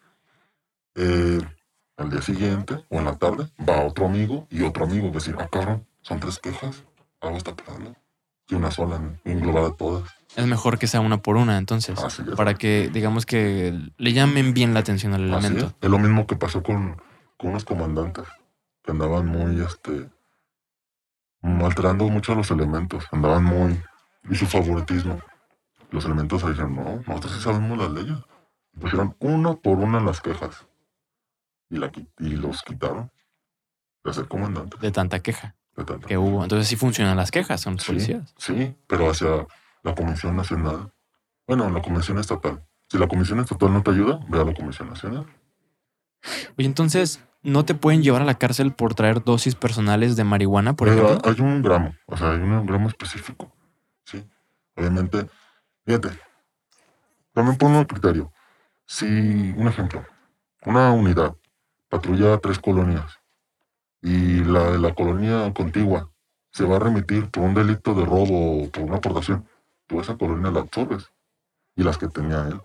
[0.95, 1.39] Eh,
[1.97, 5.35] al día siguiente o en la tarde va otro amigo y otro amigo, que decir,
[5.39, 6.83] ah, cabrón, son tres quejas,
[7.21, 7.95] algo está pasando.
[8.49, 10.09] Y una sola, englobada todas.
[10.35, 11.97] Es mejor que sea una por una, entonces.
[11.99, 12.35] Así es.
[12.35, 15.67] Para que, digamos que le llamen bien la atención al Así elemento.
[15.67, 15.75] es.
[15.81, 17.01] Es lo mismo que pasó con,
[17.37, 18.25] con unos comandantes
[18.83, 20.09] que andaban muy, este,
[21.43, 23.05] alterando mucho a los elementos.
[23.11, 23.81] Andaban muy,
[24.29, 25.19] y su favoritismo.
[25.91, 28.17] Los elementos ahí dijeron, no, nosotros sí sabemos las leyes.
[28.79, 30.65] Pusieron uno por una las quejas.
[31.71, 33.09] Y, la, qui- y los quitaron
[34.03, 34.79] de ser comandantes.
[34.79, 36.05] De tanta queja de tanto.
[36.07, 36.43] que hubo.
[36.43, 37.87] Entonces sí funcionan las quejas, son los Sí.
[37.93, 38.33] policías.
[38.37, 39.47] Sí, pero hacia
[39.83, 40.91] la Comisión Nacional.
[41.47, 42.63] Bueno, la Comisión Estatal.
[42.89, 45.25] Si la Comisión Estatal no te ayuda, ve a la Comisión Nacional.
[46.57, 50.73] Oye, entonces, ¿no te pueden llevar a la cárcel por traer dosis personales de marihuana,
[50.75, 51.31] por Pero ejemplo?
[51.31, 53.51] hay un gramo, o sea, hay un gramo específico.
[54.05, 54.23] Sí.
[54.75, 55.27] Obviamente,
[55.85, 56.09] fíjate,
[57.33, 58.31] también pongo un criterio.
[58.85, 60.03] Si, un ejemplo,
[60.65, 61.35] una unidad
[61.91, 63.19] patrulla tres colonias
[64.01, 66.09] y la de la colonia contigua
[66.51, 69.45] se va a remitir por un delito de robo o por una aportación,
[69.87, 71.11] tú esa colonia la absorbes
[71.75, 72.61] y las que tenía él.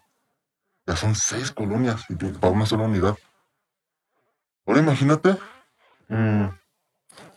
[0.87, 3.17] Ya son seis colonias y para una sola unidad.
[4.65, 5.37] Ahora imagínate
[6.09, 6.47] mm,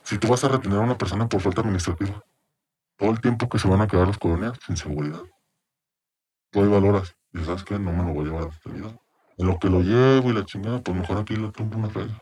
[0.03, 2.23] si tú vas a retener a una persona por falta administrativa,
[2.97, 5.23] todo el tiempo que se van a quedar las colonias sin seguridad.
[6.51, 7.15] Tú ahí valoras.
[7.33, 9.08] Y sabes que no me lo voy a llevar detenido.
[9.39, 12.21] En lo que lo llevo y la chingada, pues mejor aquí le tumbo una feria.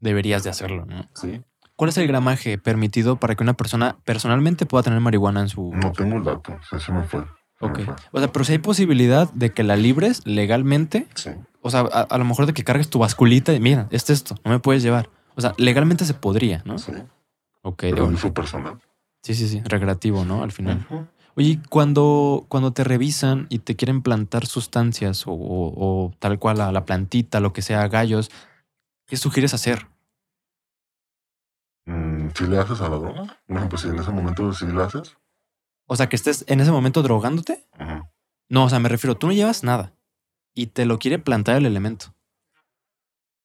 [0.00, 1.04] Deberías de hacerlo, ¿no?
[1.14, 1.42] Sí.
[1.76, 5.72] ¿Cuál es el gramaje permitido para que una persona personalmente pueda tener marihuana en su...
[5.74, 6.52] No tengo el dato.
[6.52, 7.20] O sea, se me fue.
[7.58, 7.80] se me Ok.
[7.84, 7.94] fue.
[8.12, 11.30] O sea, pero si hay posibilidad de que la libres legalmente, Sí.
[11.62, 14.34] o sea, a, a lo mejor de que cargues tu basculita y mira, es esto,
[14.44, 15.08] no me puedes llevar.
[15.36, 16.78] O sea, legalmente se podría, ¿no?
[16.78, 16.92] Sí.
[17.62, 18.78] Ok, Pero de- uso personal.
[19.22, 20.42] sí, sí, sí, recreativo, ¿no?
[20.42, 20.84] Al final.
[20.90, 21.06] Ujú.
[21.36, 25.74] Oye, cuando, cuando te revisan y te quieren plantar sustancias o, o-
[26.06, 28.30] o tal cual la, la plantita, lo que sea, gallos,
[29.06, 29.86] ¿qué sugieres hacer?
[31.86, 34.82] Mm, si le haces a la droga, por ejemplo, si en ese momento sí le
[34.82, 35.16] haces,
[35.86, 37.66] O sea, que estés en ese momento drogándote.
[38.48, 39.92] No, o sea, me refiero, tú no llevas nada
[40.54, 42.14] y te lo quiere plantar el elemento.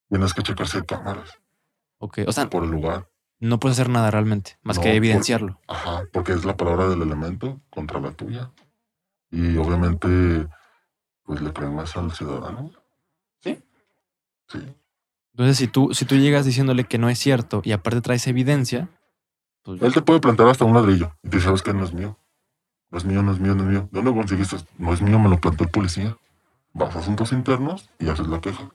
[0.10, 1.32] tienes que checar si hay cámaras
[1.98, 3.10] Ok, o sea, por el lugar.
[3.46, 5.60] No puedes hacer nada realmente, más No, que por- evidenciarlo.
[5.68, 8.52] Ajá, porque es la palabra del elemento contra la tuya.
[9.32, 10.48] Y obviamente,
[11.24, 12.72] pues le creen más al ciudadano.
[13.42, 13.64] Sí.
[14.48, 14.60] Sí.
[15.34, 18.90] Entonces, si tú, si tú llegas diciéndole que no es cierto y aparte traes evidencia,
[19.64, 22.18] pues Él te puede plantar hasta un ladrillo y tú sabes que no es mío.
[22.92, 23.90] No es mío, no es mío, no es mío.
[23.92, 24.58] ¿De dónde conseguiste?
[24.78, 26.16] No es mío, me lo plantó el policía.
[26.74, 28.70] Vas a asuntos internos y haces la queja.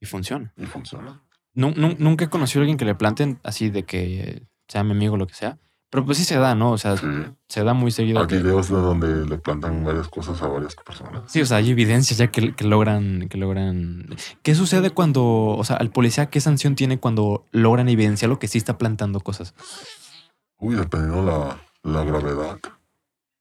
[0.00, 0.52] y funciona.
[0.56, 1.22] Y funciona.
[1.54, 4.92] Nu- nu- nunca he conocido a alguien que le planten así de que sea mi
[4.92, 5.58] amigo o lo que sea.
[5.90, 6.70] Pero pues sí se da, ¿no?
[6.72, 7.06] O sea, Sí.
[7.50, 8.20] se da muy seguido.
[8.20, 11.30] Hay videos de donde le plantan varias cosas a varias personas.
[11.30, 14.06] Sí, o sea, hay evidencias ya que, que logran, que logran.
[14.42, 18.48] ¿Qué sucede cuando, o sea, al policía qué sanción tiene cuando logran evidenciar lo que
[18.48, 19.54] sí está plantando cosas
[20.58, 22.58] Uy, dependiendo la, la gravedad.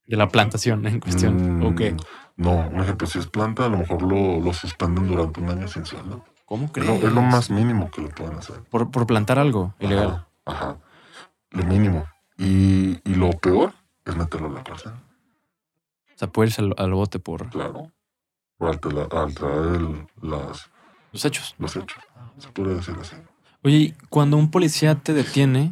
[0.07, 1.59] de la plantación en cuestión?
[1.59, 1.95] Mm, ¿O qué?
[2.35, 5.67] No, un ejemplo, si es planta, a lo mejor lo, lo suspenden durante un año
[5.69, 6.25] sin sueldo.
[6.51, 6.89] ¿Cómo Es crees?
[7.01, 8.61] lo, es lo más mínimo que le pueden hacer.
[8.63, 10.27] Por, por plantar algo ilegal.
[10.45, 10.75] Ajá.
[11.51, 12.05] Lo mínimo.
[12.37, 13.73] Y, y lo peor
[14.03, 14.91] es meterlo a la cárcel.
[14.91, 17.49] O sea, puede irse al, al bote por.
[17.51, 17.89] Claro.
[18.59, 20.69] al, tra- al traer el- las,
[21.13, 21.55] Los hechos.
[21.57, 22.03] los hechos.
[22.37, 23.15] Se puede decir así.
[23.63, 25.71] Oye, cuando un policía te detiene,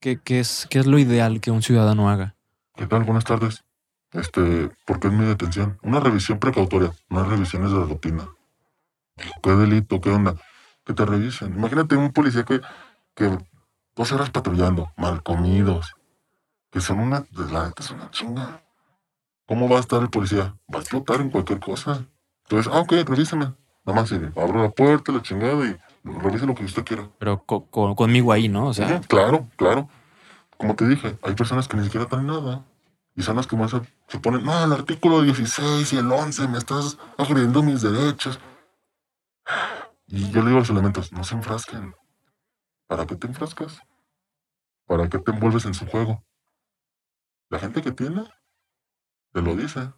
[0.00, 2.34] ¿qué, qué es, ¿qué es lo ideal que un ciudadano haga?
[2.74, 3.04] ¿Qué tal?
[3.04, 3.62] Buenas tardes.
[4.10, 5.78] Este, ¿por qué es mi detención?
[5.82, 8.26] Una revisión precautoria, no hay revisiones de rutina.
[9.42, 10.00] ¿Qué delito?
[10.00, 10.34] ¿Qué onda?
[10.84, 11.54] Que te revisen.
[11.54, 12.60] Imagínate un policía que,
[13.14, 13.38] que
[13.94, 15.92] dos horas patrullando, mal comidos,
[16.70, 18.62] que son una, de la neta es una chinga.
[19.46, 20.56] ¿Cómo va a estar el policía?
[20.72, 22.04] Va a explotar en cualquier cosa.
[22.44, 23.54] Entonces, ah, ok, revíseme.
[23.84, 27.08] Nada más, abro la puerta, la chingada y revise lo que usted quiera.
[27.18, 28.66] Pero co- co- conmigo ahí, ¿no?
[28.66, 29.88] O sea, claro, claro.
[30.56, 32.64] Como te dije, hay personas que ni siquiera traen nada.
[33.14, 36.48] Y son las que más se, se ponen, no, el artículo 16 y el 11,
[36.48, 38.38] me estás agrediendo mis derechos.
[40.06, 41.94] Y yo le digo a los elementos, no se enfrasquen.
[42.86, 43.80] ¿Para qué te enfrascas?
[44.86, 46.24] ¿Para qué te envuelves en su juego?
[47.48, 48.24] La gente que tiene,
[49.32, 49.92] te lo dice.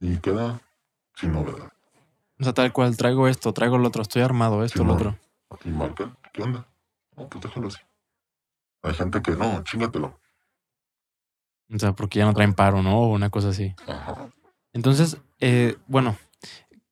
[0.00, 0.60] Y queda
[1.14, 1.70] sin novedad.
[2.38, 5.16] o sea, tal cual, traigo esto, traigo lo otro, estoy armado, esto, lo Simón.
[5.48, 5.60] otro.
[5.64, 6.66] Y marcan, ¿qué onda?
[7.16, 7.80] No, pues déjalo así.
[8.82, 10.18] Hay gente que no, chingatelo.
[11.72, 13.00] O sea, porque ya no traen paro, ¿no?
[13.00, 13.74] O una cosa así.
[13.86, 14.32] Ajá.
[14.72, 16.16] Entonces, eh, bueno,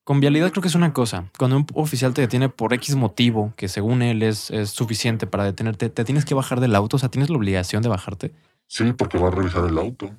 [0.09, 1.25] con vialidad creo que es una cosa.
[1.37, 5.43] Cuando un oficial te detiene por X motivo, que según él es, es suficiente para
[5.43, 8.33] detenerte, te tienes que bajar del auto, o sea, tienes la obligación de bajarte.
[8.65, 10.09] Sí, porque va a revisar el auto.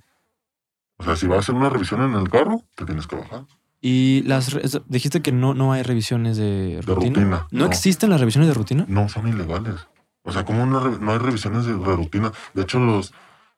[0.99, 3.47] O sea, si va a hacer una revisión en el carro, te tienes que bajar.
[3.81, 4.57] Y las
[4.87, 7.49] dijiste que no, no hay revisiones de De rutina.
[7.51, 8.85] ¿No, existen las revisiones de rutina?
[8.87, 9.75] No son ilegales.
[10.23, 12.31] O sea, como no hay revisiones de, de rutina.
[12.55, 13.13] De hecho, los,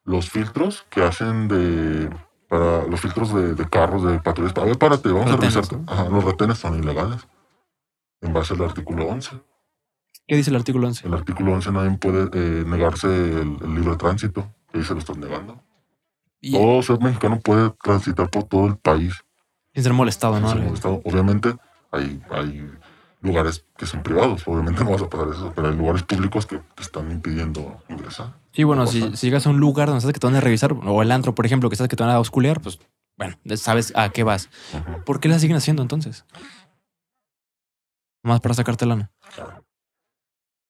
[0.05, 2.09] los filtros que hacen de.
[2.53, 4.55] Para los filtros de, de carros, de patrullas.
[4.59, 5.79] A ver, párate, vamos Retenes, a revisar.
[5.81, 5.91] ¿no?
[5.91, 7.27] Ajá, los retenes son ilegales.
[8.21, 9.41] En base al artículo 11.
[10.27, 11.07] ¿Qué dice el artículo 11?
[11.09, 14.53] El artículo 11 nadie puede eh, negarse el, el libre tránsito.
[14.71, 15.63] Que ahí se lo están negando.
[16.43, 19.15] Y Todo ser mexicano puede transitar por todo el país.
[19.73, 20.51] sin ser molestado, ¿no?
[20.53, 21.57] Sí, hemos estado- Obviamente
[21.91, 22.71] hay, hay
[23.23, 26.59] lugares que son privados, obviamente no vas a pasar eso, pero hay lugares públicos que
[26.59, 28.35] te están impidiendo ingresar.
[28.53, 30.73] Sí, bueno, si, si llegas a un lugar donde sabes que te van a revisar,
[30.73, 32.79] o el antro, por ejemplo, que sabes que te van a osculear, pues
[33.17, 34.49] bueno, sabes a qué vas.
[35.05, 36.25] ¿Por qué la siguen haciendo entonces?
[38.23, 39.11] Más para sacarte lana.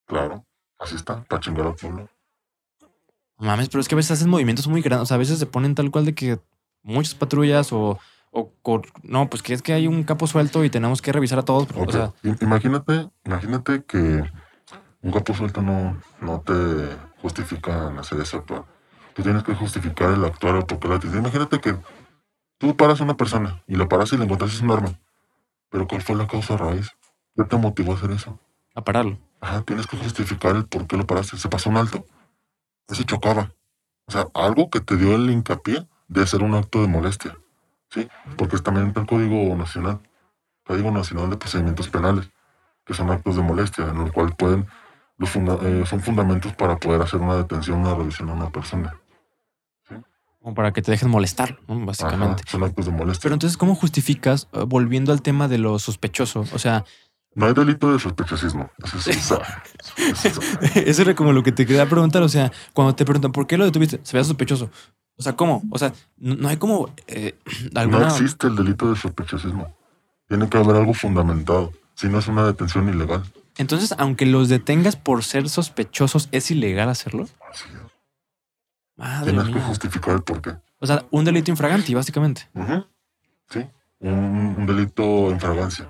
[0.07, 0.45] Claro,
[0.79, 2.09] así está, para chingar al pueblo.
[3.39, 5.05] Mames, pero es que a veces hacen movimientos muy grandes.
[5.05, 6.39] O sea, a veces se ponen tal cual de que
[6.83, 7.99] muchas patrullas o,
[8.33, 8.51] o
[9.03, 11.69] no, pues que es que hay un capo suelto y tenemos que revisar a todos.
[11.77, 14.25] O sea, Imagínate, imagínate que
[15.03, 16.53] un capo suelto no, no te
[17.21, 18.65] justifica en hacer ese actuar.
[19.15, 21.23] Tú tienes que justificar el actuar o porque la detención.
[21.23, 21.77] Imagínate que
[22.59, 24.99] tú paras a una persona y la paras y le encontraste un arma.
[25.69, 26.91] Pero ¿cuál fue la causa raíz?
[27.37, 28.39] ¿Qué te motivó a hacer eso?
[28.75, 29.19] a pararlo.
[29.41, 31.37] Ajá, tienes que justificar el por qué lo paraste.
[31.37, 32.07] Se pasó un alto.
[32.89, 33.53] Ese chocaba.
[34.07, 37.37] O sea, algo que te dio el hincapié de hacer un acto de molestia.
[37.93, 38.09] ¿Sí?
[38.37, 40.01] Porque es también el Código Nacional.
[40.65, 42.31] Código Nacional de Procedimientos Penales.
[42.87, 44.67] Que son actos de molestia, en los cuales pueden.
[45.19, 48.95] Los funda- eh, son fundamentos para poder hacer una detención, una revisión a una persona.
[50.41, 51.75] Como para que te dejen molestar, ¿no?
[51.75, 52.43] Ajá, básicamente.
[52.49, 53.23] son actos de molestia.
[53.23, 56.41] Pero entonces, ¿cómo justificas, eh, volviendo al tema de lo sospechoso?
[56.53, 56.85] O sea,
[57.35, 58.69] no hay delito de sospechosismo.
[58.83, 62.23] Eso es, eso es- eso es- eso era como lo que te quería preguntar.
[62.25, 64.01] O sea, cuando te preguntan, ¿por qué lo detuviste?
[64.03, 64.69] Se veía sospechoso.
[65.17, 65.63] O sea, ¿cómo?
[65.71, 67.35] O sea, no, no hay como eh,
[67.73, 69.77] No existe el delito de sospechosismo.
[70.29, 71.73] Tiene que haber algo fundamentado.
[71.95, 73.23] Si no es una detención ilegal.
[73.59, 77.29] Entonces, aunque los detengas por ser sospechosos, ¿es ilegal hacerlo?
[77.51, 77.93] Así es.
[78.97, 79.65] Madre Tienes que mía.
[79.65, 80.57] justificar el porqué.
[80.79, 82.49] O sea, un delito infraganti, básicamente.
[83.51, 83.67] Sí.
[84.01, 85.89] Un, un delito en fragancia.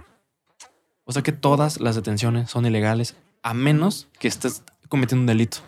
[1.04, 5.58] O sea que todas las detenciones son ilegales, a menos que estés cometiendo un delito.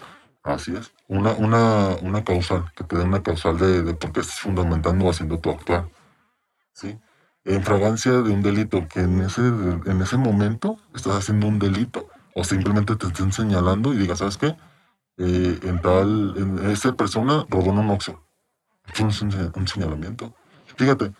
[0.44, 0.92] Así es.
[1.08, 5.06] Una, una, una causal, que te dé una causal de, de por qué estás fundamentando
[5.06, 5.88] o haciendo tu actuar.
[6.72, 6.98] ¿Sí?
[7.44, 12.08] En fragancia de un delito, que en ese, en ese momento estás haciendo un delito.
[12.34, 14.56] O simplemente te estén señalando y digas, ¿sabes qué?
[15.16, 18.22] Eh, en tal, en esa persona robó un oxo.
[18.92, 20.34] Fue un, un señalamiento.
[20.76, 21.12] Fíjate,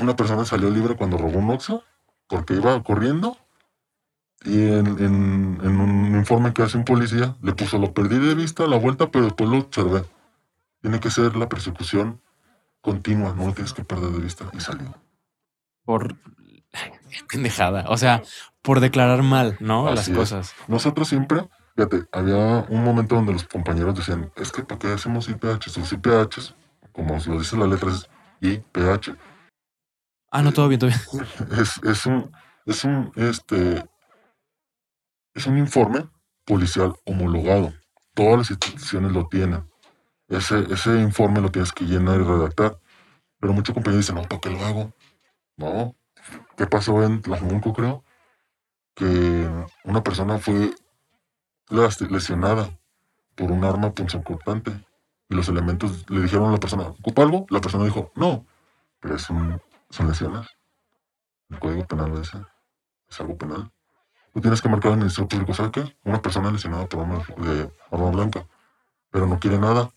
[0.00, 1.82] una persona salió libre cuando robó un oxo
[2.28, 3.36] porque iba corriendo
[4.44, 8.34] y en, en- en un informe que hace un policía le puso lo perdí de
[8.34, 10.04] vista a la vuelta, pero después lo observé.
[10.82, 12.20] Tiene que ser la persecución
[12.80, 14.94] continua, no lo tienes que perder de vista y salió.
[15.84, 16.16] Por
[17.30, 17.86] pendejada.
[17.88, 18.22] O sea,
[18.62, 19.86] por declarar mal, ¿no?
[19.88, 20.16] Así Las es.
[20.16, 20.54] cosas.
[20.68, 25.28] Nosotros siempre, fíjate, había un momento donde los compañeros decían, es que ¿para qué hacemos
[25.28, 25.76] IPH?
[25.78, 26.54] Los IPH,
[26.92, 28.08] como lo dice la letra, es
[28.42, 29.16] IPH.
[30.30, 31.26] Ah, no, todo bien, todo bien.
[31.60, 32.30] es, es un,
[32.66, 33.84] es un, este,
[35.34, 36.08] es un informe
[36.44, 37.72] policial homologado.
[38.14, 39.64] Todas las instituciones lo tienen.
[40.28, 42.78] Ese, ese informe lo tienes que llenar y redactar.
[43.40, 44.92] Pero muchos compañeros dicen, no, ¿para qué lo hago?
[45.56, 45.94] No,
[46.56, 48.04] ¿Qué pasó en Tlajumulco, creo?
[48.94, 49.48] Que
[49.84, 50.74] una persona fue
[51.68, 52.78] lesionada
[53.34, 54.72] por un arma punzocortante.
[55.28, 57.46] Y los elementos le dijeron a la persona, ¿ocupa algo?
[57.50, 58.46] La persona dijo, no.
[59.00, 60.46] Pero es un, son lesiones.
[61.50, 62.12] El código penal.
[62.20, 63.70] Es algo penal.
[64.34, 65.96] Tú tienes que marcar al Ministerio Público, ¿sabe qué?
[66.04, 68.46] Una persona lesionada por arma de arma blanca.
[69.10, 69.90] Pero no quiere nada.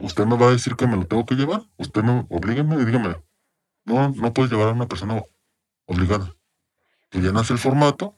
[0.00, 1.62] ¿Usted me va a decir que me lo tengo que llevar?
[1.76, 3.16] Usted me, oblígueme y dígame.
[3.84, 5.22] No, no puedes llevar a una persona
[5.86, 6.34] obligada.
[7.10, 8.16] Tú llenas el formato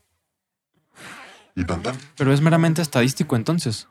[1.54, 1.96] y tan tan.
[2.16, 3.88] Pero es meramente estadístico entonces.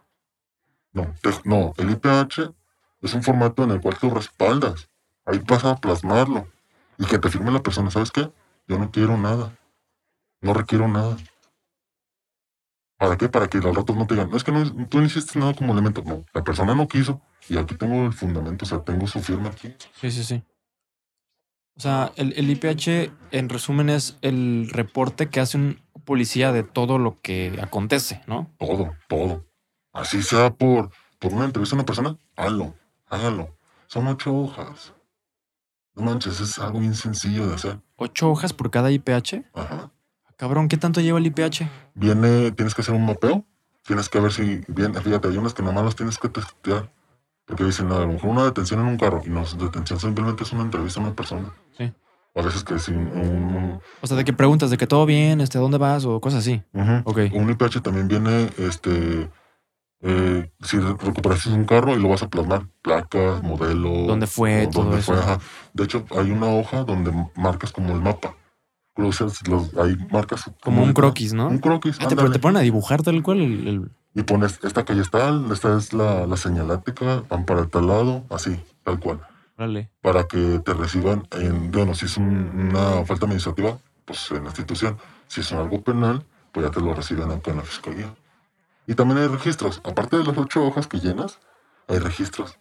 [0.94, 2.54] No, te- no, el IPH
[3.02, 4.90] es un formato en el cual tú respaldas.
[5.26, 6.48] Ahí vas a plasmarlo.
[6.98, 8.32] Y que te firme la persona, ¿sabes qué?
[8.68, 9.56] Yo no quiero nada.
[10.44, 11.18] No requiero nada.
[12.98, 13.30] ¿Para qué?
[13.30, 15.54] Para que al rato no te digan, no es que no, tú no hiciste nada
[15.54, 16.04] como elemento.
[16.06, 17.22] No, la persona no quiso.
[17.50, 19.74] Y aquí tengo el fundamento, o sea, tengo su firma aquí.
[20.00, 20.44] Sí, sí, sí.
[21.76, 26.64] O sea, el, el IPH, en resumen, es el reporte que hace un policía de
[26.64, 28.52] todo lo que acontece, ¿no?
[28.60, 29.46] Todo, todo.
[29.94, 32.76] Así sea por, por una entrevista a una persona, hágalo,
[33.08, 33.58] hágalo.
[33.88, 34.94] Son ocho hojas.
[35.96, 37.80] No manches, es algo bien sencillo de hacer.
[37.96, 39.46] Ocho hojas por cada IPH.
[39.54, 39.92] Ajá.
[40.38, 41.68] Cabrón, ¿qué tanto lleva el IPH?
[41.96, 43.46] Viene, tienes que hacer un mapeo.
[43.86, 46.90] Tienes que ver si viene, fíjate, hay unas que nomás las tienes que testear.
[47.46, 49.22] Porque dicen, a lo mejor una detención en un carro.
[49.26, 51.54] Y no, detención simplemente es una entrevista a una persona.
[51.78, 51.92] Sí.
[52.36, 55.60] A veces que sin un, O sea, de que preguntas de que todo bien, este,
[55.60, 56.06] ¿dónde vas?
[56.06, 56.64] O cosas así.
[56.74, 57.02] Ujú.
[57.04, 57.20] Ok.
[57.34, 59.30] Un IPH también viene, este,
[60.02, 64.08] eh, si re- recuperaste un carro y lo vas a plasmar, placas, modelo.
[64.08, 64.68] ¿Dónde fue?
[64.72, 65.14] Todo dónde eso.
[65.14, 65.38] fue, ajá.
[65.74, 68.34] De hecho, hay una hoja donde marcas como el mapa.
[68.94, 70.52] Cruzas, los, hay marcas.
[70.62, 71.48] Como un croquis, ¿no?
[71.48, 73.68] Un croquis, Ah, te, pero te ponen a dibujar tal cual el...
[73.68, 78.24] el- Y pones, esta calle está, esta es la, la señalática, van para tal lado,
[78.30, 79.20] así, tal cual.
[79.58, 79.90] Órale.
[80.02, 84.50] Para que te reciban en, bueno, si es un- una falta administrativa, pues en la
[84.50, 84.98] institución.
[85.28, 88.14] Si es algo penal, pues ya te lo reciben acá en la fiscalía.
[88.86, 89.82] Y también hay registros.
[89.84, 91.40] Aparte de las ocho hojas que llenas,
[91.88, 92.60] hay registros.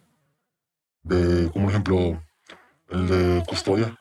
[1.03, 2.19] De, como ejemplo,
[2.89, 3.95] el de custodia.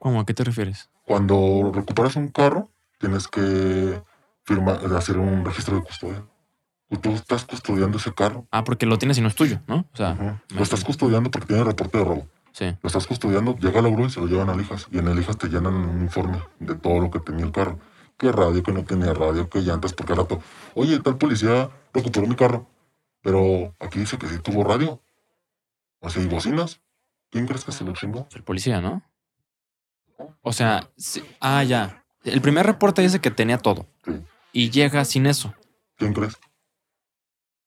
[0.00, 0.20] ¿Cómo?
[0.20, 0.90] ¿A qué te refieres?
[1.06, 2.68] Cuando recuperas un carro,
[2.98, 4.02] tienes que
[4.42, 6.24] firmar, hacer un registro de custodia.
[7.00, 8.46] Tú estás custodiando ese carro.
[8.50, 9.86] Ah, porque lo tienes y no es tuyo, ¿no?
[9.92, 10.42] O sea.
[10.50, 12.26] Lo estás custodiando porque tiene reporte de robo.
[12.52, 12.76] sí.
[12.82, 14.88] Lo estás custodiando, llega la grúa y se lo llevan a Lijas.
[14.90, 17.78] Y en el Lijas te llenan un informe de todo lo que tenía el carro.
[18.18, 20.40] Qué radio, que no tenía radio, qué llantas, porque al rato,
[20.74, 22.66] oye, tal policía recuperó mi carro.
[23.22, 25.00] Pero aquí dice que sí tuvo radio.
[26.00, 26.80] O sea, y bocinas.
[27.30, 28.26] ¿Quién crees que se lo chingó?
[28.34, 29.02] El policía, ¿no?
[30.42, 32.04] O sea, sí- ah, ya.
[32.24, 33.86] El primer reporte dice que tenía todo.
[34.04, 34.12] Sí.
[34.52, 35.54] Y llega sin eso.
[35.96, 36.36] ¿Quién crees?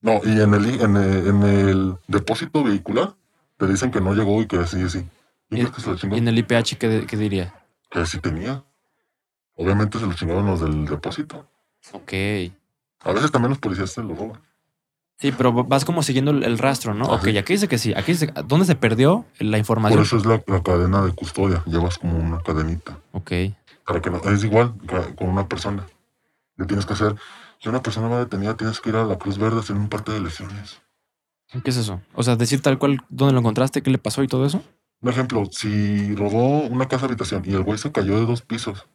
[0.02, 3.16] No, y en el, en el, en el depósito vehicular
[3.58, 5.06] te dicen que no llegó y que sí, sí.
[5.50, 6.16] ¿Quién Y- crees que se lo?
[6.16, 7.54] ¿Y en el IPH qué, qué diría?
[7.90, 8.64] Que sí tenía.
[9.56, 11.50] Obviamente se lo chingaron los del depósito.
[11.92, 12.14] Ok.
[13.02, 14.42] A veces también los policías se lo roban.
[15.20, 17.06] Sí, pero vas como siguiendo el rastro, ¿no?
[17.06, 17.94] Ah, Ok, aquí dice que sí.
[17.94, 20.02] Aquí dice, ¿dónde se perdió la Por información?
[20.02, 21.62] eso es la, la cadena de custodia.
[21.66, 22.98] Llevas como una cadenita.
[23.12, 23.32] Ok.
[23.86, 24.74] Para que no, es igual
[25.18, 25.86] con una persona.
[26.56, 27.16] Le tienes que hacer.
[27.60, 29.90] Si una persona va detenida, tienes que ir a la Cruz Verde a hacer un
[29.90, 30.82] parte de lesiones.
[31.52, 32.00] ¿Qué es eso?
[32.14, 34.64] O sea, decir tal cual dónde lo encontraste, qué le pasó y todo eso.
[35.02, 38.86] Un ejemplo, si robó una casa habitación y el güey se cayó de dos pisos,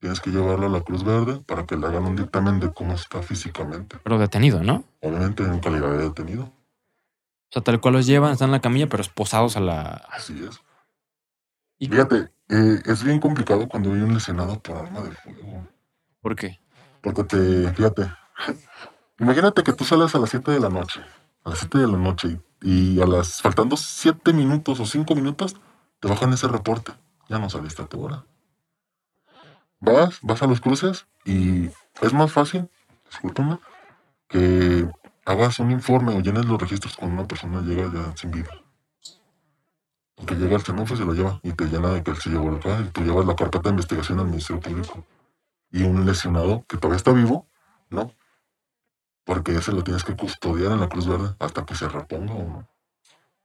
[0.00, 2.94] tienes que llevarlo a la Cruz Verde para que le hagan un dictamen de cómo
[2.94, 3.98] está físicamente.
[4.02, 4.84] Pero detenido, ¿no?
[5.00, 6.44] Obviamente en calidad de detenido.
[6.44, 10.06] O sea, tal cual los llevan, están en la camilla, pero esposados a la.
[10.10, 10.60] Así es.
[11.78, 15.66] ¿Y Fíjate, eh, es bien complicado cuando hay un lesionado por arma de fuego.
[16.20, 16.60] por qué?
[17.00, 18.12] Porque te, fíjate,
[19.18, 21.00] imagínate que tú sales a las 7 de la noche,
[21.44, 25.14] a las 7 de la noche, y, y a las, faltando 7 minutos o 5
[25.14, 25.56] minutos,
[26.00, 26.92] te bajan ese reporte.
[27.28, 28.24] Ya no saliste a tu hora.
[29.80, 31.70] Vas, vas a los cruces y
[32.02, 32.68] es más fácil,
[33.06, 33.58] discúlpame,
[34.28, 34.88] que
[35.24, 38.50] hagas un informe o llenes los registros cuando una persona llega ya sin vida.
[40.14, 42.30] Porque llega el cenufo y se lo lleva y te llena de que él se
[42.30, 45.04] llevó acá y tú llevas la carpeta de investigación al Ministerio Público
[45.70, 47.46] y un lesionado que todavía está vivo,
[47.88, 48.12] ¿no?
[49.24, 52.48] Porque ese lo tienes que custodiar en la Cruz Verde hasta que se reponga o
[52.48, 52.68] no.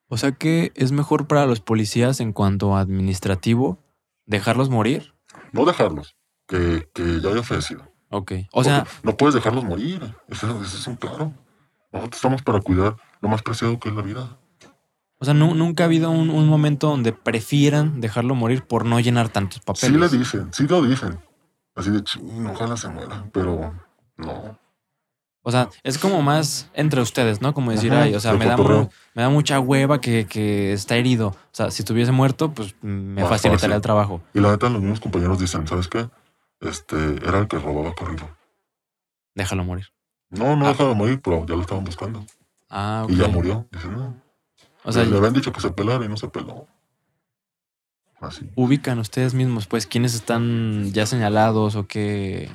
[0.07, 3.79] O sea que es mejor para los policías en cuanto a administrativo
[4.25, 5.13] dejarlos morir.
[5.51, 6.15] No dejarlos,
[6.47, 7.83] que, que ya haya fallecido.
[8.09, 8.31] Ok.
[8.51, 11.33] O sea, no puedes dejarlos morir, eso, eso es un claro.
[11.91, 14.37] Nosotros estamos para cuidar lo más preciado que es la vida.
[15.17, 18.99] o sea, nu- nunca ha habido un, un momento donde prefieran dejarlo morir por no
[18.99, 20.11] llenar tantos Sí le papeles.
[20.11, 21.19] dicen, sí lo dicen.
[21.75, 23.73] Así de ching, ojalá se muera, pero
[24.17, 24.57] no.
[25.47, 27.53] O sea, es como más entre ustedes, ¿no?
[27.53, 30.73] Como decir, Ajá, ay, o sea, me da, mu- me da mucha hueva que, que
[30.73, 31.27] está herido.
[31.29, 33.71] O sea, si estuviese muerto, pues me Más facilitaría fácil.
[33.73, 34.21] el trabajo.
[34.33, 36.07] Y la neta, los mismos compañeros dicen, ¿sabes qué?
[36.69, 36.95] Este,
[37.27, 38.29] era el que robaba corrido.
[39.35, 39.87] Déjalo morir.
[40.29, 40.69] No, no Ah.
[40.69, 42.25] dejaba de morir, pero ya lo estaban buscando.
[42.69, 43.11] Ah, ok.
[43.11, 43.67] Y ya murió.
[43.71, 44.21] Dicen, no.
[44.83, 46.67] O sea, le habían dicho que se pelara y no se peló.
[48.21, 48.49] Así.
[48.55, 52.49] ubican ustedes mismos, pues, quiénes están ya señalados o qué,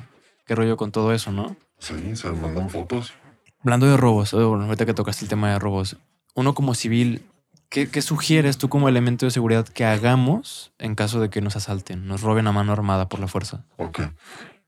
[0.45, 1.55] qué rollo con todo eso, ¿no?
[1.77, 3.13] Sí, se mandan fotos.
[3.59, 5.97] Hablando de robos, eh, ahorita que tocaste el tema de robos,
[6.33, 7.23] uno como civil,
[7.71, 12.05] ¿qué, sugieres tú como elemento de seguridad que hagamos en caso de que nos asalten,
[12.05, 13.63] nos roben a mano armada por la fuerza?
[13.77, 14.01] Ok.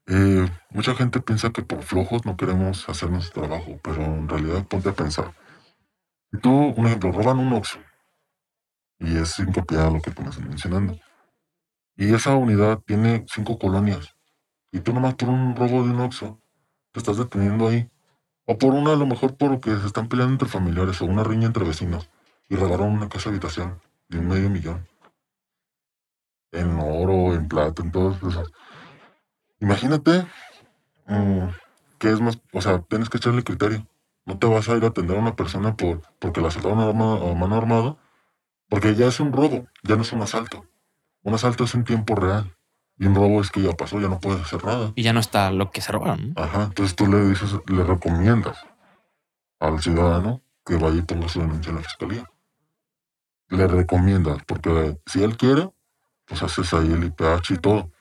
[0.08, 4.66] Eh, mucha gente piensa que por flojos no queremos hacer nuestro trabajo, pero en realidad
[4.66, 5.34] ponte a pensar.
[6.42, 7.80] Tú, un ejemplo, roban un Oxxo
[9.00, 10.98] y es impropiedad lo que tú me estás mencionando.
[11.96, 14.16] Y esa unidad tiene cinco colonias.
[14.72, 16.40] Y tú nomás por un robo de un Oxxo
[16.92, 17.90] te estás deteniendo ahí.
[18.46, 21.48] O por una, a lo mejor porque se están peleando entre familiares o una riña
[21.48, 22.10] entre vecinos
[22.50, 24.88] y robaron una casa habitación de un medio millón.
[26.52, 28.44] En oro, en plata, en todo eso.
[29.60, 30.26] Imagínate
[31.08, 31.48] mm,
[31.98, 33.88] que es más, o sea, tienes que echarle criterio.
[34.26, 36.94] No te vas a ir a atender a una persona por, porque la asaltaron a,
[36.94, 37.98] mano armada,
[38.70, 40.66] porque ya es un robo, ya no es un asalto.
[41.24, 42.56] Un asalto es en tiempo real.
[42.98, 44.94] Y un robo es que ya pasó, ya no puedes hacer nada.
[44.96, 46.34] Y ya no está lo que se robaron.
[46.36, 48.58] Ajá, entonces tú le dices, le recomiendas
[49.60, 52.30] al ciudadano que vaya y ponga su denuncia en la fiscalía.
[53.50, 55.70] Le recomiendas, porque si él quiere,
[56.26, 57.92] pues haces ahí el IPH y todo.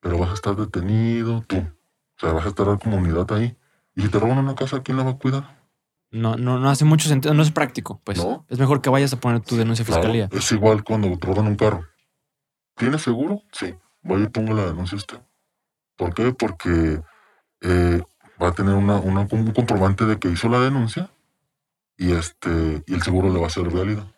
[0.00, 1.56] Pero vas a estar detenido tú.
[1.58, 3.56] O sea, vas a estar en comunidad ahí.
[3.94, 5.62] Y si te roban una casa, ¿quién la va a cuidar?
[6.10, 8.18] No, no, no hace mucho sentido, no es práctico, pues.
[8.18, 8.44] No.
[8.48, 10.28] Es mejor que vayas a poner tu denuncia a Claro, fiscalía.
[10.30, 11.86] es igual cuando te roban un carro.
[12.76, 13.42] ¿Tiene seguro?
[13.52, 13.74] Sí.
[14.02, 15.20] Vaya y ponga la denuncia usted.
[15.96, 16.32] ¿Por qué?
[16.32, 17.00] Porque
[17.60, 18.02] eh,
[18.42, 21.10] va a tener una, una- un comprobante de que hizo la denuncia
[21.96, 24.12] y este y el seguro le va a ser válido.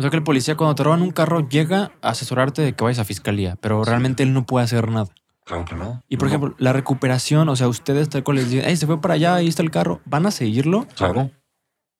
[0.00, 2.82] O sea que el policía cuando te roban un carro llega a asesorarte de que
[2.82, 5.08] vayas a fiscalía, pero realmente él no puede hacer nada.
[5.44, 6.02] Claro que no.
[6.08, 8.86] Y por No, ejemplo, la recuperación, o sea, ustedes tal cual les dicen, hey, se
[8.86, 10.86] fue para allá, ahí está el carro, ¿van a seguirlo?
[10.96, 11.30] Claro.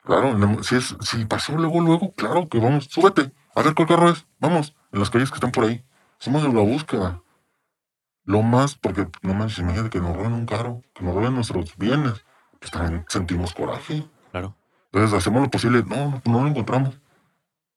[0.02, 0.62] Claro.
[0.62, 2.86] Si, es, si pasó luego, luego, claro que vamos.
[2.90, 3.32] Súbete.
[3.54, 4.26] A ver cuál carro es.
[4.38, 4.74] Vamos.
[4.92, 5.84] En las calles que están por ahí.
[6.18, 7.20] Somos de la búsqueda.
[8.24, 11.76] Lo más, porque no manches, imagínate que nos roben un carro, que nos roben nuestros
[11.76, 12.24] bienes.
[12.58, 14.06] Pues también sentimos coraje.
[14.30, 14.56] Claro.
[14.90, 15.84] Entonces hacemos lo posible.
[15.86, 16.98] No, no, no lo encontramos.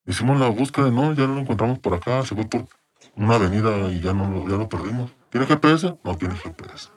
[0.06, 0.90] Hicimos la búsqueda.
[0.92, 2.24] No, ya no lo encontramos por acá.
[2.24, 2.68] Se fue por
[3.16, 5.12] una avenida y ya, no lo, ya lo perdimos.
[5.30, 5.98] ¿Tiene GPS?
[6.04, 6.90] No tiene GPS.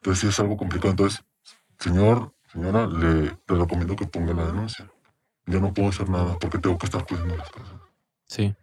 [0.00, 0.90] Entonces sí es algo complicado.
[0.90, 1.24] Entonces,
[1.78, 4.90] señor, señora, le, le recomiendo que ponga la denuncia.
[5.46, 7.74] Yo no puedo hacer nada porque tengo que estar cuidando las cosas.
[8.26, 8.54] Sí.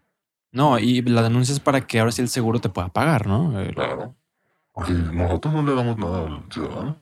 [0.51, 3.59] No, y la denuncia es para que ahora sí el seguro te pueda pagar, ¿no?
[3.59, 4.15] El- Claro.
[4.73, 7.01] Porque nosotros no le damos nada al ciudadano.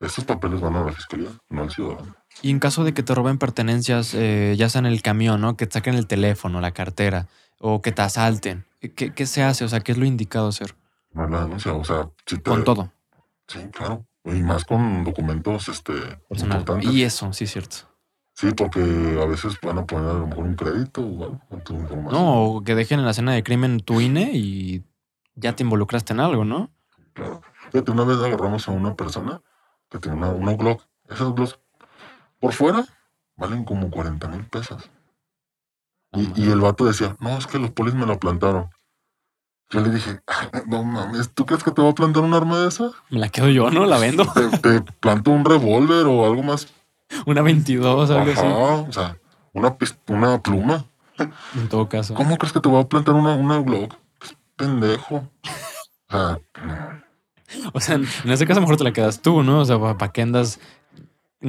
[0.00, 2.14] Estos papeles van a la fiscalía, no al ciudadano.
[2.42, 5.56] Y en caso de que te roben pertenencias, eh, ya sea en el camión, ¿no?
[5.56, 9.64] Que te saquen el teléfono, la cartera, o que te asalten, ¿qué, qué se hace?
[9.64, 10.74] O sea, ¿qué es lo indicado hacer?
[11.12, 12.92] No la denuncia, o sea, si te, Con todo,
[13.48, 14.04] Sí, claro.
[14.24, 15.92] Y más con documentos este,
[16.28, 16.58] personal.
[16.58, 16.92] importantes.
[16.92, 17.76] Y eso, sí cierto.
[18.34, 21.62] Sí, porque a veces van a poner a lo mejor un crédito o algo con
[21.62, 22.12] tu información.
[22.12, 24.84] No, o que dejen en la escena de crimen tu INE y
[25.36, 26.70] ya te involucraste en algo, ¿no?
[27.14, 27.40] Claro.
[27.70, 29.40] Fíjate, una vez agarramos a una persona
[29.88, 30.82] que tenía una, una Glock.
[31.08, 31.58] Esas Glocks
[32.40, 32.84] por fuera
[33.36, 34.90] valen como 40 mil pesos.
[36.12, 38.70] No Y, y el vato decía, no, es que los polis me la plantaron.
[39.70, 42.60] Yo le dije, "Ah, no mames, ¿tú crees que te va a plantar un arma
[42.60, 42.90] de esa?
[43.10, 43.84] Me la quedo yo, ¿no?
[43.84, 44.24] La vendo.
[44.32, 46.68] Te, te planto un revólver o algo más.
[47.26, 48.48] Una 22, algo Ajá, así.
[48.88, 49.18] o sea,
[49.52, 49.76] una,
[50.08, 50.84] una pluma.
[51.56, 52.14] En todo caso.
[52.14, 53.94] ¿Cómo crees que te va a plantar una, una Glock?
[54.18, 55.28] Pues, pendejo.
[56.08, 56.38] O sea,
[57.72, 59.60] O sea, en ese caso mejor te la quedas tú, ¿no?
[59.60, 60.60] O sea, ¿para qué andas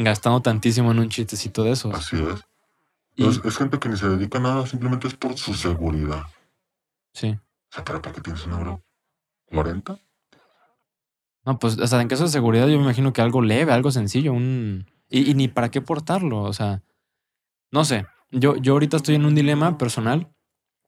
[0.04, 1.94] gastando tantísimo en un chistecito de esos?
[1.94, 2.42] así es.
[3.16, 6.24] Y, Entonces, es gente que ni se dedica a nada, simplemente es por su seguridad.
[7.14, 7.38] sí.
[7.70, 8.82] O sea, ¿para, para qué tienes una Glock?
[9.52, 10.00] ¿40?
[11.46, 13.92] No, pues, o sea, en caso de seguridad yo me imagino que algo leve, algo
[13.92, 14.86] sencillo, un...
[15.10, 16.82] Y, y ni para qué portarlo, o sea,
[17.72, 18.06] no sé.
[18.32, 20.30] Yo, yo ahorita estoy en un dilema personal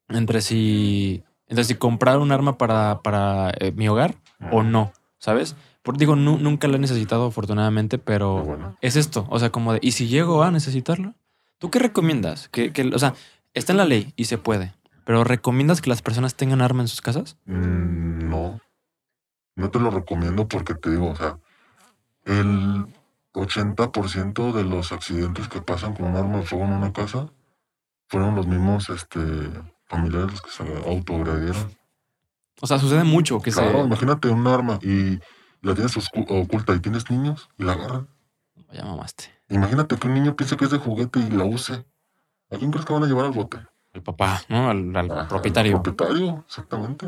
[0.08, 4.16] entre si, entre si comprar un arma para, para eh, mi hogar
[4.50, 5.56] o no, ¿sabes?
[5.82, 9.72] Por, digo, nu- nunca lo he necesitado afortunadamente, Pero bueno, es esto, o sea, como
[9.72, 11.14] de, ¿y si llego a necesitarlo?
[11.58, 12.48] ¿Tú qué recomiendas?
[12.48, 13.14] Que, que, o sea,
[13.54, 14.74] está en la ley y se puede,
[15.04, 17.36] pero ¿recomiendas que las personas tengan arma en sus casas?
[17.46, 18.60] mm, no.
[19.56, 21.38] No te lo recomiendo porque te digo, o sea,
[22.24, 22.86] el
[23.32, 27.28] 80% de los accidentes que pasan con un arma de fuego en una casa
[28.08, 29.18] fueron los mismos este,
[29.86, 31.70] familiares que se autoagredieron.
[32.60, 33.84] O sea, sucede mucho que Claro, se...
[33.84, 35.18] imagínate un arma y,
[35.62, 35.96] la tienes
[36.28, 38.08] oculta y tienes niños y la agarran.
[38.72, 39.24] Ya mamaste.
[39.48, 41.84] Imagínate que un niño piense que es de juguete y la use.
[42.50, 43.58] ¿A quién crees que van a llevar al bote?
[43.92, 44.70] El papá, ¿no?
[44.70, 45.76] Al, al Ajá, propietario.
[45.76, 47.06] al propietario, exactamente.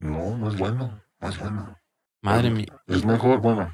[0.00, 1.00] No, no es bueno.
[1.20, 1.78] No es bueno.
[2.22, 2.82] Madre mía.
[2.86, 3.72] Es mejor, bueno,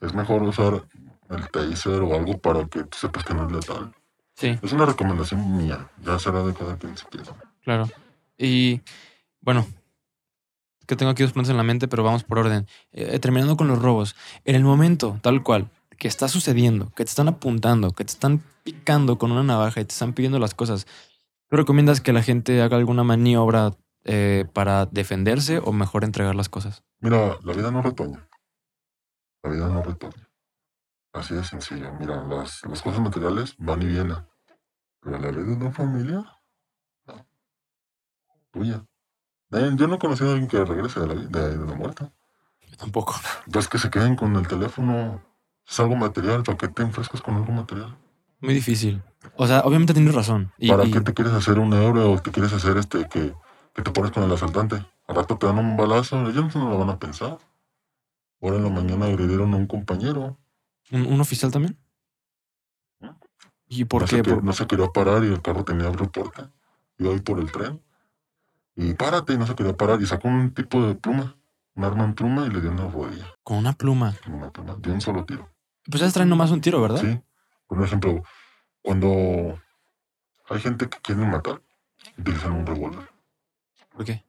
[0.00, 0.84] es mejor usar
[1.30, 3.94] el taser o algo para que sepas que no es letal.
[4.34, 5.90] Sí, Es una recomendación mía.
[6.02, 7.28] Ya será de cada quien si quiere.
[7.62, 7.88] claro.
[8.36, 8.80] Y
[9.40, 9.66] bueno,
[10.88, 12.66] que tengo aquí dos preguntas en la mente, pero vamos por orden.
[12.92, 14.16] Eh, terminando con los robos.
[14.44, 18.42] En el momento, tal cual, que está sucediendo, que te están apuntando, que te están
[18.64, 20.86] picando con una navaja y te están pidiendo las cosas,
[21.48, 26.48] ¿tú recomiendas que la gente haga alguna maniobra eh, para defenderse o mejor entregar las
[26.48, 26.82] cosas?
[27.00, 28.26] Mira, la vida no retoña.
[29.42, 30.30] La vida no retoña.
[31.12, 31.92] Así de sencillo.
[32.00, 34.16] Mira, las, las cosas materiales van y vienen.
[35.02, 36.24] Pero la vida de una familia,
[37.06, 37.26] no.
[38.50, 38.86] tuya.
[39.52, 42.10] Eh, yo no he conocido a alguien que regrese de la, de, de la muerte.
[42.70, 43.14] Yo tampoco.
[43.46, 45.22] Ves que se queden con el teléfono.
[45.66, 46.42] Es algo material.
[46.42, 47.96] ¿Para qué te enfrescas con algo material?
[48.40, 49.02] Muy difícil.
[49.36, 50.52] O sea, obviamente tienes razón.
[50.58, 53.34] Y, ¿Para y- qué te quieres hacer un euro o te quieres hacer este que,
[53.74, 54.84] que te pones con el asaltante?
[55.06, 57.38] Al rato te dan un balazo, ellos no lo van a pensar.
[58.40, 60.38] Ahora en la mañana agredieron a un compañero.
[60.92, 61.76] ¿un, un oficial también?
[63.66, 64.16] ¿Y por no, qué?
[64.16, 66.42] Se, Por- no se quería parar y el carro tenía reporte.
[66.98, 67.82] Iba ahí por el tren.
[68.80, 70.00] Y párate, y no se quería parar.
[70.00, 71.34] Y sacó un tipo de pluma,
[71.74, 73.26] un arma en pluma y le dio una rodilla.
[73.42, 74.14] Con una pluma.
[74.24, 75.50] con Una pluma, de un solo tiro.
[75.90, 77.00] Pues ya traen nomás un tiro, ¿verdad?
[77.00, 77.20] Sí.
[77.66, 78.22] Por ejemplo,
[78.80, 79.60] cuando
[80.48, 81.60] hay gente que quiere matar,
[82.18, 83.10] utilizan un revólver.
[83.90, 84.24] ¿Por qué?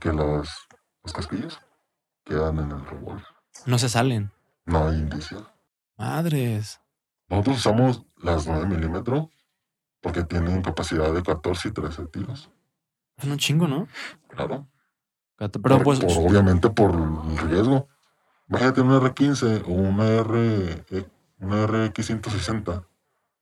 [0.00, 0.48] Que las,
[1.02, 1.60] los casquillos
[2.24, 3.26] quedan en el revólver.
[3.66, 4.32] No se salen.
[4.64, 5.46] No hay indicio.
[5.98, 6.80] Madres.
[7.28, 9.26] Nosotros usamos las 9 milímetros
[10.00, 12.50] porque tienen capacidad de 14 y 13 tiros.
[13.16, 13.86] Es un chingo, ¿no?
[14.28, 14.66] Claro.
[15.36, 16.00] Pero por, pues.
[16.00, 17.88] por- obviamente por el riesgo.
[18.48, 21.08] Imagínate una R15 o una R eh,
[21.38, 22.86] una RX160.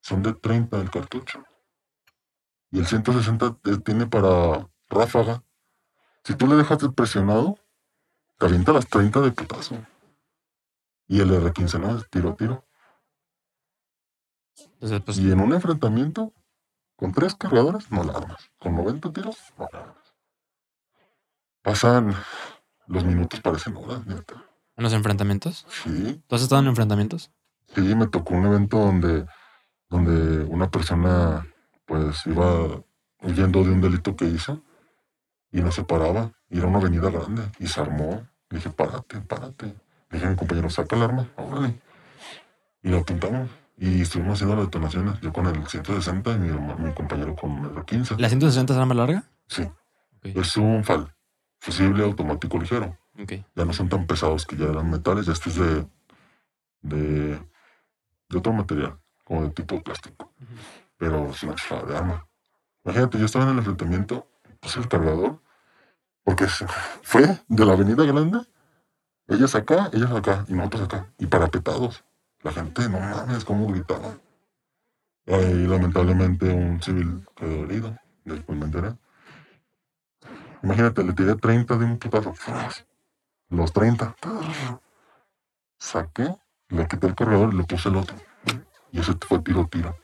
[0.01, 1.45] Son de 30 el cartucho.
[2.71, 5.43] Y el 160 te- tiene para ráfaga.
[6.25, 7.59] Si tú le dejas presionado,
[8.39, 9.77] te avienta las 30 de putazo.
[11.09, 12.65] Y el R15 no, es tiro a tiro.
[14.75, 16.33] Entonces, pues, Y en un enfrentamiento,
[17.03, 18.49] con tres cargadores, no la armas.
[18.61, 20.15] Con 90 tiros, no la armas.
[21.61, 22.15] Pasan
[22.87, 24.35] los minutos, parecen horas, neta.
[24.77, 25.67] en los enfrentamientos.
[25.83, 27.33] Sí, ¿Tú has estado en enfrentamientos?
[27.75, 29.27] sí, me tocó un evento donde,
[29.91, 31.45] donde una persona,
[31.87, 32.81] pues, iba
[33.21, 34.63] huyendo de un delito que hizo
[35.51, 36.31] y no se paraba.
[36.51, 38.29] Y era una avenida grande y se armó.
[38.49, 39.75] Dije, párate, párate.
[40.09, 41.81] Dije a mi compañero, saca el arma, órale.
[42.81, 43.51] Y lo apuntamos.
[43.83, 45.21] Y estuvimos haciendo las detonaciones.
[45.23, 48.17] Yo con el 160 y mi, mi compañero con el R15.
[48.17, 49.25] ¿La 160 es arma larga?
[49.49, 49.69] Sí,
[50.23, 51.13] es un FAL,
[51.59, 52.97] fusible automático ligero.
[53.57, 55.87] Ya no son tan pesados que ya eran metales, ya este es de,
[56.83, 57.41] de,
[58.29, 60.33] de otro material, como de tipo plástico.
[60.97, 62.29] Pero es una chulada de arma.
[62.85, 64.29] Imagínate, yo estaba en el enfrentamiento,
[64.61, 65.43] puse el cargador,
[66.23, 66.47] porque
[67.03, 68.47] fue de la avenida grande,
[69.27, 72.05] ellas acá, ellas acá, y nosotros acá, y parapetados.
[72.43, 74.17] La gente, no mames, cómo gritaba.
[75.27, 78.95] Y lamentablemente un civil quedó herido, después me enteré.
[80.63, 82.35] Imagínate, le tiré 30 de un putazo.
[83.49, 84.17] Los 30.
[85.79, 86.35] Saqué,
[86.69, 88.17] le quité el cargador y le puse el otro.
[88.91, 89.97] Y ese fue tiro tiro.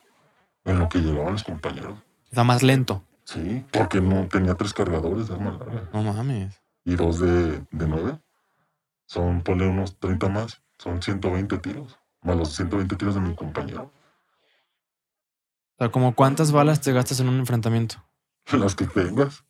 [0.65, 1.99] En lo que llegaban los compañeros.
[2.37, 3.05] Va más lento.
[3.25, 5.89] Sí, porque no tenía tres cargadores de arma larga.
[5.93, 6.63] No mames.
[6.85, 8.19] Y dos de, de 9.
[9.07, 10.63] Son, ponle unos 30 más.
[10.79, 11.98] Son 120 tiros.
[12.23, 13.93] Más los 120 tiros de mi compañero.
[15.77, 18.05] O sea, como cuántas balas te gastas en un enfrentamiento.
[18.53, 19.45] Las que tengas.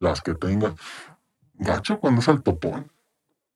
[0.00, 0.74] Las que tengas.
[1.54, 2.90] Gacho cuando es al topón.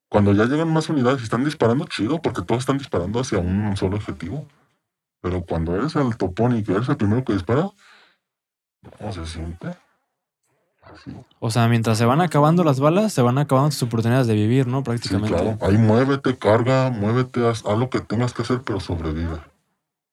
[0.09, 3.77] Cuando ya llegan más unidades y están disparando, chido, porque todos están disparando hacia un
[3.77, 4.47] solo objetivo.
[5.21, 7.71] Pero cuando eres el topón y que eres el primero que dispara,
[8.99, 9.75] ¿cómo se siente?
[11.41, 14.67] O sea, mientras se van acabando las balas, se van acabando tus oportunidades de vivir,
[14.67, 14.79] ¿no?
[14.79, 15.35] Sí, Prácticamente.
[15.37, 15.59] claro.
[15.61, 19.39] Ahí muévete, carga, muévete, haz, haz lo que tengas que hacer, pero sobrevive.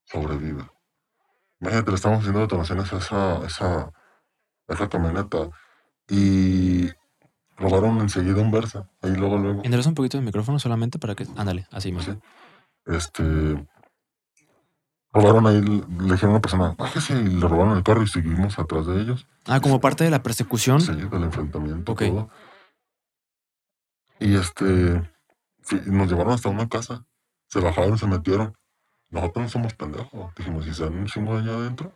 [0.06, 0.65] Sobrevive.
[1.60, 5.49] Imagínate, le estamos haciendo detonaciones a esa, esa, a esa camioneta
[6.10, 6.89] y
[7.57, 8.89] robaron enseguida un Versa.
[9.02, 9.61] Ahí luego, luego.
[9.64, 11.27] Endereza un poquito el micrófono solamente para que.
[11.38, 11.95] Ándale, así.
[11.99, 12.18] Sí.
[12.85, 13.23] Este.
[15.14, 18.58] Robaron ahí, le dijeron a una persona, bájese, y le robaron el carro y seguimos
[18.58, 19.28] atrás de ellos.
[19.46, 20.80] Ah, como parte de la persecución.
[20.80, 22.04] Sí, del enfrentamiento, Ok.
[22.06, 22.30] todo.
[24.20, 25.12] Y este.
[25.88, 27.06] nos llevaron hasta una casa.
[27.48, 28.56] Se bajaron, se metieron.
[29.10, 30.34] Nosotros no somos pendejos.
[30.36, 31.92] Dijimos, si se dan un chingo allá adentro,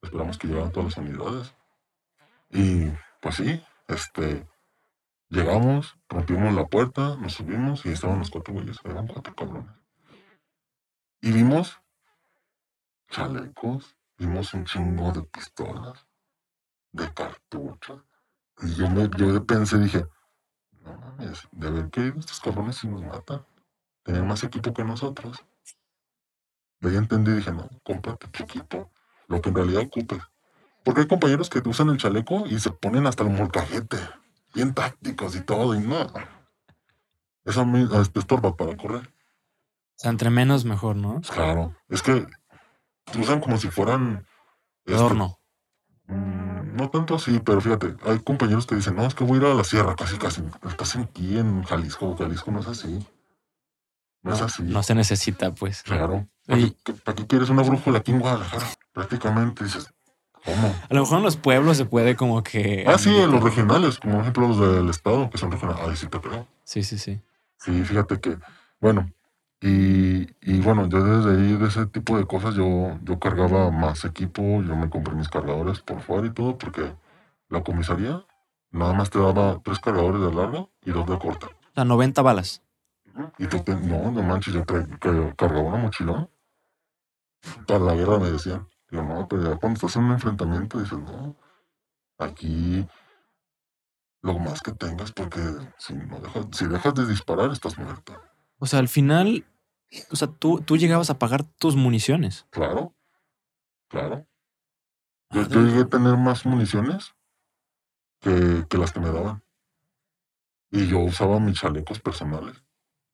[0.00, 1.54] esperamos que llegaran todas las unidades.
[2.50, 4.46] Y pues sí, este.
[5.28, 9.74] Llegamos, rompimos la puerta, nos subimos y estaban los cuatro güeyes, eran cuatro cabrones.
[11.20, 11.80] Y vimos
[13.08, 16.06] chalecos, vimos un chingo de pistolas,
[16.92, 18.02] de cartuchos.
[18.62, 20.06] Y yo, me, yo pensé, dije,
[20.82, 23.44] no mames, de haber querido estos cabrones si nos matan.
[24.02, 25.44] Tenían más equipo que nosotros.
[26.80, 28.92] De ahí entendí y dije, no, cómprate tu equipo,
[29.26, 30.22] lo que en realidad ocupes.
[30.84, 33.96] Porque hay compañeros que usan el chaleco y se ponen hasta el molcajete,
[34.54, 36.12] bien tácticos y todo, y no.
[37.44, 39.06] Eso a mí te estorba para correr.
[39.06, 41.20] O sea, entre menos mejor, ¿no?
[41.22, 42.26] Claro, es que
[43.18, 44.26] usan como si fueran...
[44.84, 45.38] este, Adorno.
[46.06, 49.42] Mm, No tanto así, pero fíjate, hay compañeros que dicen, no, es que voy a
[49.42, 50.42] ir a la sierra, casi, casi.
[50.66, 53.06] Estás aquí en Jalisco, Jalisco no es así.
[54.22, 54.62] No, es así.
[54.62, 55.82] No se necesita, pues.
[55.82, 56.26] Claro.
[56.46, 58.66] ¿Para qué, para qué quieres una brújula aquí en Guadalajara?
[58.92, 59.92] Prácticamente dices,
[60.44, 60.74] ¿cómo?
[60.88, 62.84] A lo mejor en los pueblos se puede como que.
[62.86, 65.84] Ah, sí, en los regionales, como por ejemplo los del estado, que son regionales.
[65.86, 66.46] Ay, sí te creo.
[66.64, 67.20] Sí, sí, sí.
[67.58, 68.38] Sí, fíjate que,
[68.80, 69.10] bueno,
[69.66, 74.04] y, y bueno, yo desde ahí, de ese tipo de cosas, yo, yo cargaba más
[74.04, 76.94] equipo, yo me compré mis cargadores por fuera y todo, porque
[77.48, 78.24] la comisaría
[78.70, 81.46] nada más te daba tres cargadores de larga y dos de corta.
[81.46, 82.62] O sea, 90 balas.
[83.38, 86.28] Y tú, te- no, no manches, yo cargaba una mochila.
[87.66, 88.68] Para la guerra me decían.
[88.90, 91.36] Digo, no, pero ya cuando estás en un enfrentamiento dices, no,
[92.18, 92.86] aquí
[94.22, 95.40] lo más que tengas, porque
[95.78, 98.14] si, no dejas, si dejas de disparar, estás muerto.
[98.58, 99.44] O sea, al final.
[100.10, 102.46] O sea, tú, tú llegabas a pagar tus municiones.
[102.50, 102.94] Claro,
[103.88, 104.26] claro.
[105.30, 105.54] Yo, Madre.
[105.54, 107.14] yo llegué a tener más municiones
[108.20, 109.42] que, que las que me daban.
[110.70, 112.62] Y yo usaba mis chalecos personales.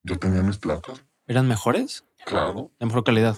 [0.03, 1.05] Yo tenía mis placas.
[1.27, 2.05] ¿Eran mejores?
[2.25, 2.71] Claro.
[2.79, 3.37] De mejor calidad.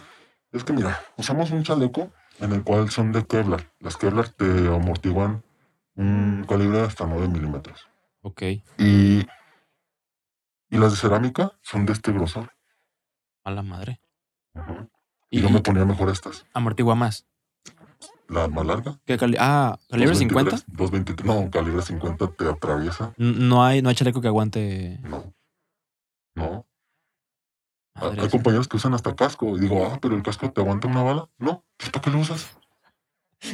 [0.52, 3.72] Es que mira, usamos un chaleco en el cual son de Kevlar.
[3.80, 5.42] Las Kevlar te amortiguan
[5.94, 7.88] un calibre de hasta 9 milímetros.
[8.22, 8.42] Ok.
[8.78, 9.26] Y,
[10.70, 12.52] y las de cerámica son de este grosor.
[13.44, 14.00] A la madre.
[15.30, 16.44] Y, yo me ponía mejor estas.
[16.52, 17.26] amortigua más.
[18.28, 18.98] La más larga.
[19.04, 20.50] ¿Qué cali- ah, calibre 50.
[20.68, 21.26] 223, 223.
[21.44, 23.12] No, calibre 50 te atraviesa.
[23.18, 25.00] N- No hay, no hay chaleco que aguante.
[25.02, 25.34] No.
[26.34, 26.66] No.
[27.94, 28.22] Hay- Madre.
[28.22, 29.56] Hay compañeros que usan hasta casco.
[29.56, 31.28] Y digo, ah, pero el casco te aguanta una bala.
[31.38, 32.56] No, ¿para qué lo usas?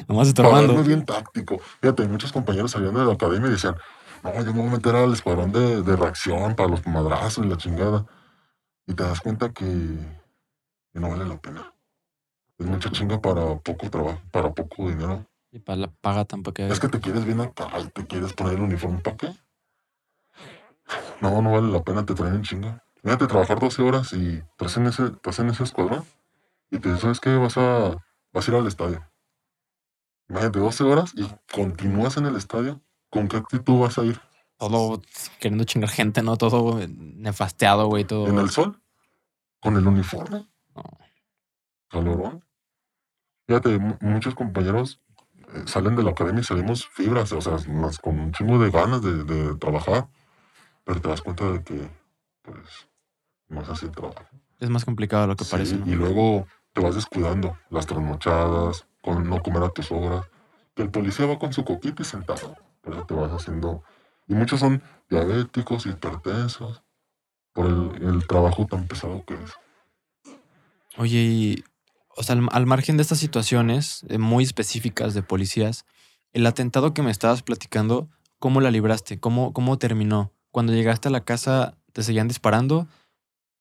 [0.06, 0.74] Nomás estorbando.
[0.74, 1.59] verme bien táctico.
[1.81, 3.74] Fíjate, muchos compañeros salían de la academia y decían,
[4.23, 7.48] no, yo me voy a meter al escuadrón de, de reacción para los madrazos y
[7.48, 8.05] la chingada.
[8.89, 11.74] Y te das cuenta que, que no vale la pena.
[12.56, 15.27] Es mucha chinga para poco trabajo, para poco dinero.
[15.52, 16.62] Y para la paga tampoco.
[16.62, 19.35] Es que te quieres bien acá y te quieres poner el uniforme, ¿para qué?
[21.20, 22.82] No, no vale la pena, te traen en chinga.
[23.02, 26.05] Fíjate, trabajar 12 horas y estás en ese, estás en ese escuadrón
[26.70, 27.36] y te dicen, ¿sabes qué?
[27.36, 27.94] Vas a,
[28.32, 29.06] vas a ir al estadio.
[30.28, 32.81] Imagínate, 12 horas y continúas en el estadio.
[33.10, 34.19] ¿Con qué actitud vas a ir?
[34.59, 35.01] Todo
[35.41, 36.37] queriendo chingar gente, ¿no?
[36.37, 38.05] Todo nefasteado, güey.
[38.05, 38.27] Todo.
[38.29, 38.81] ¿En el sol?
[39.61, 40.47] ¿Con el uniforme?
[40.75, 40.83] No.
[41.91, 42.45] Calorón.
[43.47, 45.01] Fíjate, mu- muchos compañeros
[45.55, 48.71] eh, salen de la academia y salimos fibras, o sea, más con un chingo de
[48.71, 50.09] ganas de, de trabajar,
[50.85, 51.89] pero te das cuenta de que,
[52.43, 52.89] pues,
[53.49, 54.23] no es así el trabajo.
[54.61, 55.87] Es más complicado de lo que Sí, parece, ¿no?
[55.87, 60.27] Y luego te vas descuidando, las trasnochadas, con no comer a tus horas,
[60.75, 63.83] que el policía va con su coquito y sentado, por eso te vas haciendo...
[64.29, 66.83] Y muchos son diabéticos, hipertensos,
[67.53, 69.53] por el, el trabajo tan pesado que es.
[70.97, 71.65] Oye, y,
[72.17, 75.87] o sea, al, al margen de estas situaciones eh, muy específicas de policías,
[76.33, 79.19] el atentado que me estabas platicando, ¿cómo la libraste?
[79.19, 80.33] ¿Cómo, cómo terminó?
[80.51, 82.87] Cuando llegaste a la casa, ¿te seguían disparando?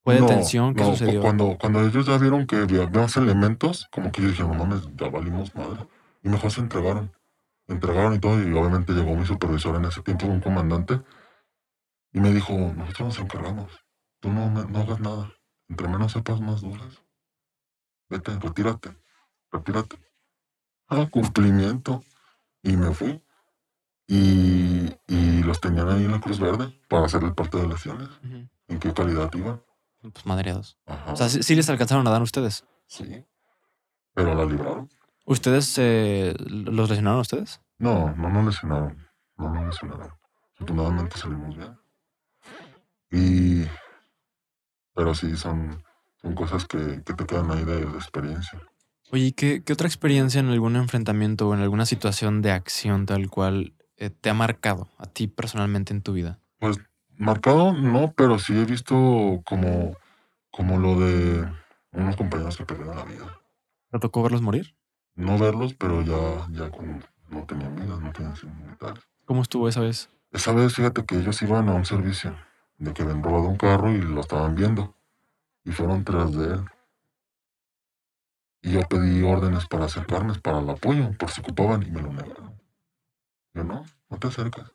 [0.04, 0.74] ¿Fue No, detención?
[0.74, 1.22] ¿Qué no, sucedió?
[1.22, 4.88] Cuando, cuando ellos ya vieron que había más elementos, como que ellos dijeron, no mames,
[4.96, 5.86] ya valimos madre.
[6.24, 7.12] Y mejor se entregaron.
[7.68, 11.02] Entregaron y todo, y obviamente llegó mi supervisor en ese tiempo, un comandante,
[12.14, 13.72] y me dijo, nosotros nos encargamos.
[14.20, 15.34] Tú no, no hagas nada.
[15.68, 17.04] Entre menos sepas, más duras.
[18.10, 18.96] Vete, retírate.
[19.52, 19.98] Retírate.
[20.88, 22.04] Ah, cumplimiento.
[22.64, 23.22] Y me fui.
[24.08, 28.08] Y, y los tenían ahí en la Cruz Verde para hacer el parte de lesiones.
[28.24, 28.50] Ujú.
[28.70, 29.62] ¿En qué calidad iban?
[30.02, 30.78] Pues madreados.
[30.86, 31.12] Ajá.
[31.12, 32.66] O sea, sí, sí les alcanzaron a dar ustedes.
[32.88, 33.26] Sí.
[34.14, 34.90] Pero la libraron.
[35.28, 37.60] ¿Ustedes eh, los lesionaron a ustedes?
[37.80, 38.98] No, no nos lesionaron.
[39.36, 40.10] No nos lesionaron.
[40.54, 41.78] Afortunadamente salimos bien.
[43.12, 43.68] Y.
[44.96, 45.84] Pero sí, son,
[46.22, 48.62] son cosas que, que te quedan ahí de, de experiencia.
[49.12, 53.06] Oye, ¿y ¿qué, qué otra experiencia en algún enfrentamiento o en alguna situación de acción
[53.06, 56.40] tal cual eh, te ha marcado a ti personalmente en tu vida?
[56.58, 56.78] Pues
[57.18, 59.98] marcado no, pero sí he visto como,
[60.52, 61.46] como lo de
[61.92, 63.38] unos compañeros que perdieron la vida.
[63.92, 64.77] ¿Te tocó verlos morir?
[65.18, 68.36] No verlos, pero ya, ya cuando no tenían vida, no tenían
[68.70, 69.04] vitales.
[69.26, 70.10] ¿Cómo estuvo esa vez?
[70.32, 72.38] Esa vez, fíjate que ellos iban a un servicio
[72.78, 74.96] de que habían robado un carro y lo estaban viendo.
[75.64, 76.66] Y fueron tras de él.
[78.62, 82.14] Y yo pedí órdenes para acercarme, para el apoyo, por si ocupaban, y me lo
[82.14, 82.62] negaron.
[83.56, 84.72] Yo no, no te acercas.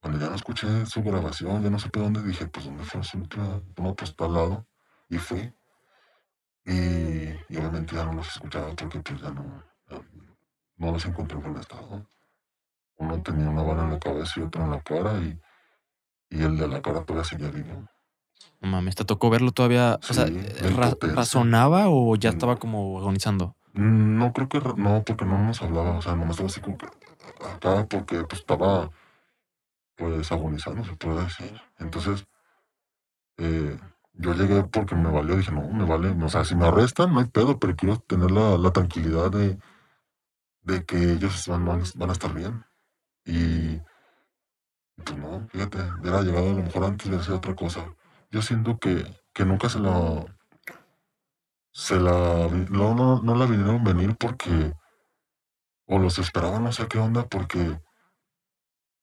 [0.00, 3.18] Cuando ya no escuché su grabación, ya no supe dónde, dije, pues dónde fue su
[3.18, 4.66] última, no, pues está al lado.
[5.08, 5.52] Y fui.
[6.64, 10.00] Y, y obviamente ya no los escuchaba porque pues ya no, ya
[10.76, 12.06] no los encontré en buen estado.
[12.96, 15.40] Uno tenía una bala en la cabeza y otra en la cara y,
[16.30, 17.86] y el de la cara todavía seguía vivo.
[18.60, 19.98] No mames, ¿te tocó verlo todavía?
[20.08, 20.30] o sea, ra-
[20.88, 21.14] impotencia.
[21.14, 22.34] ¿razonaba o ya Mm.
[22.34, 23.56] estaba como agonizando?
[23.72, 26.76] Mm, No creo que, no, porque no nos hablaba, o sea, nomás estaba así como
[26.76, 28.90] que acá porque pues estaba
[29.96, 31.60] pues agonizando, se puede decir.
[31.78, 32.26] Entonces,
[33.38, 33.78] eh,
[34.20, 37.20] yo llegué porque me valió, dije, no, me vale, o sea, si me arrestan no
[37.20, 39.58] hay pedo, pero quiero tener la, la tranquilidad de,
[40.62, 42.64] de que ellos van, van, a estar bien.
[43.24, 43.80] Y
[45.04, 47.94] pues no, fíjate, hubiera llegado a lo mejor antes de hacer otra cosa.
[48.30, 50.24] Yo siento que, que nunca se la,
[51.72, 54.74] se la, no, no, no la vinieron venir porque,
[55.86, 57.80] o los esperaban, no sé qué onda, porque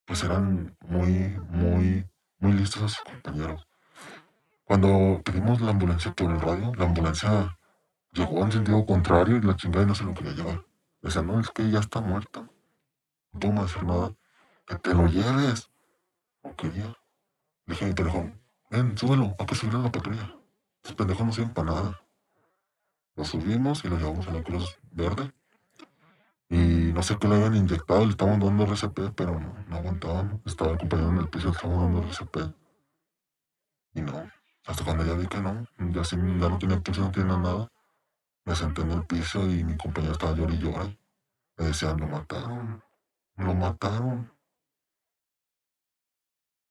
[0.06, 2.08] pues eran muy, muy,
[2.40, 3.67] muy listos a sus compañeros.
[4.68, 7.58] Cuando pedimos la ambulancia por el radio, la ambulancia
[8.12, 10.66] llegó en sentido contrario y la chingada no se lo quería llevar.
[11.02, 12.50] Decía, no, es que ya está muerto.
[13.32, 14.14] No podemos hacer nada.
[14.66, 15.72] Que te lo lleves.
[16.44, 16.94] No quería.
[17.66, 18.30] Dije a mi pendejo,
[18.70, 20.36] ven, súbelo, hay que subir a la patrulla.
[20.84, 22.02] Estos pendejos no sirven para nada.
[23.16, 25.34] Lo subimos y lo llevamos a la Cruz Verde.
[26.50, 30.42] Y no sé qué le habían inyectado, le estaban dando RCP, pero no, no aguantaban.
[30.46, 32.54] Estaba el compañero en el piso, le estaban dando RCP.
[33.94, 34.30] Y no,
[34.68, 37.72] hasta cuando ya vi que no, ya, sí, ya no tenía pulso, no tenía nada.
[38.46, 40.98] Me senté en el piso y mi compañero estaba llorando y llorando.
[41.58, 42.84] Me decían, lo mataron,
[43.38, 44.32] lo mataron.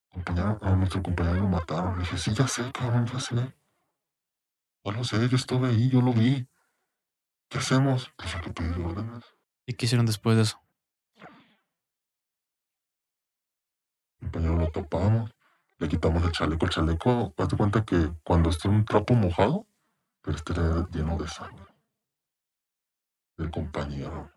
[0.09, 1.95] Compañero, a nuestro compañero lo mataron.
[1.95, 3.35] Le dije, sí, ya sé, cabrón, ya sé.
[3.35, 6.47] Ya lo sé, yo estuve ahí, yo lo vi.
[7.49, 8.11] ¿Qué hacemos?
[8.15, 9.25] Pues hay que pedir órdenes.
[9.65, 10.61] ¿Y qué hicieron después de eso?
[14.19, 15.31] compañero lo tapamos,
[15.79, 16.65] le quitamos el chaleco.
[16.65, 19.67] El chaleco, hazte cuenta que cuando está un trapo mojado,
[20.21, 21.65] pero este era lleno de sangre.
[23.37, 24.31] Del compañero.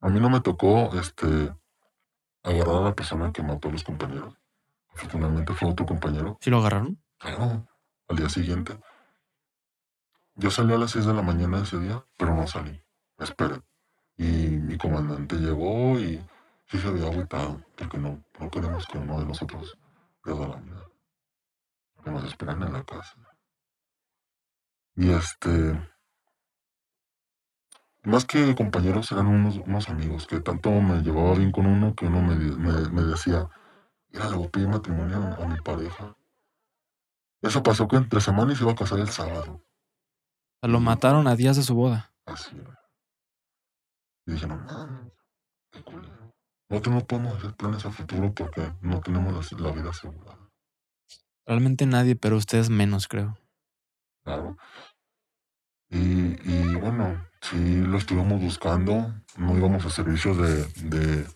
[0.00, 1.54] A mí no me tocó este
[2.42, 4.36] agarrar a la persona que mató a los compañeros.
[4.94, 6.38] Afortunadamente fue otro compañero.
[6.40, 7.02] ¿Sí lo agarraron?
[7.18, 7.66] Claro,
[8.08, 8.78] al día siguiente.
[10.34, 12.82] Yo salí a las 6 de la mañana ese día, pero no salí.
[13.16, 13.62] Me esperé.
[14.16, 16.20] Y mi comandante llegó y
[16.72, 19.76] sí se había agüitado, porque no, no queremos que uno de nosotros
[20.22, 20.86] pierda la vida.
[22.02, 23.14] Que nos esperan en la casa.
[24.96, 25.78] Y este.
[28.04, 32.06] Más que compañeros, eran unos, unos amigos que tanto me llevaba bien con uno que
[32.06, 33.48] uno me, me, me decía:
[34.08, 36.16] Mira, le voy a pedir matrimonio a, a mi pareja.
[37.42, 39.62] Eso pasó que entre semana y se iba a casar el sábado.
[40.62, 42.14] Lo mataron a días de su boda.
[42.24, 42.80] Así era.
[44.26, 45.12] Y dije, no mames,
[45.70, 46.21] qué culero.
[46.72, 50.38] Nosotros no podemos hacer planes a futuro porque no tenemos la, vida asegurada.
[51.44, 53.36] Realmente nadie, pero ustedes menos, creo.
[54.24, 54.56] Claro.
[55.90, 55.98] Y,
[56.50, 59.14] y bueno, sí lo estuvimos buscando.
[59.36, 61.26] No íbamos a servicios de, de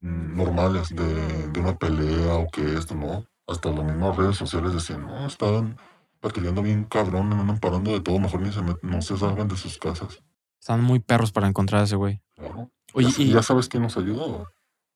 [0.00, 3.26] normales, de, de una pelea o que esto, no.
[3.48, 5.78] Hasta las mismas redes sociales decían, no, estaban
[6.20, 9.48] patrullando bien cabrón, no andan parando de todo, mejor ni se met- no se salgan
[9.48, 10.22] de sus casas.
[10.60, 12.22] Están muy perros para encontrar a ese güey.
[12.36, 12.70] Claro.
[12.96, 14.50] Oye, ya, y, ya sabes quién nos ayudó.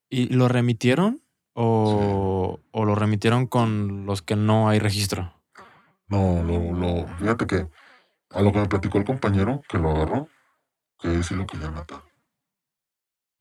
[0.09, 1.23] ¿y lo remitieron?
[1.53, 5.35] O, ¿O lo remitieron con los que no hay registro?
[6.09, 7.69] No, lo, lo, fíjate que
[8.31, 10.29] a lo que me platicó el compañero que lo agarró,
[10.99, 12.03] que sí lo quería matar.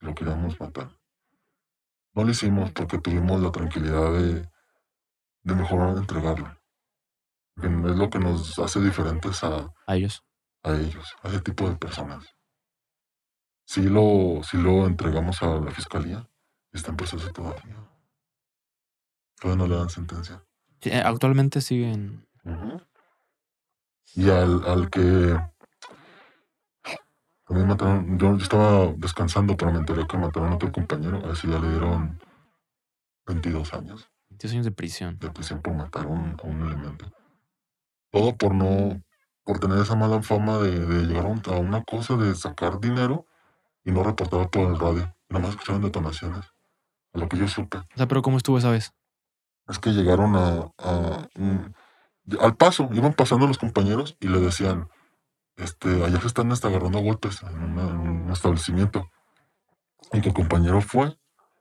[0.00, 0.90] Lo queríamos matar.
[2.14, 4.48] No lo hicimos porque tuvimos la tranquilidad de,
[5.42, 6.54] de mejor entregarlo.
[7.56, 10.22] Es lo que nos hace diferentes a, A ellos.
[10.62, 12.24] a ellos, a ese tipo de personas.
[13.70, 16.28] Sí lo, sí lo entregamos a la fiscalía
[16.72, 17.76] está en proceso todavía.
[19.40, 20.44] Todavía no le dan sentencia.
[20.80, 22.26] Sí, eh, actualmente siguen.
[22.44, 22.82] Ujú.
[24.16, 25.38] Y al, al que
[27.46, 31.46] también mataron, yo estaba descansando, pero me enteré que mataron a otro compañero, a ese
[31.46, 32.18] ya le dieron
[33.24, 35.16] 22 años 22 años de prisión.
[35.20, 37.06] de prisión por matar a un, a un elemento.
[38.10, 39.00] Todo por no,
[39.44, 43.26] por tener esa mala fama de, de llegar a una cosa, de sacar dinero
[43.84, 45.14] y no reportar por el radio.
[45.28, 46.46] Nada más escucharon detonaciones.
[47.12, 47.78] A lo que yo supe.
[47.78, 48.92] O sea, pero ¿cómo estuvo esa vez?
[49.68, 51.74] es que llegaron a, a un-
[52.40, 54.88] al paso, iban pasando los compañeros y le decían,
[55.56, 59.08] este, allá se están hasta agarrando a golpes en, una- en un establecimiento.
[60.12, 61.16] Y que el compañero fue,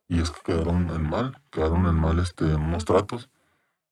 [0.08, 3.30] y es que quedaron en mal, quedaron en mal este, unos tratos,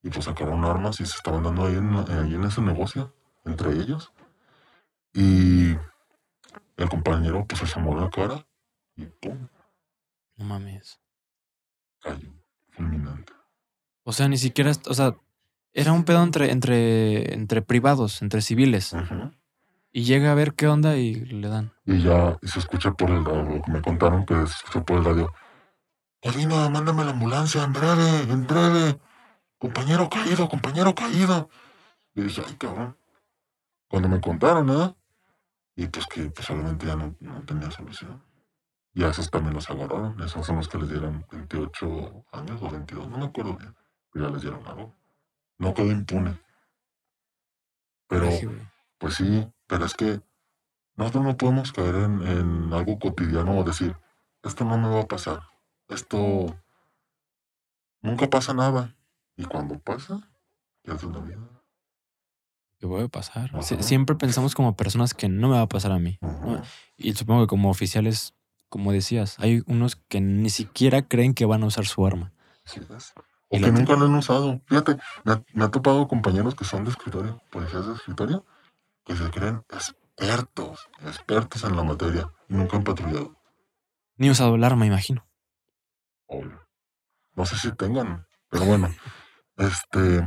[0.02, 3.14] y pues sacaron armas y se estaban dando ahí en, ahí en ese negocio,
[3.45, 4.12] entre ellos.
[5.14, 5.76] Y
[6.78, 8.45] el compañero pues se asomó la cara
[8.95, 9.48] y pum,
[10.36, 10.99] No mames.
[12.02, 12.30] cayó,
[12.72, 13.34] fulminante.
[14.04, 15.16] O sea, ni siquiera, o sea,
[15.74, 18.95] era un pedo entre, entre, entre privados, entre civiles.
[19.91, 21.74] Y llega a ver qué onda y le dan.
[21.86, 25.06] Y ya y se escucha por el radio, me contaron que se escuchó por el
[25.06, 25.34] radio.
[26.22, 28.99] Colina, mándame la ambulancia, en breve, en breve.
[29.60, 31.49] Compañero caído, compañero caído.
[32.16, 32.98] Y dije, ay, cabrón.
[33.88, 34.95] Cuando me contaron, ¿eh?
[35.78, 38.22] Y pues que pues obviamente ya no, no tenía solución.
[38.94, 40.22] Y a esos también los agarraron.
[40.22, 43.74] Esos son los que les dieron 28 años o 22, no me acuerdo bien.
[44.12, 44.94] Pero ya les dieron algo.
[45.58, 46.38] No quedó impune.
[48.10, 48.30] Pero...
[48.98, 50.22] Pues sí, pero es que
[50.95, 53.95] nosotros no podemos caer en, en algo cotidiano o decir,
[54.44, 55.41] esto no me va a pasar,
[55.88, 56.58] esto
[58.02, 58.95] nunca pasa nada.
[59.36, 60.28] Y cuando pasa,
[60.84, 61.56] ya es la vida.
[62.80, 63.49] ¿Qué puede pasar?
[63.54, 63.62] Ajá.
[63.64, 66.20] siempre pensamos como personas que no me va a pasar a mí.
[66.95, 68.36] Y supongo que como oficiales,
[68.70, 72.34] como decías, hay unos que ni siquiera creen que van a usar su arma.
[72.76, 72.82] Y
[73.49, 74.62] O que nunca lo han usado.
[74.66, 78.45] Fíjate, me ha, me ha topado compañeros que son de escritorio, policías de escritorio,
[79.06, 83.36] que se creen expertos, expertos en la materia y nunca han patrullado.
[84.18, 85.26] Ni usado el arma, imagino.
[86.26, 86.68] Obvio.
[87.36, 88.90] No sé si tengan, pero bueno.
[89.60, 90.24] Este,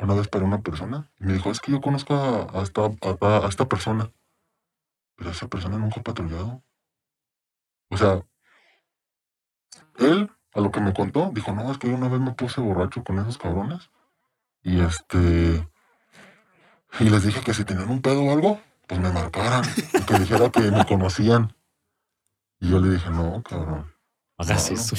[0.00, 2.82] una vez para una persona y me dijo, es que yo conozco a, a esta,
[2.82, 4.10] a- a esta persona,
[5.16, 6.62] pero esa persona nunca ha patrullado.
[7.90, 8.22] O sea,
[9.98, 12.60] él, a lo que me contó, dijo, no, es que yo una vez me puse
[12.60, 13.90] borracho con esos cabrones
[14.62, 15.68] y este,
[17.00, 19.64] y les dije que si tenían un pedo o algo, pues me marcaran
[19.94, 21.54] y que dijera que me conocían.
[22.60, 23.92] Y yo le dije, no, cabrón.
[24.36, 24.76] Hagas No.
[24.76, 24.96] eso.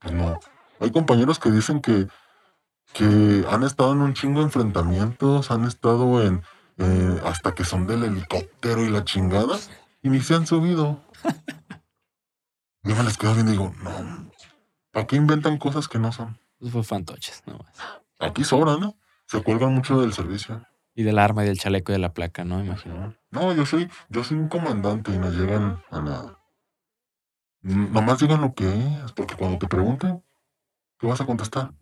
[0.00, 0.38] Pues no.
[0.80, 2.08] Hay compañeros que dicen que,
[2.94, 6.42] que han estado en un chingo de enfrentamientos, han estado en.
[6.78, 9.58] eh, hasta que son del helicóptero y la chingada,
[10.02, 11.00] y ni se han subido.
[12.82, 14.30] Yo me les quedo viendo y digo, no.
[14.90, 16.38] ¿Para qué inventan cosas que no son?
[16.60, 17.72] Fue fantoches, no más.
[18.18, 18.96] Aquí sobran, ¿no?
[19.26, 20.66] Se cuelgan mucho del servicio.
[20.94, 22.62] Y del arma y del chaleco y de la placa, ¿no?
[22.62, 23.14] Imagino.
[23.30, 26.38] No, yo soy, yo soy un comandante y no llegan a nada.
[27.62, 30.22] Nomás digan lo que es, porque cuando te pregunten,
[30.98, 31.72] ¿qué vas a contestar?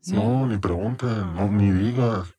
[0.00, 0.14] Sí.
[0.14, 2.34] No, ni pregunten, no, ni digas.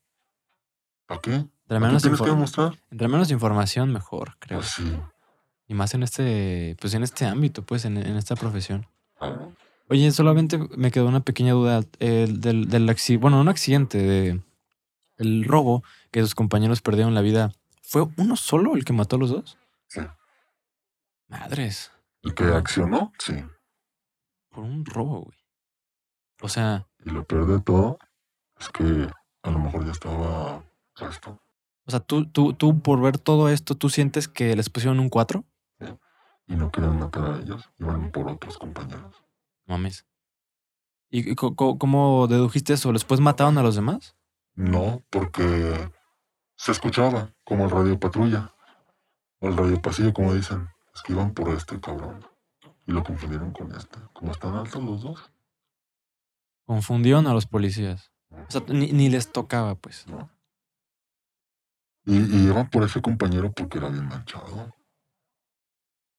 [1.06, 1.34] ¿Para qué?
[1.34, 2.78] Entre ¿Para qué menos, tienes que demostrar?
[2.90, 4.58] entre menos información, mejor, creo.
[4.58, 4.96] Pues sí.
[5.68, 8.86] Y más en este, pues en este ámbito, pues, en, en esta profesión.
[9.88, 12.66] Oye, solamente me quedó una pequeña duda el del,
[13.18, 14.40] bueno, no un accidente, de
[15.18, 17.52] el robo que sus compañeros perdieron la vida.
[17.82, 19.58] ¿Fue uno solo el que mató a los dos?
[19.88, 20.00] Sí.
[21.28, 21.92] Madres,
[22.22, 23.12] ¿Y que accionó?
[23.18, 23.34] Sí.
[24.50, 25.38] Por un robo, güey.
[26.42, 27.98] O sea, Y lo peor de todo
[28.58, 29.08] es que
[29.42, 30.64] a lo mejor ya estaba
[30.94, 31.40] puesto.
[31.86, 35.08] o sea, tú, tú, tú por ver todo esto, ¿tú sientes que les pusieron un
[35.08, 35.44] 4?
[36.46, 39.22] Y no querían matar a ellos, iban por otros compañeros.
[39.66, 40.04] Mames.
[41.10, 42.92] ¿Y cómo dedujiste eso?
[42.92, 44.16] ¿Después mataron a los demás?
[44.54, 45.90] No, porque
[46.56, 48.54] se escuchaba como el radio patrulla.
[49.40, 50.68] O el radio pasillo, como dicen.
[50.94, 52.24] Es que iban por este cabrón.
[52.86, 53.98] Y lo confundieron con este.
[54.12, 55.32] Como están altos los dos.
[56.66, 58.12] Confundieron a los policías.
[58.30, 60.06] O sea, ni, ni les tocaba, pues.
[60.06, 60.30] ¿no?
[62.04, 64.74] Y, y iban por ese compañero porque era bien manchado.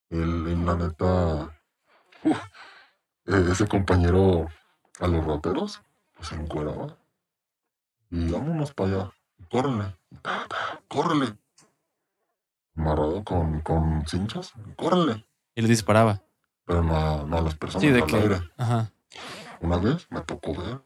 [0.10, 1.62] Él, él, la neta.
[2.24, 4.48] eh, ese compañero
[5.00, 5.82] a los rateros,
[6.14, 6.98] pues se encueraba.
[8.10, 9.12] Y vámonos para allá.
[9.50, 9.96] Córrele.
[10.88, 11.38] Córrele.
[12.76, 14.54] Amarrado con, con cinchas.
[14.76, 15.26] Córrele.
[15.56, 16.22] Y les disparaba.
[16.72, 18.16] Pero no a, no a las personas Sí, de al que.
[18.16, 18.50] aire.
[18.56, 18.90] Ajá.
[19.60, 20.82] Una vez me tocó ver.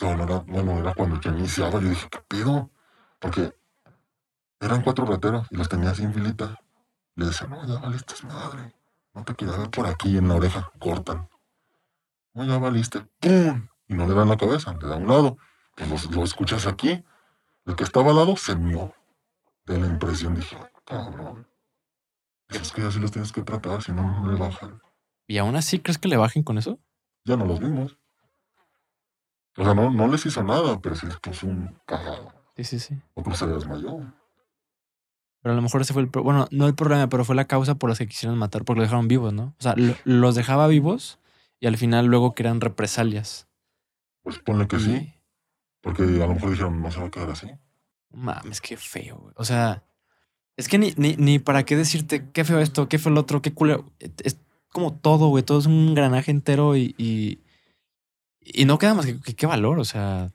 [0.00, 1.78] Bueno, era, bueno, era cuando yo iniciaba.
[1.78, 2.70] Yo dije, ¿qué pido?
[3.18, 3.54] Porque
[4.60, 6.58] eran cuatro rateros y los tenía así en filita.
[7.16, 8.74] Le decía, no, ya valiste madre.
[9.12, 10.70] No te ver por aquí en la oreja.
[10.78, 11.28] Cortan.
[12.32, 13.06] No, ya valiste.
[13.20, 13.68] ¡Pum!
[13.88, 15.36] Y no le dan la cabeza, le da a un lado.
[15.74, 17.04] Pues lo escuchas aquí.
[17.66, 18.94] El que estaba al lado se mió.
[19.66, 20.56] De la impresión dije,
[20.86, 21.46] cabrón.
[22.48, 24.80] Es que así los tienes que tratar, si no, no le bajan.
[25.26, 26.78] ¿Y aún así crees que le bajen con eso?
[27.24, 27.98] ya no los vimos.
[29.58, 32.32] O sea, no, no les hizo nada, pero sí les puso un cagado.
[32.56, 32.98] Sí, sí, sí.
[33.14, 33.98] Otro se desmayó.
[35.42, 36.08] Pero a lo mejor ese fue el...
[36.08, 38.78] pro- Bueno, no el problema, pero fue la causa por la que quisieron matar, porque
[38.78, 39.54] lo dejaron vivos, ¿no?
[39.58, 41.18] O sea, lo- los dejaba vivos
[41.60, 43.46] y al final luego querían represalias.
[44.22, 45.14] Pues ponle que sí, Y-
[45.82, 47.50] porque a lo mejor dijeron, no se va a quedar así.
[48.10, 49.34] Mames, qué feo, güey.
[49.36, 49.82] O sea,
[50.58, 53.40] Es que ni, ni, ni para qué decirte qué feo esto, qué feo el otro,
[53.40, 53.84] qué culero.
[54.24, 54.40] Es
[54.72, 55.44] como todo, güey.
[55.44, 57.38] Todo es un granaje entero y, y,
[58.40, 60.32] y no queda más que, que qué valor, o sea.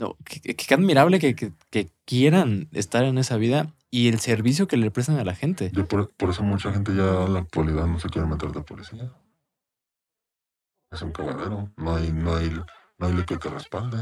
[0.00, 4.66] No, qué, qué admirable que, que, que quieran estar en esa vida y el servicio
[4.66, 5.70] que le prestan a la gente.
[5.72, 8.62] Yo por, por eso mucha gente ya en la actualidad no se quiere meter de
[8.62, 9.12] policía.
[10.90, 11.70] Es un cagadero.
[11.76, 12.50] No hay, no hay,
[12.98, 13.98] no hay que te respalde.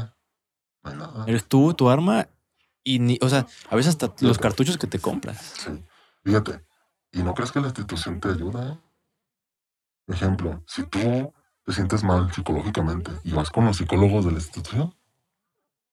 [0.81, 1.25] No hay nada.
[1.27, 2.27] Eres tú, tu arma
[2.83, 5.53] y ni, o sea, a veces hasta los cartuchos que te compras.
[5.57, 5.83] Sí.
[6.23, 6.65] Fíjate.
[7.11, 8.73] ¿Y no crees que la institución te ayuda?
[8.73, 8.79] eh?
[10.07, 11.33] Ejemplo, si tú
[11.63, 14.95] te sientes mal psicológicamente y vas con los psicólogos de la institución,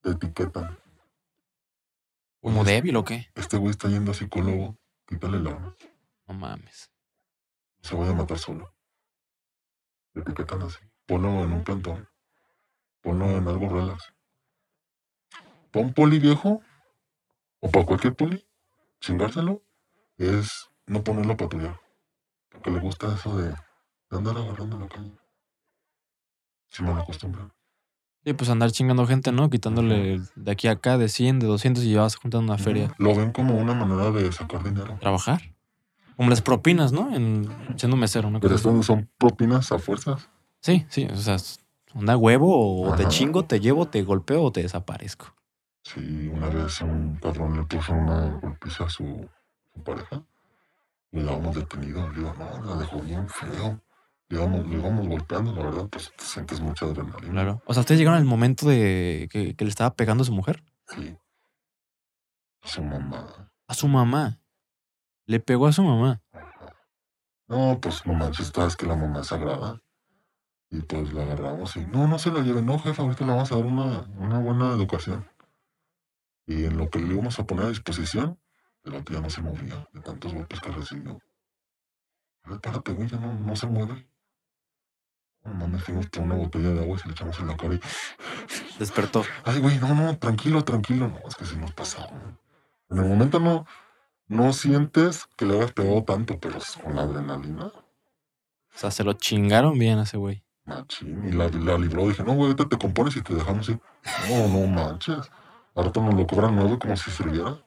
[0.01, 0.79] te etiquetan.
[2.41, 3.29] ¿Como débil o qué?
[3.35, 5.77] Este güey está yendo a psicólogo, quítale la arma.
[6.27, 6.91] No mames.
[7.83, 8.75] Se vaya a matar solo.
[10.15, 10.79] Te etiquetan así.
[11.07, 12.09] Ponlo en un plantón.
[13.03, 14.13] Ponlo en algo relax.
[15.71, 16.63] Pon poli viejo,
[17.61, 18.45] o para cualquier poli,
[19.01, 19.63] chingárselo,
[20.19, 21.81] es no ponerlo a patrullar.
[22.51, 25.13] Porque le gusta eso de, de andar agarrando la calle.
[26.69, 27.53] Si me lo acostumbran.
[28.25, 29.49] Sí, pues andar chingando gente, ¿no?
[29.49, 32.95] Quitándole de aquí a acá de 100, de 200 y vas juntando una feria.
[32.99, 34.99] Lo ven como una manera de sacar dinero.
[35.01, 35.41] Trabajar.
[36.17, 37.15] Como las propinas, ¿no?
[37.15, 38.41] En, siendo mesero, ¿no?
[38.41, 40.29] Pero esto no son propinas a fuerzas.
[40.61, 41.09] Sí, sí.
[41.11, 41.37] O sea,
[41.95, 43.11] onda huevo o te Ajá.
[43.11, 45.35] chingo, te llevo, te golpeo o te desaparezco.
[45.83, 49.29] Sí, una vez un cabrón le puso una golpiza a su,
[49.73, 50.23] su pareja.
[51.11, 52.09] Le dábamos detenido.
[52.11, 53.81] Le digo, no, la dejó bien feo.
[54.29, 57.33] Le íbamos, le íbamos golpeando, la verdad, pues te sientes mucha adrenalina.
[57.33, 57.63] Claro.
[57.67, 60.63] O sea, ustedes llegaron al momento de que, que le estaba pegando a su mujer.
[60.87, 61.17] Sí.
[62.63, 63.51] Su mamá.
[63.67, 64.39] A su mamá.
[65.27, 66.23] Le pegó a su mamá.
[67.49, 69.83] No, pues no manches, es que la mamá es sagrada.
[70.71, 73.51] Y pues la agarramos y no, no se la lleven, no, jefe, ahorita le vamos
[73.51, 75.29] a dar una, una buena educación.
[76.51, 78.37] Y en lo que le íbamos a poner a disposición,
[78.83, 81.17] el otro ya no se movía de tantos golpes que recibió.
[82.61, 84.09] Párate, güey, ya no, no se mueve.
[85.45, 87.75] No mames, fuimos por una botella de agua y se le echamos en la cara
[87.75, 87.81] y,
[88.81, 89.23] Despertó.
[89.45, 91.07] ay, güey, no, no, tranquilo, tranquilo.
[91.07, 92.11] No, es que sí nos pasaba.
[92.89, 93.65] En el momento no,
[94.27, 97.73] no sientes que le hayas pegado tanto, pero con la adrenalina, O
[98.75, 100.43] sea, se lo chingaron bien a ese güey.
[100.65, 102.09] Machín, y la, la libró.
[102.09, 103.81] Dije, no, güey, ahorita te compones y te dejamos ir.
[104.29, 105.31] No, no manches.
[105.75, 107.59] Ahorita nos lo cobran nuevo como si sirviera.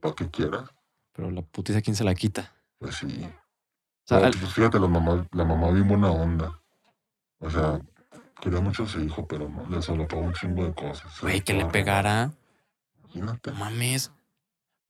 [0.00, 0.64] Para que quieras.
[1.12, 2.52] Pero la putiza, ¿quién se la quita?
[2.78, 3.24] Pues sí.
[3.26, 6.60] O sea, al- pues fíjate, la mamá, la mamá bien buena onda.
[7.38, 7.80] O sea,
[8.40, 11.20] quería mucho a su hijo, pero no, le solapaba un chingo de cosas.
[11.20, 12.32] Güey, que le pegara.
[13.02, 13.52] Imagínate.
[13.52, 14.10] Mames.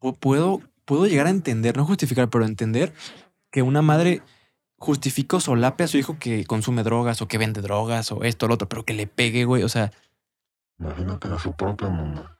[0.01, 2.93] Pu- Puedo, puedo llegar a entender, no justificar, pero entender
[3.51, 4.23] que una madre
[4.78, 8.47] justifica o solape a su hijo que consume drogas o que vende drogas o esto
[8.47, 9.62] o lo otro, pero que le pegue, güey.
[9.62, 9.93] O sea,
[10.79, 12.39] Imagínate a su propia mamá.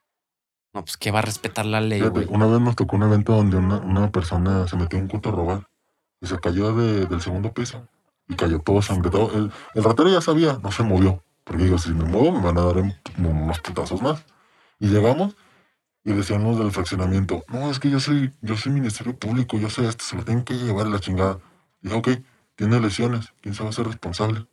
[0.75, 3.33] no, pues que va a respetar la ley, Fíjate, una vez nos tocó un evento
[3.35, 5.69] donde una, una persona se metió en un culto a robar
[6.21, 7.87] y se cayó de- del segundo piso
[8.29, 9.31] y cayó todo sangretado.
[9.35, 11.23] El, el ratero ya sabía, no se movió.
[11.45, 14.25] Porque digo, si me muevo me van a dar un- unos putazos más.
[14.81, 15.37] Y llegamos
[16.03, 19.71] y decían los del fraccionamiento, no, es que yo soy, yo soy ministerio público, yo
[19.71, 21.39] sé esto, se lo tienen que llevar a la chingada.
[21.83, 22.09] Dije, ok,
[22.57, 24.47] tiene lesiones, ¿quién se va a hacer responsable?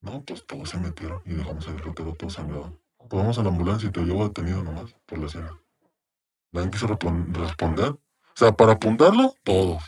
[0.00, 2.78] No, pues todos se metieron y dejamos el ratero todo sangrado.
[2.98, 5.50] Pues vamos a la ambulancia y te llevo detenido nomás por lesiones.
[6.52, 7.90] Nadie quiso responder.
[7.90, 7.98] O
[8.34, 9.82] sea, para apuntarlo, todos.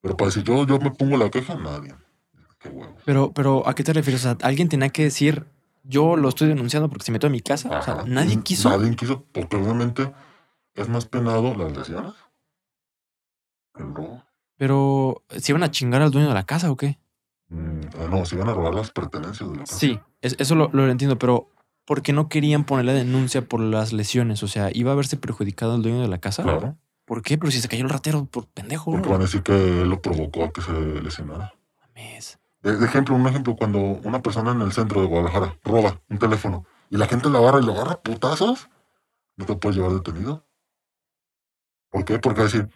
[0.00, 1.94] Pero para decir yo, yo me pongo la queja, nadie.
[2.58, 3.02] Qué huevos.
[3.04, 4.24] Pero, pero, ¿a qué te refieres?
[4.24, 5.46] O sea, alguien tenía que decir,
[5.82, 7.78] yo lo estoy denunciando porque se metió a mi casa.
[7.78, 8.70] O sea, nadie quiso.
[8.70, 10.12] Nadie quiso, porque obviamente
[10.74, 12.14] es más penado las lesiones
[13.78, 14.22] el robo.
[14.56, 16.98] Pero, ¿se iban a chingar al dueño de la casa o qué?
[17.48, 19.76] Mm, ah, no, se iban a robar las pertenencias de la casa.
[19.78, 21.50] Sí, es- eso lo, lo entiendo, pero
[21.84, 24.42] ¿por qué no querían ponerle denuncia por las lesiones?
[24.42, 26.42] O sea, ¿iba a verse perjudicado el dueño de la casa?
[26.42, 26.76] Claro.
[27.04, 27.38] ¿Por qué?
[27.38, 29.52] Pero si se cayó el ratero por pendejo, Porque van a decir que
[29.82, 31.54] él lo provocó a que se lesionara.
[31.94, 32.40] Mames.
[32.62, 36.18] De, de ejemplo, un ejemplo, cuando una persona en el centro de Guadalajara roba un
[36.18, 38.68] teléfono y la gente lo agarra y lo agarra a putazos,
[39.36, 40.44] no te puedes llevar detenido.
[41.90, 42.18] ¿Por qué?
[42.18, 42.68] Porque va a decir,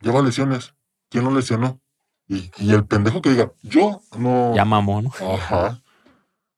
[0.00, 0.74] lleva lesiones.
[1.08, 1.80] ¿Quién lo lesionó?
[2.32, 4.54] Y, y el pendejo que diga, yo no.
[4.54, 5.10] Ya mamó, ¿no?
[5.34, 5.82] Ajá.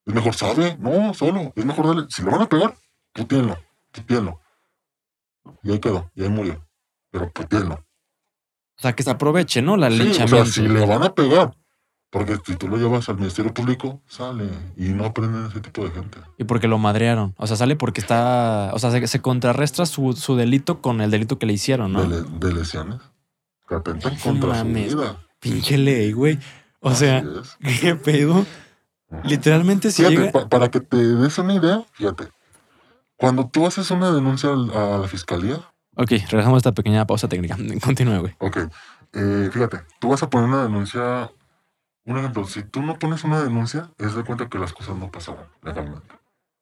[0.05, 0.77] Es mejor, ¿sabe?
[0.79, 1.51] No, solo.
[1.57, 2.07] Es mejor darle.
[2.11, 2.75] Si le van a pegar,
[3.15, 3.57] putíenlo.
[3.91, 4.39] Putíenlo.
[5.63, 6.11] Y ahí quedó.
[6.15, 6.63] Y ahí murió.
[7.11, 7.75] Pero putíenlo.
[7.77, 9.79] O sea, que se aproveche, ¿no?
[9.79, 11.57] La Sí, o sea, si le van a pegar.
[12.11, 14.51] Porque si tú lo llevas al Ministerio Público, sale.
[14.77, 16.19] Y no aprenden ese tipo de gente.
[16.37, 17.35] Y porque lo madrearon.
[17.39, 18.71] O sea, sale porque está.
[18.75, 22.03] O sea, se, se contrarresta su, su delito con el delito que le hicieron, ¿no?
[22.03, 23.01] De, le- de lesiones.
[24.23, 25.17] Contra su vida.
[25.43, 26.39] Pinche ley, güey.
[26.81, 27.59] O Así sea, es.
[27.81, 28.47] ¿qué pedo?
[29.11, 29.23] Ajá.
[29.25, 30.33] Literalmente si Fíjate, llega.
[30.33, 32.29] pa- para que te des una idea, fíjate.
[33.17, 35.57] Cuando tú haces una denuncia a la fiscalía,
[35.95, 37.55] Ok, regresamos a esta pequeña pausa técnica.
[37.85, 38.35] Continúe, güey.
[38.39, 38.57] Ok.
[39.13, 41.31] Eh, fíjate, tú vas a poner una denuncia.
[42.07, 45.11] Un ejemplo, si tú no pones una denuncia, es de cuenta que las cosas no
[45.11, 46.15] pasaron legalmente.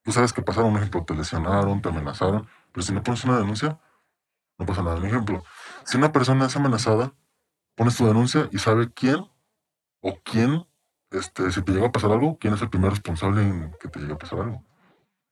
[0.02, 3.39] Tú sabes que pasaron, un ejemplo, te lesionaron, te amenazaron, pero si no pones una
[3.39, 3.78] denuncia,
[4.59, 4.97] no pasa nada.
[4.97, 5.44] Un ejemplo,
[5.85, 7.12] si una persona es amenazada,
[7.74, 9.26] pones tu denuncia y sabe quién
[10.01, 10.66] o quién,
[11.10, 14.01] este, si te llega a pasar algo, quién es el primer responsable en que te
[14.01, 14.64] llegue a pasar algo.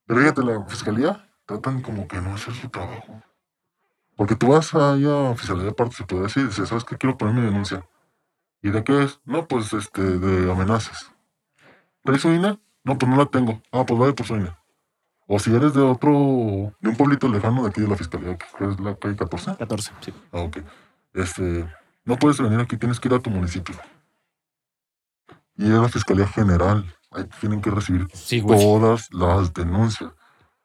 [0.05, 3.21] Pero fíjate, la fiscalía tratan como que no hacer su trabajo.
[4.15, 6.97] Porque tú vas ahí a fiscalía de parte, se puede decir, y dices, ¿sabes qué?
[6.97, 7.87] Quiero poner mi denuncia.
[8.61, 9.21] ¿Y de qué es?
[9.23, 11.11] No, pues este, de amenazas.
[12.03, 12.59] ¿Traes su INE?
[12.83, 13.61] No, pues no la tengo.
[13.71, 14.51] Ah, pues vaya por su INE.
[15.27, 16.11] O si eres de otro,
[16.79, 19.57] de un pueblito lejano de aquí de la fiscalía, que es la calle 14.
[19.57, 20.13] 14, sí.
[20.31, 20.57] Ah, ok.
[21.13, 21.71] Este,
[22.09, 23.75] no puedes venir aquí, tienes que ir a tu municipio.
[25.55, 26.85] Y es la fiscalía general.
[27.11, 30.11] Ahí tienen que recibir Sí, todas las denuncias.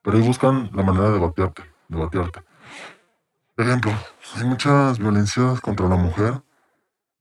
[0.03, 2.41] Pero ahí buscan la manera de batearte, de batearte.
[3.55, 3.93] Por ejemplo,
[4.37, 6.43] hay muchas violencias contra la mujer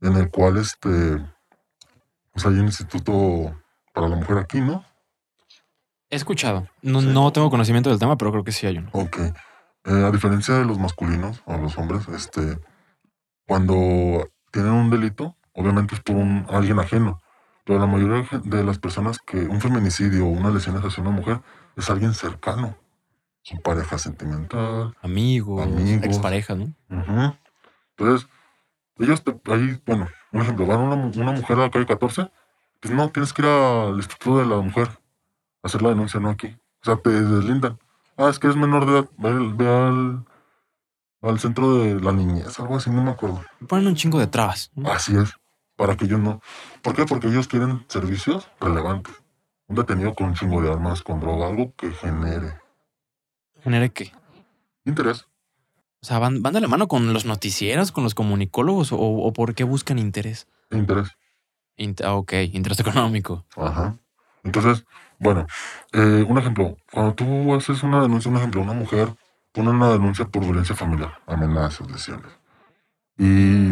[0.02, 0.90] en el cual este
[2.32, 3.56] pues hay un instituto
[3.94, 4.84] para la mujer aquí, ¿no?
[6.10, 6.68] He escuchado.
[6.82, 7.08] No, Sí.
[7.08, 8.90] no tengo conocimiento del tema, pero creo que sí hay uno.
[8.94, 9.18] Ok.
[9.20, 9.34] Eh,
[10.06, 12.58] a diferencia de los masculinos o los hombres, este
[13.48, 17.20] cuando tienen un delito, obviamente es por un, alguien ajeno.
[17.66, 21.42] Pero la mayoría de las personas que un feminicidio o una lesión hacia una mujer
[21.78, 22.76] es alguien cercano.
[23.42, 26.06] Su pareja sentimental, Amigos, Amigos.
[26.06, 26.74] exparejas, ¿no?
[27.98, 28.28] Entonces,
[29.00, 32.32] ellos, te- ahí, bueno, un ejemplo, van una, una mujer a la calle 14,
[32.80, 34.88] pues no, tienes que ir al instituto de la mujer
[35.62, 36.48] a hacer la denuncia, no aquí.
[36.82, 37.78] O sea, te deslindan.
[38.18, 40.26] Ah, es que es menor de edad, ve, ve al,
[41.24, 43.44] al centro de la niñez, algo así, no me acuerdo.
[43.68, 44.72] Ponen un chingo de trabas.
[44.76, 44.92] ¿no?
[44.92, 45.32] Así es,
[45.76, 46.42] para que ellos no.
[46.82, 47.06] ¿Por qué?
[47.06, 49.16] Porque ellos quieren servicios relevantes.
[49.68, 52.56] Un detenido con un chingo de armas, con droga, algo que genere
[53.64, 54.12] ¿Genere qué?
[54.86, 55.26] interés.
[56.02, 59.32] O sea, ¿van, van de la mano con los noticieros, con los comunicólogos o, o
[59.32, 60.48] por qué buscan interés?
[60.70, 61.12] Interés.
[61.78, 63.46] Int- ah, ok, interés económico.
[63.56, 63.96] Ajá.
[64.44, 64.84] Entonces,
[65.18, 65.48] bueno,
[65.94, 69.16] eh, un ejemplo, cuando tú haces una denuncia, un ejemplo, una mujer
[69.54, 72.32] pone una denuncia por violencia familiar, amenazas, lesiones.
[73.18, 73.72] Y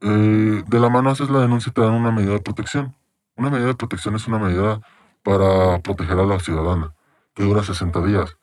[0.00, 2.94] eh, de la mano haces la denuncia y te dan una medida de protección.
[3.36, 4.80] Una medida de protección es una medida
[5.22, 6.94] para proteger a la ciudadana,
[7.34, 8.36] que dura 60 días.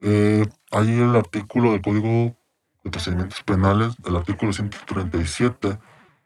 [0.00, 2.36] Eh, hay el artículo del Código
[2.84, 5.78] de Procedimientos Penales, el artículo 137,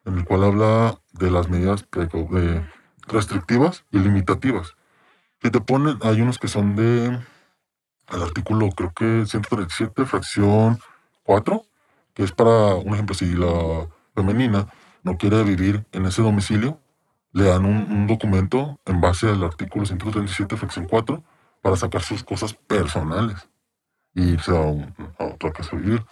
[0.06, 2.66] en el cual habla de las medidas de-
[3.09, 4.76] restrictivas y limitativas.
[5.38, 7.20] Que te ponen, hay unos que son de,
[8.12, 10.78] el artículo creo que 137, fracción
[11.24, 11.62] 4,
[12.15, 14.66] que es para, un ejemplo, si la femenina
[15.03, 16.81] no quiere vivir en ese domicilio,
[17.33, 21.23] le dan un, un documento en base al artículo 137, fracción 4,
[21.62, 23.49] para sacar sus cosas personales
[24.15, 26.05] y irse a, un- a otra casa a vivir.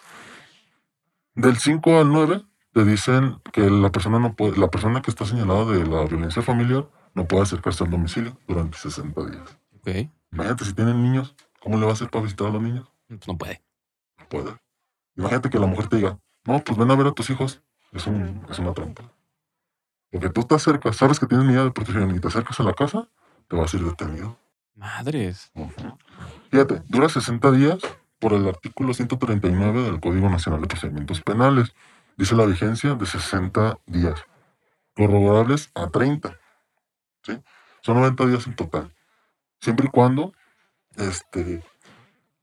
[1.34, 2.42] Del 5 al 9
[2.72, 6.42] te dicen que la persona no puede, la persona que está señalada de la violencia
[6.42, 9.58] familiar no puede acercarse al domicilio durante 60 días.
[9.78, 10.10] Ok.
[10.32, 11.34] Imagínate si tienen niños,
[11.64, 12.86] ¿cómo le va a hacer para visitar a los niños?
[13.08, 13.62] Pues no puede.
[14.18, 14.56] No puede.
[15.16, 17.62] Imagínate que la mujer te diga, no, pues ven a ver a tus hijos.
[17.92, 19.10] Es, un, es una trampa.
[20.10, 22.74] Porque tú te acercas, sabes que tienes medida de protección y te acercas a la
[22.74, 23.08] casa,
[23.48, 24.36] te vas a ir detenido.
[24.74, 25.50] Madres.
[25.54, 25.98] Ujú.
[26.50, 27.78] Fíjate, dura 60 días
[28.18, 31.74] por el artículo 139 del Código Nacional de Procedimientos Penales.
[32.16, 34.22] Dice la vigencia de 60 días,
[34.94, 36.38] prorrogables a 30.
[37.22, 37.40] ¿sí?
[37.80, 38.94] Son 90 días en total.
[39.60, 40.32] Siempre y cuando
[40.96, 41.62] este,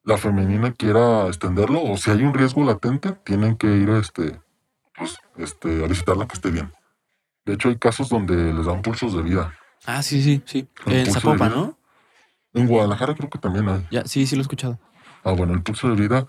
[0.04, 4.40] la femenina quiera extenderlo o si hay un riesgo latente, tienen que ir este,
[4.96, 6.72] pues, este, a visitarla que esté bien.
[7.46, 9.54] De hecho, hay casos donde les dan pulsos de vida.
[9.86, 10.68] Ah, sí, sí, sí.
[10.86, 11.52] En Zapopan.
[11.52, 11.78] ¿no?
[12.54, 13.88] En Guadalajara creo que también hay.
[13.92, 14.80] Ya, sí, sí lo he escuchado.
[15.24, 16.28] Ah, bueno, el pulso de vida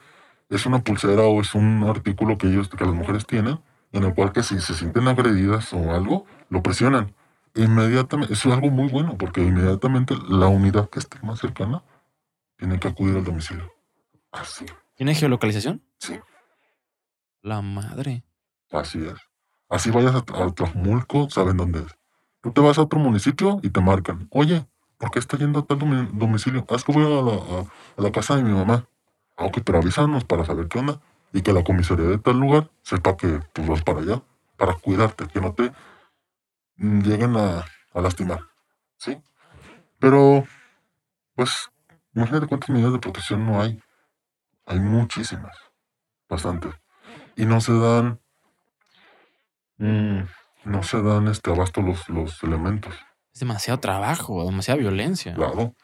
[0.48, 3.60] es una pulsera o es un artículo que ellos, que las mujeres tienen,
[3.92, 7.14] en el cual que si se sienten agredidas o algo, lo presionan.
[7.54, 11.82] Inmediatamente, eso es algo muy bueno, porque inmediatamente la unidad que esté más cercana
[12.62, 13.72] tiene que acudir al domicilio.
[14.30, 14.64] Así,
[14.94, 15.82] ¿Tiene geolocalización?
[15.98, 16.16] sí,
[17.42, 18.22] La madre.
[18.70, 19.14] así es.
[19.68, 21.92] Así vayas a, a Tlajumulco, saben dónde es.
[22.40, 24.28] Tú te vas a otro municipio y te marcan.
[24.30, 24.64] Oye,
[24.96, 26.64] ¿por qué está yendo a tal domi- domicilio?
[26.70, 27.64] Ah, es que voy a la, a-
[27.98, 28.86] a la casa de mi mamá.
[29.36, 31.00] Ah, ok, pero avísanos para saber qué onda.
[31.32, 34.22] Y que la comisaría de tal lugar sepa que tú vas para allá,
[34.56, 35.72] para cuidarte, que no te
[36.76, 38.38] lleguen a, a lastimar.
[38.98, 39.20] ¿Sí?
[39.98, 40.44] Pero,
[41.34, 41.71] pues,
[42.14, 43.80] imagínate cuántas medidas de protección no hay.
[44.66, 45.56] Hay muchísimas,
[46.28, 46.72] bastantes.
[47.36, 48.20] Y no se dan,
[49.78, 50.20] mm,
[50.64, 52.94] no se dan este abasto los, los elementos.
[53.32, 55.34] Es demasiado trabajo, demasiada violencia.
[55.34, 55.74] Claro.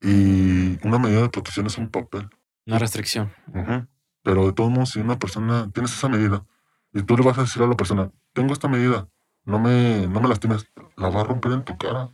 [0.00, 2.28] Y una medida de protección es un papel.
[2.66, 3.32] Una restricción.
[3.52, 3.88] Ujú.
[4.22, 6.44] Pero de todos modos, si una persona tienes esa medida
[6.92, 9.08] y tú le vas a decir a la persona, tengo esta medida,
[9.44, 12.10] no me, no me lastimes, la va a romper en tu cara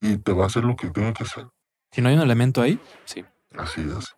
[0.00, 1.46] y te va a hacer lo que tenga que hacer.
[1.94, 3.24] Si no hay un elemento ahí, sí.
[3.56, 4.16] Así es.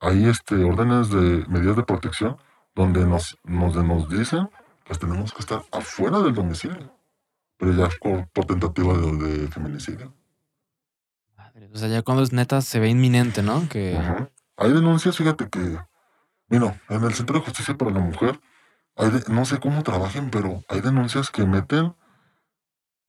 [0.00, 2.36] Hay este, órdenes de medidas de protección
[2.74, 4.50] donde nos, nos, nos dicen
[4.84, 6.94] que tenemos que estar afuera del domicilio,
[7.56, 10.14] pero ya por, por tentativa de, de feminicidio.
[11.72, 13.68] O sea, ya cuando es neta se ve inminente, ¿no?
[13.68, 13.98] Que.
[14.56, 15.78] Hay denuncias, fíjate que,
[16.48, 18.40] bueno, en el Centro de Justicia para la Mujer,
[18.96, 21.94] hay de- no sé cómo trabajen, pero hay denuncias que meten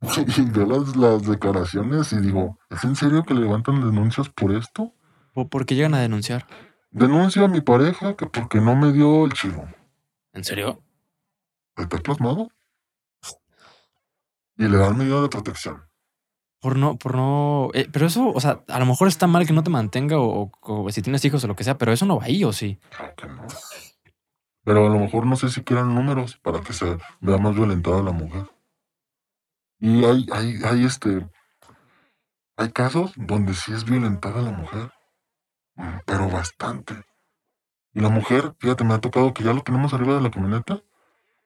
[0.54, 4.94] veo las, las declaraciones y digo, ¿es en serio que levantan denuncias por esto?
[5.34, 6.46] ¿por por qué llegan a denunciar?
[6.92, 9.66] Denuncio a mi pareja que porque no me dio el chivo.
[10.34, 10.82] ¿En serio?
[11.78, 12.50] ¿Está plasmado?
[14.58, 15.84] Y le dan medida de protección.
[16.60, 17.70] Por no, por no.
[17.74, 20.52] eh, pero eso, o sea, a lo mejor está mal que no te mantenga o,
[20.62, 22.54] o- o si tienes hijos o lo que sea, pero eso no va ahí, ¿o
[22.54, 22.78] sí?
[22.96, 23.48] Claro que no.
[24.64, 28.04] Pero a lo mejor no sé si quieran números para que se vea más violentada
[28.04, 28.44] la mujer.
[29.82, 31.28] Y hay, hay, hay este.
[32.56, 34.92] Hay casos donde sí es violentada la mujer.
[35.76, 37.04] mm, Pero bastante.
[37.94, 40.82] Y la mujer, fíjate, me ha tocado que ya lo tenemos arriba de la camioneta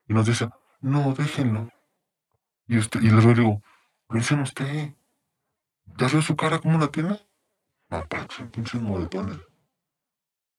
[0.08, 0.50] y nos dice,
[0.82, 1.70] no, déjenlo.
[2.68, 3.62] Y, usted, y le digo,
[4.10, 4.94] lo dicen usted.
[5.98, 7.20] ¿Ya vio su cara cómo la tiene?
[7.90, 9.40] Mapache, pinches moretones.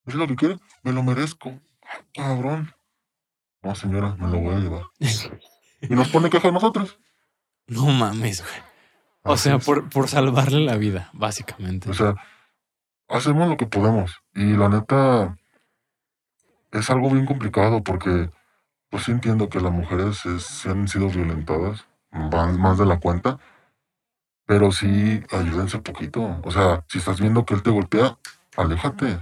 [0.07, 0.59] ¿Es lo que quiere?
[0.83, 1.61] Me lo merezco.
[1.83, 2.73] Ah, Cabrón.
[3.63, 4.83] No, señora, me lo voy a llevar.
[5.83, 6.99] Y nos pone queja a nosotros.
[7.69, 8.55] No mames, güey.
[9.23, 9.65] O Así sea, es.
[9.65, 11.91] por, por salvarle la vida, básicamente.
[11.91, 12.15] O sea,
[13.09, 14.13] hacemos lo que podemos.
[14.35, 15.37] Y la neta,
[16.73, 18.31] es algo bien complicado porque,
[18.91, 23.01] pues sí entiendo que las mujeres es- sí han sido violentadas, van más de la
[23.01, 23.39] cuenta,
[24.47, 26.41] pero sí ayúdense poquito.
[26.45, 28.17] O sea, si estás viendo que él te golpea,
[28.57, 29.19] aléjate,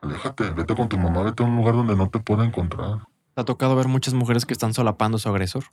[0.00, 3.00] aléjate, vete con tu mamá, vete a un lugar donde no te pueda encontrar.
[3.34, 5.64] ¿Te ha tocado ver muchas mujeres que están solapando a su agresor?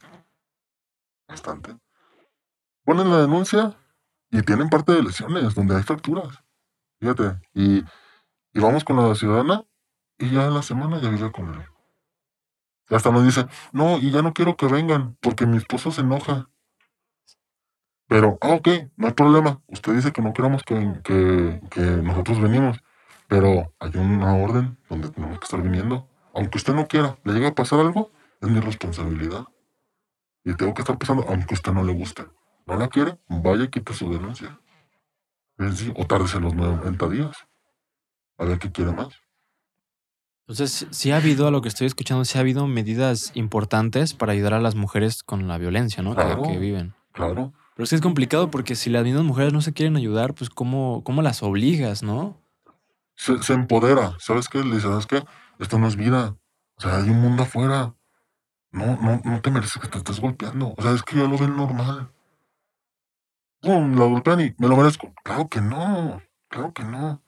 [1.28, 1.76] Bastante.
[2.84, 3.76] Ponen la denuncia
[4.30, 6.42] y tienen parte de lesiones donde hay fracturas.
[7.00, 9.64] Fíjate, y, y vamos con la ciudadana
[10.18, 11.62] y ya en la semana ya vive con él.
[12.88, 16.48] Hasta nos dice, no, y ya no quiero que vengan porque mi esposo se enoja.
[18.08, 19.62] Pero, ah, ok, no hay problema.
[19.68, 22.78] Usted dice que no queramos que, que, que nosotros venimos,
[23.28, 26.08] pero hay una orden donde tenemos que estar viniendo.
[26.34, 28.10] Aunque usted no quiera, le llega a pasar algo,
[28.40, 29.46] es mi responsabilidad.
[30.44, 32.24] Y tengo que estar pasando, aunque a usted no le guste.
[32.66, 34.58] No la quiere, vaya y quite su denuncia.
[35.58, 37.36] Decir, o tárdese los 90 días.
[38.38, 39.08] A ver qué quiere más.
[40.48, 44.32] Entonces, sí ha habido, a lo que estoy escuchando, sí ha habido medidas importantes para
[44.32, 46.10] ayudar a las mujeres con la violencia, ¿no?
[46.16, 46.42] Que- Claro.
[46.42, 46.94] que viven.
[47.12, 47.52] Claro.
[47.74, 50.50] Pero es que es complicado porque si las mismas mujeres no se quieren ayudar, pues
[50.50, 52.40] ¿cómo, cómo las obligas, no?
[53.14, 54.16] Se, se empodera.
[54.18, 54.58] ¿Sabes qué?
[54.64, 55.22] Le dice, ¿sabes qué?
[55.58, 56.36] Esto no es vida.
[56.76, 57.94] O sea, hay un mundo afuera.
[58.72, 60.74] No, no, no te mereces que te estés golpeando.
[60.76, 62.10] O sea, es que yo lo veo normal.
[63.62, 63.96] ¡Pum!
[63.96, 65.14] La golpean y me lo merezco.
[65.22, 66.20] Claro que no.
[66.48, 67.22] Claro que no.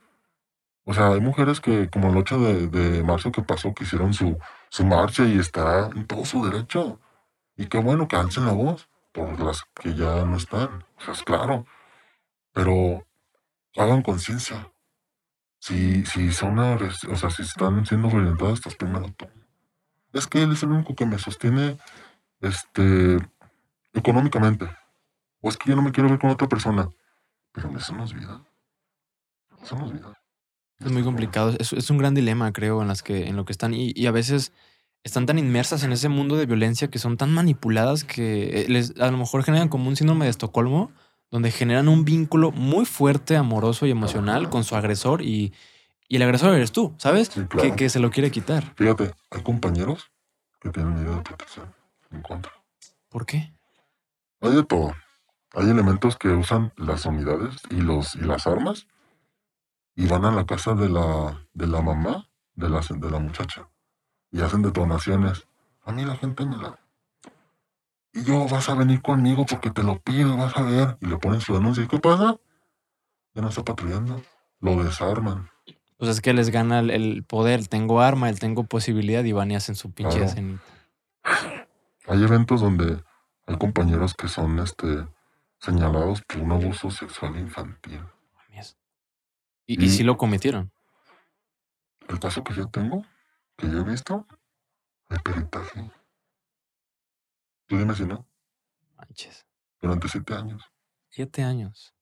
[0.85, 4.13] O sea, hay mujeres que, como el 8 de, de marzo que pasó, que hicieron
[4.13, 4.39] su,
[4.69, 7.01] su marcha y está en todo su derecho.
[7.57, 10.85] Y qué bueno que alcen la voz por las que ya no están.
[10.99, 11.67] O sea, es claro.
[12.53, 13.07] Pero
[13.77, 14.73] hagan conciencia.
[15.61, 19.27] Si, si son o sea, si están siendo violentadas, estás primero tú.
[20.13, 21.79] Es que él es el único que me sostiene
[22.41, 23.19] este
[23.95, 24.69] económicamente.
[25.45, 26.89] O es que yo no me quiero ver con otra persona.
[27.53, 28.43] Pero eso no es vida.
[29.63, 30.19] Eso no es vida.
[30.81, 31.55] Es muy complicado.
[31.59, 33.75] Es, es un gran dilema, creo, en las que, en lo que están.
[33.75, 34.53] Y, y a veces
[35.03, 38.99] están tan inmersas en ese mundo de violencia que son tan manipuladas que eh, les,
[38.99, 40.93] a lo mejor generan como un síndrome de Estocolmo,
[41.31, 45.53] donde generan un vínculo muy fuerte, amoroso y emocional con su agresor y,
[46.09, 47.29] y el agresor eres tú, ¿sabes?
[47.29, 47.69] Sí, claro.
[47.69, 48.73] que, que se lo quiere quitar.
[48.77, 50.11] Fíjate, hay compañeros
[50.59, 51.75] que tienen medida de protección
[52.11, 52.51] en contra.
[53.11, 53.53] ¿Por qué?
[54.41, 54.95] Hay de todo.
[55.55, 58.87] Hay elementos que usan las unidades y los y las armas
[59.95, 63.69] y van a la casa de la de la mamá de la de la muchacha
[64.31, 65.47] y hacen detonaciones.
[65.85, 66.79] A mí la gente me la
[68.15, 71.19] y yo vas a venir conmigo porque te lo pido, vas a ver y le
[71.19, 71.83] ponen su denuncia.
[71.83, 72.37] ¿Y qué pasa?
[73.35, 74.23] Ya no está patrullando.
[74.61, 75.51] Lo desarman.
[75.99, 77.67] Pues es que les gana el, el poder.
[77.67, 80.61] Tengo arma, el tengo posibilidad y van y hacen su pinche Claro.
[82.07, 83.03] Hay eventos donde
[83.47, 85.07] hay compañeros que son este
[85.65, 88.01] señalados por un abuso sexual infantil.
[89.67, 90.71] Y, y Y- sí lo cometieron.
[92.09, 93.03] El caso que yo tengo,
[93.57, 94.27] que yo he visto,
[95.09, 95.91] hay peritaje.
[97.67, 98.29] Tú dime si no,
[98.97, 99.47] Manches.
[99.81, 100.63] durante siete años,
[101.09, 101.95] Siete años.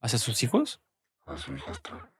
[0.00, 0.80] ¿Hacia sus hijos?
[1.26, 2.10] a su hijastra.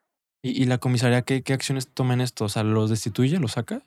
[0.43, 2.45] ¿Y, y la comisaría qué, qué acciones toma en esto?
[2.47, 3.87] O sea, ¿los destituye, los saca?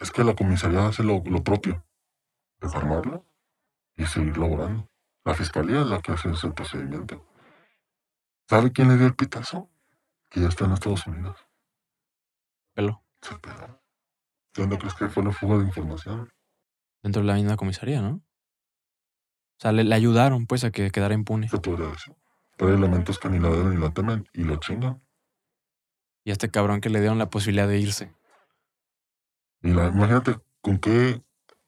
[0.00, 1.84] Es que la comisaría hace lo, lo propio.
[2.60, 3.24] Desarmarlo
[3.96, 4.88] y seguir laborando.
[5.26, 7.26] La fiscalía es la que hace ese procedimiento.
[8.48, 9.68] ¿Sabe quién le dio el pitazo?
[10.30, 11.36] Que ya está en Estados Unidos.
[12.74, 13.02] Pelo.
[13.20, 13.82] Se peló.
[14.54, 16.32] ¿De dónde crees que fue la fuga de información?
[17.02, 18.10] Dentro de la misma comisaría, ¿no?
[18.18, 21.48] O sea, le, le ayudaron, pues, a que quedara impune.
[21.48, 22.14] Se podría decir.
[22.56, 25.02] Pero hay elementos que ni la deben ni la temen y lo chingan.
[26.22, 28.14] Y a este cabrón que le dieron la posibilidad de irse.
[29.60, 31.20] Y la, imagínate con qué,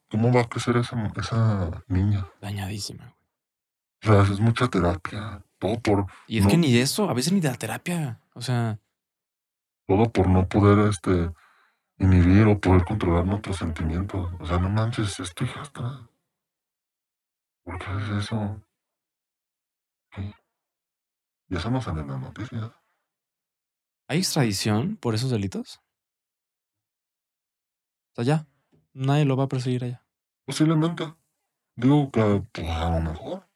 [0.09, 2.29] cómo va a crecer esa, esa niña.
[2.41, 3.18] Dañadísima, güey.
[4.03, 5.45] O sea, es mucha terapia.
[5.59, 6.51] Todo por, Y es No.
[6.51, 8.21] que ni de eso, a veces ni de la terapia.
[8.35, 8.79] O sea,
[9.87, 11.33] todo por no poder este
[11.99, 14.31] inhibir o poder controlar nuestros sentimientos.
[14.39, 16.09] O sea, no manches, es tu hijastra.
[17.65, 18.63] ¿Por qué haces eso?
[20.13, 20.33] ¿Qué?
[21.49, 22.71] Y eso no sale en las noticias.
[24.11, 25.81] ¿hay extradición por esos delitos?
[28.13, 28.47] O sea, ya.
[28.95, 30.05] Nadie lo va a perseguir allá.
[30.47, 31.15] Posiblemente.
[31.77, 33.48] Digo que pues, a lo mejor.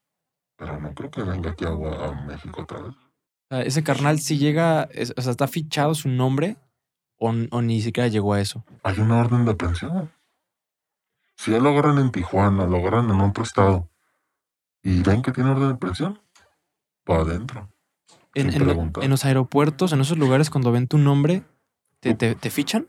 [0.57, 2.95] Pero no creo que venga aquí a, a México otra vez.
[2.95, 6.57] O sea, ese carnal si llega, es- o sea, está fichado su nombre
[7.19, 8.65] o, o ni siquiera llegó a eso.
[8.83, 10.11] Hay una orden de aprehensión.
[11.37, 13.89] Si él lo agarran en Tijuana, lo agarran en otro estado
[14.83, 16.21] y ven que tiene orden de aprehensión,
[17.05, 17.69] para adentro.
[18.35, 18.69] En, en-
[19.05, 21.43] en los aeropuertos, en esos lugares, cuando ven tu nombre,
[22.01, 22.89] ¿te, te, te fichan?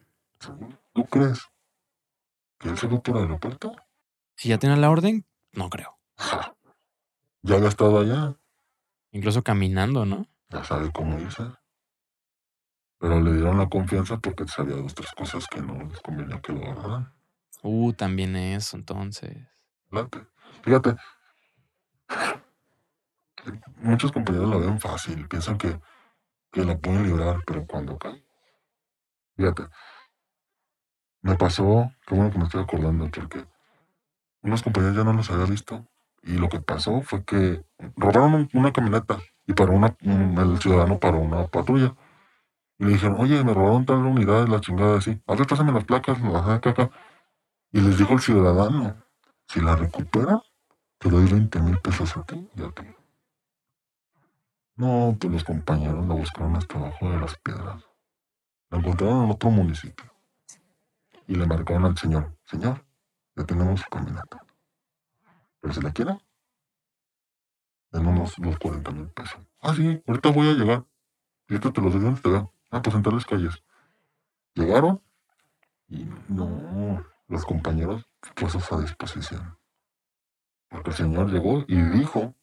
[0.94, 1.40] ¿Tú crees
[2.60, 3.76] que él se fue por aeropuerto?
[4.36, 5.98] Si ya tienen la orden, no creo.
[6.18, 6.56] Ja.
[7.44, 8.36] Ya había estado allá,
[9.12, 10.26] Incluso caminando, ¿no?
[10.50, 11.44] ya sabe cómo irse.
[13.00, 16.54] Pero le dieron la confianza porque sabía dos, tres cosas que no les convenía que
[16.54, 17.14] lo agarraran.
[17.62, 19.38] Uh, también eso, entonces.
[20.64, 20.96] Fíjate,
[23.78, 25.80] muchos compañeros la ven fácil, piensan que,
[26.52, 28.26] que la pueden librar, pero cuando cae.
[29.36, 29.64] Fíjate,
[31.22, 33.46] me pasó, qué bueno que me estoy acordando, porque
[34.42, 35.86] unos compañeros ya no los había visto.
[36.24, 37.64] Y lo que pasó fue que
[37.98, 41.96] robaron un- una camioneta y paró una, un- el ciudadano paró una patrulla.
[42.80, 45.22] Y le dijeron, oye, me robaron tal unidad, la chingada así.
[45.28, 46.92] A ver, pásame las placas, ajá, acá, acá.
[47.72, 48.96] Y les dijo el ciudadano,
[49.48, 50.42] si la recupera,
[51.00, 52.84] te doy 20 mil pesos a ti y a ti.
[54.76, 57.84] No, pues los compañeros la buscaron hasta abajo de las piedras.
[58.72, 60.06] La encontraron en otro municipio.
[61.28, 62.86] Y le marcaron al señor, señor,
[63.36, 64.46] ya tenemos su camioneta.
[65.64, 66.20] Pero si la quiere,
[67.94, 69.40] en unos, unos 40 mil pesos.
[69.62, 70.86] Ah, sí, ahorita voy a llegar.
[71.48, 72.54] Y esto te lo doy donde te veo.
[72.70, 73.64] Ah, pues en tales calles.
[74.56, 75.02] Llegaron
[75.88, 79.58] y no, los compañeros puestos a disposición.
[80.68, 82.36] Porque el señor llegó y dijo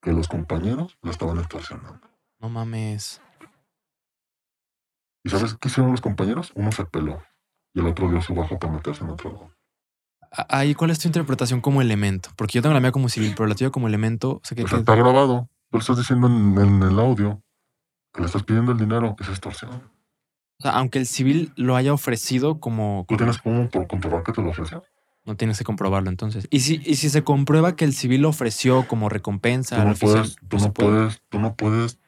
[0.00, 2.00] que los compañeros lo estaban extorsionando.
[2.38, 3.20] No mames.
[5.22, 6.50] ¿Y sabes qué hicieron los compañeros?
[6.54, 7.22] Uno se peló
[7.74, 9.57] y el otro dio su bajo para meterse en otro lado.
[10.30, 12.30] Ahí, ¿cuál es tu interpretación como elemento?
[12.36, 14.62] Porque yo tengo la mía como civil, pero la tuya como elemento, o sea, que,
[14.62, 15.48] Pues está grabado.
[15.70, 17.42] Tú le estás diciendo en, en el audio
[18.12, 19.16] que le estás pidiendo el dinero.
[19.20, 19.70] Es extorsión.
[19.72, 23.04] o sea, aunque el civil lo haya ofrecido como...
[23.08, 24.82] ¿Tú tienes cómo por comprobar que te lo ofreció?
[25.24, 26.48] No tienes que comprobarlo entonces.
[26.50, 29.90] Y si, y si se comprueba que el civil lo ofreció como recompensa Tú no
[29.92, 30.90] oficial, puedes, tú no se no puede.
[30.90, 31.98] puedes, tú no puedes,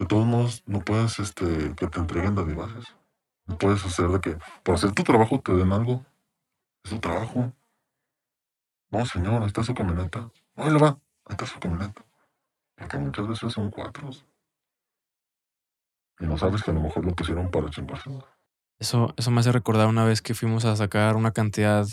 [0.00, 2.84] de todos modos, no puedes este, que te entreguen dadivases.
[3.46, 6.04] No puedes hacer de que por hacer tu trabajo te den algo.
[6.86, 7.52] Es tu trabajo.
[8.90, 10.30] No, señor, ahí está su camioneta.
[10.54, 10.90] Ahí le va,
[11.24, 12.04] ahí está su camioneta.
[12.76, 14.24] Porque muchas veces son cuatros.
[16.20, 18.08] Y no sabes que a lo mejor lo pusieron para chingarse.
[18.78, 21.84] Eso, eso me hace recordar una vez que fuimos a sacar una cantidad,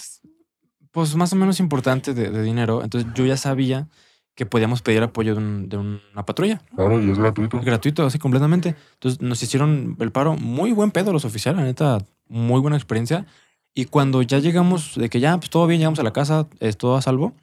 [0.92, 2.84] pues más o menos importante de, de dinero.
[2.84, 3.88] Entonces yo ya sabía
[4.36, 6.62] que podíamos pedir apoyo de, un- de una patrulla.
[6.76, 7.60] Claro, y es gratuito.
[7.60, 8.76] Gratuito, así completamente.
[8.94, 10.36] Entonces nos hicieron el paro.
[10.36, 11.98] Muy buen pedo los oficiales, la neta.
[12.28, 13.26] Muy buena experiencia.
[13.74, 16.77] Y cuando ya llegamos, de que ya, pues todo bien, llegamos a la casa, es
[16.77, 17.34] todo a salvo.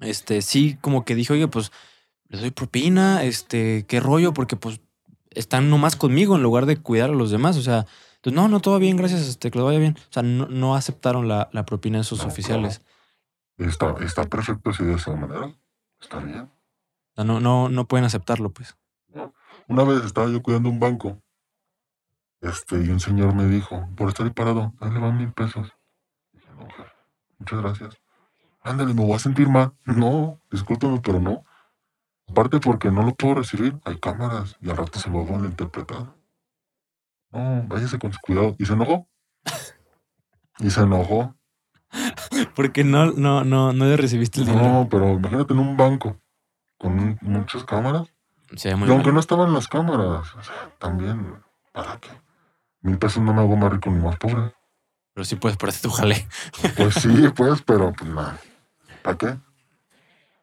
[0.00, 1.72] Este, sí, como que dije, oye, pues
[2.28, 4.80] les doy propina, este, qué rollo, porque pues
[5.30, 7.56] están nomás conmigo en lugar de cuidar a los demás.
[7.56, 7.86] O sea,
[8.16, 9.96] entonces, no, no, todo bien, gracias, este, que lo vaya bien.
[9.98, 12.82] O sea, no, no aceptaron la, la propina de esos No, oficiales.
[13.58, 15.54] Está, está perfecto así de esa manera.
[16.00, 16.40] Está bien.
[16.40, 18.76] O sea, no, no, no pueden aceptarlo, pues.
[19.68, 21.20] Una vez estaba yo cuidando un banco.
[22.46, 25.72] Este, y un señor me dijo, por estar ahí parado, ahí le van mil pesos.
[26.32, 26.92] Dije, no, jefe,
[27.38, 27.98] muchas gracias.
[28.62, 29.72] Ándale, me voy a sentir mal.
[29.84, 31.44] No, discúlpeme, pero no.
[32.28, 35.46] Aparte porque no lo puedo recibir, hay cámaras y al rato se lo van a
[35.46, 36.14] interpretar.
[37.30, 38.54] No, váyase con su cuidado.
[38.58, 39.08] Y se enojó.
[40.58, 41.34] Y se enojó.
[42.54, 44.68] Porque no, no, no, no le recibiste el dinero.
[44.68, 46.16] No, pero imagínate en un banco
[46.78, 48.08] con muchas cámaras.
[48.64, 51.44] Ve muy Y aunque no estaban las cámaras, o sea, también
[51.76, 52.08] ¿Para qué?
[52.86, 54.54] Mil pesos no me hago más rico ni más pobre.
[55.12, 56.28] Pero sí puedes ponerte tu jale.
[56.76, 58.38] Pues sí, pues, pero pues nada.
[59.02, 59.36] ¿Para qué?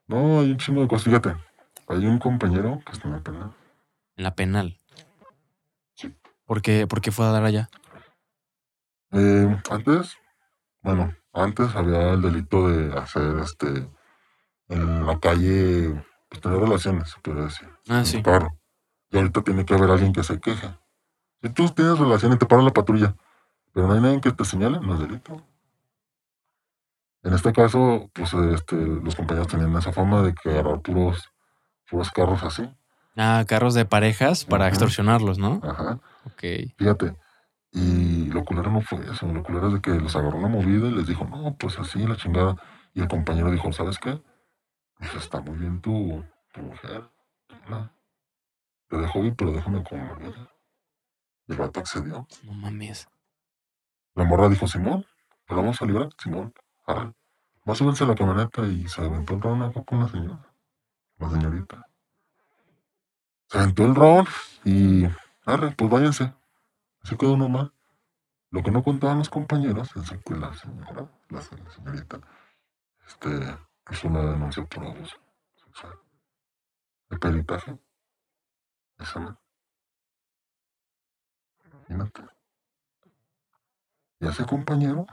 [0.07, 1.05] No, hay un chingo de cosas.
[1.05, 1.37] Fíjate,
[1.87, 3.55] hay un compañero que está en la pena.
[4.17, 4.77] En la penal.
[5.95, 6.13] Sí.
[6.43, 7.69] ¿Por qué, por qué fue a dar allá?
[9.13, 10.17] Eh, antes,
[10.81, 13.87] bueno, antes había el delito de hacer este
[14.67, 17.69] en la calle, pues tener relaciones, se puede decir.
[17.87, 18.21] Ah, sí.
[18.21, 18.59] carro.
[19.11, 20.67] Y ahorita tiene que haber alguien que se queje.
[21.43, 23.15] Si tú tienes relación y te para la patrulla,
[23.73, 25.45] pero no hay nadie que te señale, no es delito.
[27.21, 31.29] En este caso, pues este, los compañeros tenían esa fama de que agarrar puros,
[31.89, 32.69] puros carros así.
[33.17, 34.69] Ah, carros de parejas para Ajá.
[34.69, 35.59] extorsionarlos, ¿no?
[35.63, 35.99] Ajá.
[36.25, 36.43] Ok.
[36.77, 37.17] Fíjate.
[37.73, 39.27] Y lo culero no fue eso.
[39.27, 42.07] Lo culero es de que los agarró una movida y les dijo, no, pues así,
[42.07, 42.55] la chingada.
[42.93, 44.21] Y el compañero dijo, ¿sabes qué?
[44.97, 46.23] Pues está muy bien tu,
[46.53, 47.03] tu mujer.
[47.67, 47.91] No.
[48.87, 50.52] Te dejo ir, pero déjame con ella.
[51.47, 52.27] El vato accedió.
[52.43, 53.07] No mames.
[54.15, 55.05] La morra dijo, Simón,
[55.47, 56.09] ¿lo vamos a librar?
[56.17, 56.53] Simón,
[56.85, 57.13] arre.
[57.67, 60.53] Va a subirse a la camioneta y se aventó el ron acá con la señora.
[61.17, 61.85] La señorita.
[63.47, 64.25] Se aventó el ron
[64.65, 65.05] y,
[65.45, 66.33] arre, pues váyanse.
[67.01, 67.73] Así quedó normal.
[68.51, 72.19] Lo que no contaban los compañeros es que la señora, la se- señorita,
[73.07, 73.57] este,
[73.91, 75.17] hizo una denuncia por abuso
[75.65, 75.99] sexual.
[77.09, 77.77] De peritaje.
[78.99, 79.35] Examen.
[81.89, 82.23] Imagínate.
[84.19, 85.05] Y ese compañero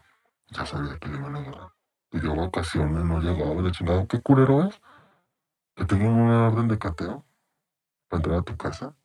[0.48, 1.72] ya sabía que le iban a agarrar.
[2.10, 4.06] Pidió vacaciones, no llegaba, le chingado.
[4.06, 4.80] ¿Qué culero es?
[5.76, 7.24] Que tengan una orden de cateo
[8.08, 8.96] para entrar a tu casa,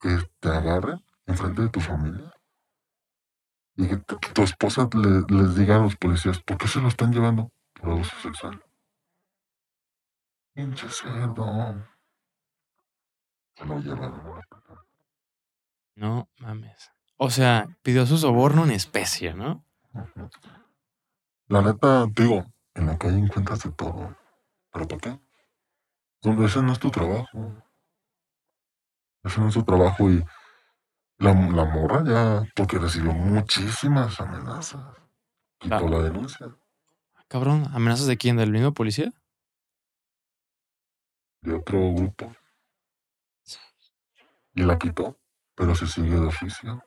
[0.00, 2.32] que te agarren enfrente de tu familia
[3.76, 6.88] y que tu, tu esposa le- les diga a los policías, ¿por qué se lo
[6.88, 7.50] están llevando?
[7.74, 8.62] Por abuso sexual.
[10.54, 11.46] Pinche cerdo.
[13.56, 14.42] Se lo llevaron.
[16.00, 16.90] No mames.
[17.18, 19.66] O sea, pidió su soborno en especie, ¿no?
[21.48, 24.16] La neta, digo, en la calle encuentras de todo.
[24.72, 25.20] ¿Pero para qué?
[26.24, 27.62] No, Ese no es tu trabajo.
[29.24, 30.24] Ese no es tu trabajo y
[31.18, 34.82] la, la morra ya, porque recibió muchísimas amenazas,
[35.58, 35.90] quitó Ah.
[35.90, 36.46] la denuncia
[37.28, 38.36] Cabrón, ¿amenazas de quién?
[38.38, 39.12] ¿Del mismo policía?
[41.42, 42.32] de otro grupo
[44.54, 45.19] y la quitó,
[45.60, 46.82] pero se sigue de oficio,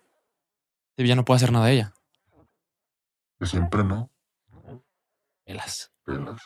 [0.97, 1.93] Ya no puede hacer nada ella.
[3.39, 4.09] que siempre no,
[5.45, 5.91] Velas.
[6.03, 6.41] pelas.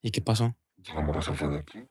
[0.00, 0.56] ¿Y qué pasó?
[0.94, 1.86] La morra se fue de aquí.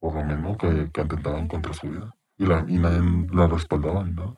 [0.00, 2.16] Por lo mismo que, que atentaban contra su vida.
[2.36, 3.00] Y, la, y nadie
[3.32, 4.34] la respaldaba ni nada.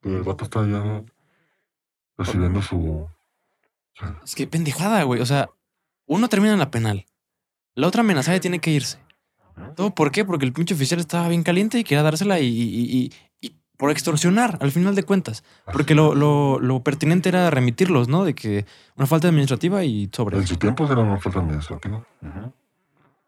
[0.00, 1.04] Pero el vato está ya
[2.16, 3.08] recibiendo su...
[4.24, 5.20] Es que pendejada, güey.
[5.20, 5.50] O sea,
[6.06, 7.06] uno termina en la penal.
[7.74, 8.98] La otra amenazada tiene que irse.
[9.76, 10.24] ¿Todo por qué?
[10.24, 13.12] Porque el pinche oficial estaba bien caliente y quería dársela y, y- y-
[13.46, 15.42] y por extorsionar, al final de cuentas.
[15.72, 18.24] Porque lo, lo- lo pertinente era remitirlos, ¿no?
[18.24, 18.64] De que
[18.96, 20.38] una falta administrativa y sobre.
[20.38, 22.04] En su tiempo era una falta administrativa.
[22.22, 22.52] Ujú.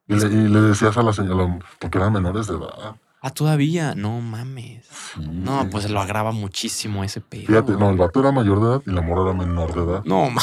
[0.08, 2.96] y, le, y le decías a la señora, porque eran menores de edad.
[3.26, 3.94] Ah, todavía.
[3.94, 4.84] No mames.
[5.14, 5.20] Sí.
[5.26, 7.46] No, pues lo agrava muchísimo ese pedo.
[7.46, 10.04] Fíjate, no, el vato era mayor de edad y la morra era menor de edad.
[10.04, 10.42] No, ma-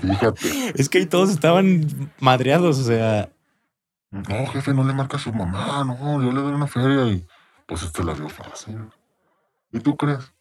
[0.00, 0.72] Fíjate.
[0.80, 3.30] es que ahí todos estaban madreados, o sea.
[4.10, 7.26] No, jefe, no le marca a su mamá, no, yo le doy una feria y
[7.66, 8.90] pues este la vio fácil.
[9.70, 10.34] ¿Y tú crees?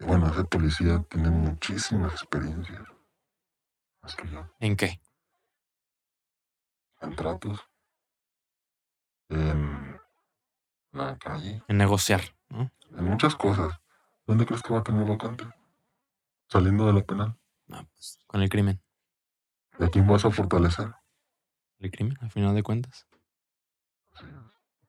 [0.00, 2.82] Y bueno, ese policía tiene muchísimas experiencias.
[4.02, 4.46] Más que yo.
[4.60, 4.98] ¿En qué?
[7.02, 7.60] En tratos.
[9.28, 10.00] En
[10.92, 11.62] la calle.
[11.68, 12.70] En negociar, ¿no?
[12.96, 13.78] En muchas cosas.
[14.26, 15.44] ¿Dónde crees que va a tener vacante?
[16.48, 17.38] Saliendo de la penal.
[17.66, 18.82] No, pues, con el crimen.
[19.78, 20.94] ¿Y a quién vas a fortalecer?
[21.78, 23.06] El crimen, al final de cuentas.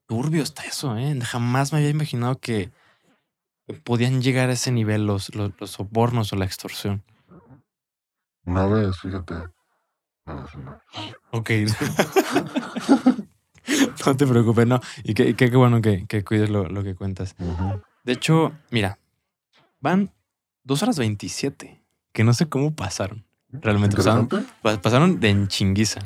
[0.05, 1.19] Turbio está eso, ¿eh?
[1.21, 2.71] Jamás me había imaginado que
[3.83, 7.03] podían llegar a ese nivel los, los, los sobornos o la extorsión.
[8.45, 9.35] Una vez, fíjate.
[10.25, 10.79] No, eso no.
[11.31, 11.51] Ok.
[14.05, 14.79] no te preocupes, no.
[15.03, 17.35] Y qué, qué, qué bueno que, que cuides lo, lo que cuentas.
[18.03, 18.99] De hecho, mira,
[19.81, 20.13] van
[20.63, 21.83] dos horas 27,
[22.13, 23.25] que no sé cómo pasaron.
[23.49, 24.29] Realmente pasaron,
[24.61, 25.99] pasaron de en chinguiza.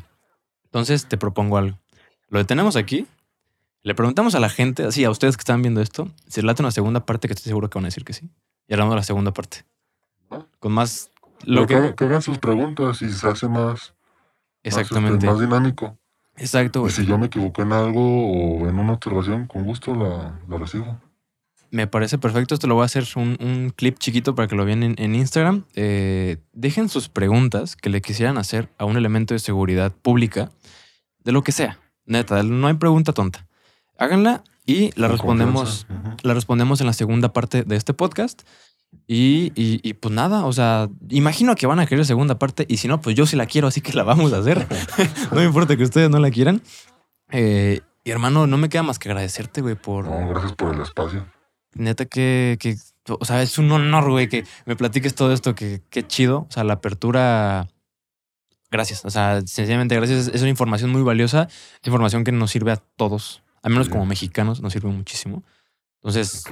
[0.72, 1.78] Entonces te propongo algo.
[2.30, 3.06] Lo detenemos aquí.
[3.84, 6.62] Le preguntamos a la gente, así a ustedes que están viendo esto, si les late
[6.62, 8.30] una segunda parte, que estoy seguro que van a decir que sí.
[8.68, 9.66] Y hablamos de la segunda parte.
[10.60, 11.12] Con más.
[11.44, 12.06] Lo que, que.
[12.06, 13.94] hagan- sus preguntas y se hace más, más,
[14.64, 15.26] este, Exactamente.
[15.26, 15.98] más dinámico.
[16.38, 16.86] Exacto.
[16.88, 18.02] Y si yo me equivoqué en algo
[18.62, 21.02] o en una observación, con gusto la, la recibo.
[21.72, 22.54] Me parece perfecto.
[22.54, 25.16] Esto lo voy a hacer un, un clip chiquito para que lo vean en, en
[25.16, 25.64] Instagram.
[25.76, 30.52] Eh, dejen sus preguntas que le quisieran hacer a un elemento de seguridad pública,
[31.24, 31.80] de lo que sea.
[32.06, 33.48] Neta, no hay pregunta tonta.
[33.98, 35.88] Háganla y la respondemos,
[36.24, 38.42] la respondemos en la segunda parte de este podcast.
[39.08, 42.78] Y, y- y, pues nada, o sea, imagino que van a querer segunda parte y
[42.78, 44.68] si no, pues yo sí la quiero, así que la vamos a hacer.
[45.32, 46.62] no me importa que ustedes no la quieran.
[47.32, 50.82] Eh, y hermano, no me queda más que agradecerte, güey, por No, gracias por el
[50.82, 51.26] espacio.
[51.74, 52.76] Neta que, que,
[53.08, 56.48] o sea, es un honor, güey, que me platiques todo esto, que qué chido.
[56.50, 57.68] O sea, la apertura,
[58.70, 59.06] gracias.
[59.06, 60.28] O sea, sencillamente gracias.
[60.34, 61.48] Es una información muy valiosa,
[61.82, 65.44] es información que nos sirve a todos, al menos como mexicanos, nos sirve muchísimo.
[66.04, 66.44] Entonces,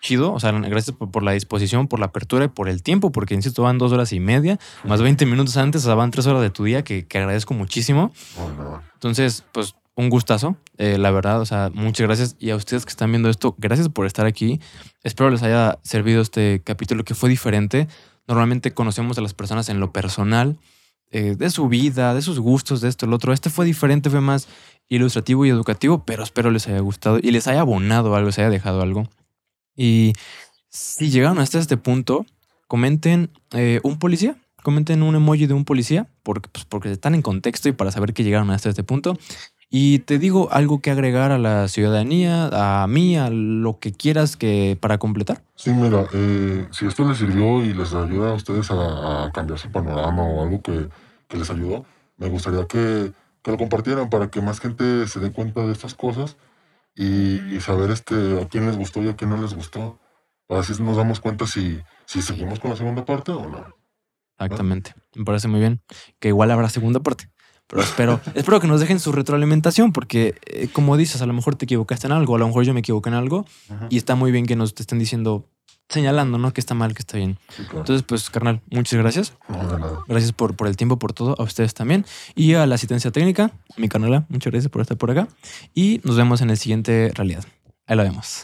[0.00, 0.32] chido.
[0.32, 3.34] O sea, gracias por, por la disposición, por la apertura y por el tiempo, porque
[3.34, 6.40] insisto, van dos horas y media, más 20 minutos antes, o sea, van tres horas
[6.40, 8.12] de tu día, que, que agradezco muchísimo.
[8.94, 12.36] Entonces, pues un gustazo, eh, la verdad, o sea, muchas gracias.
[12.38, 14.60] Y a ustedes que están viendo esto, gracias por estar aquí.
[15.02, 17.88] Espero les haya servido este capítulo que fue diferente.
[18.26, 20.58] Normalmente conocemos a las personas en lo personal,
[21.10, 23.32] eh, de su vida, de sus gustos, de esto, lo otro.
[23.32, 24.48] Este fue diferente, fue más
[24.88, 28.50] ilustrativo y educativo, pero espero les haya gustado y les haya abonado algo, les haya
[28.50, 29.08] dejado algo.
[29.76, 30.12] Y
[30.70, 32.26] si llegaron hasta este punto,
[32.66, 37.22] comenten eh, un policía, comenten un emoji de un policía, porque, pues, porque están en
[37.22, 39.16] contexto y para saber que llegaron hasta este punto.
[39.76, 42.48] Y te digo algo que agregar a la ciudadanía,
[42.82, 45.42] a mí, a lo que quieras que para completar.
[45.56, 49.58] Sí, mira, eh, si esto les sirvió y les ayuda a ustedes a, a cambiar
[49.58, 50.86] su panorama o algo que,
[51.26, 51.84] que les ayudó,
[52.18, 53.12] me gustaría que,
[53.42, 56.36] que lo compartieran para que más gente se dé cuenta de estas cosas
[56.94, 59.98] y, y saber este, a quién les gustó y a quién no les gustó.
[60.46, 63.66] Para así nos damos cuenta si, si seguimos con la segunda parte o no.
[64.38, 64.94] Exactamente.
[65.16, 65.80] Me parece muy bien.
[66.20, 67.28] Que igual habrá segunda parte.
[67.68, 71.56] Pero espero, espero que nos dejen su retroalimentación, porque eh, como dices, a lo mejor
[71.56, 73.46] te equivocaste en algo, a lo mejor yo me equivoqué en algo,
[73.90, 75.48] y está muy bien que nos te estén diciendo,
[75.88, 76.52] señalando, ¿no?
[76.52, 77.38] Que está mal, que está bien.
[77.48, 77.80] Sí, claro.
[77.80, 79.32] Entonces, pues, carnal, muchas gracias.
[79.48, 79.98] no, de nada.
[80.08, 82.04] Gracias por, por el tiempo, por todo, a ustedes también.
[82.34, 85.28] Y a la asistencia técnica, mi carnala, muchas gracias por estar por acá.
[85.74, 87.44] Y nos vemos en el siguiente realidad.
[87.86, 88.42] Ahí lo vemos.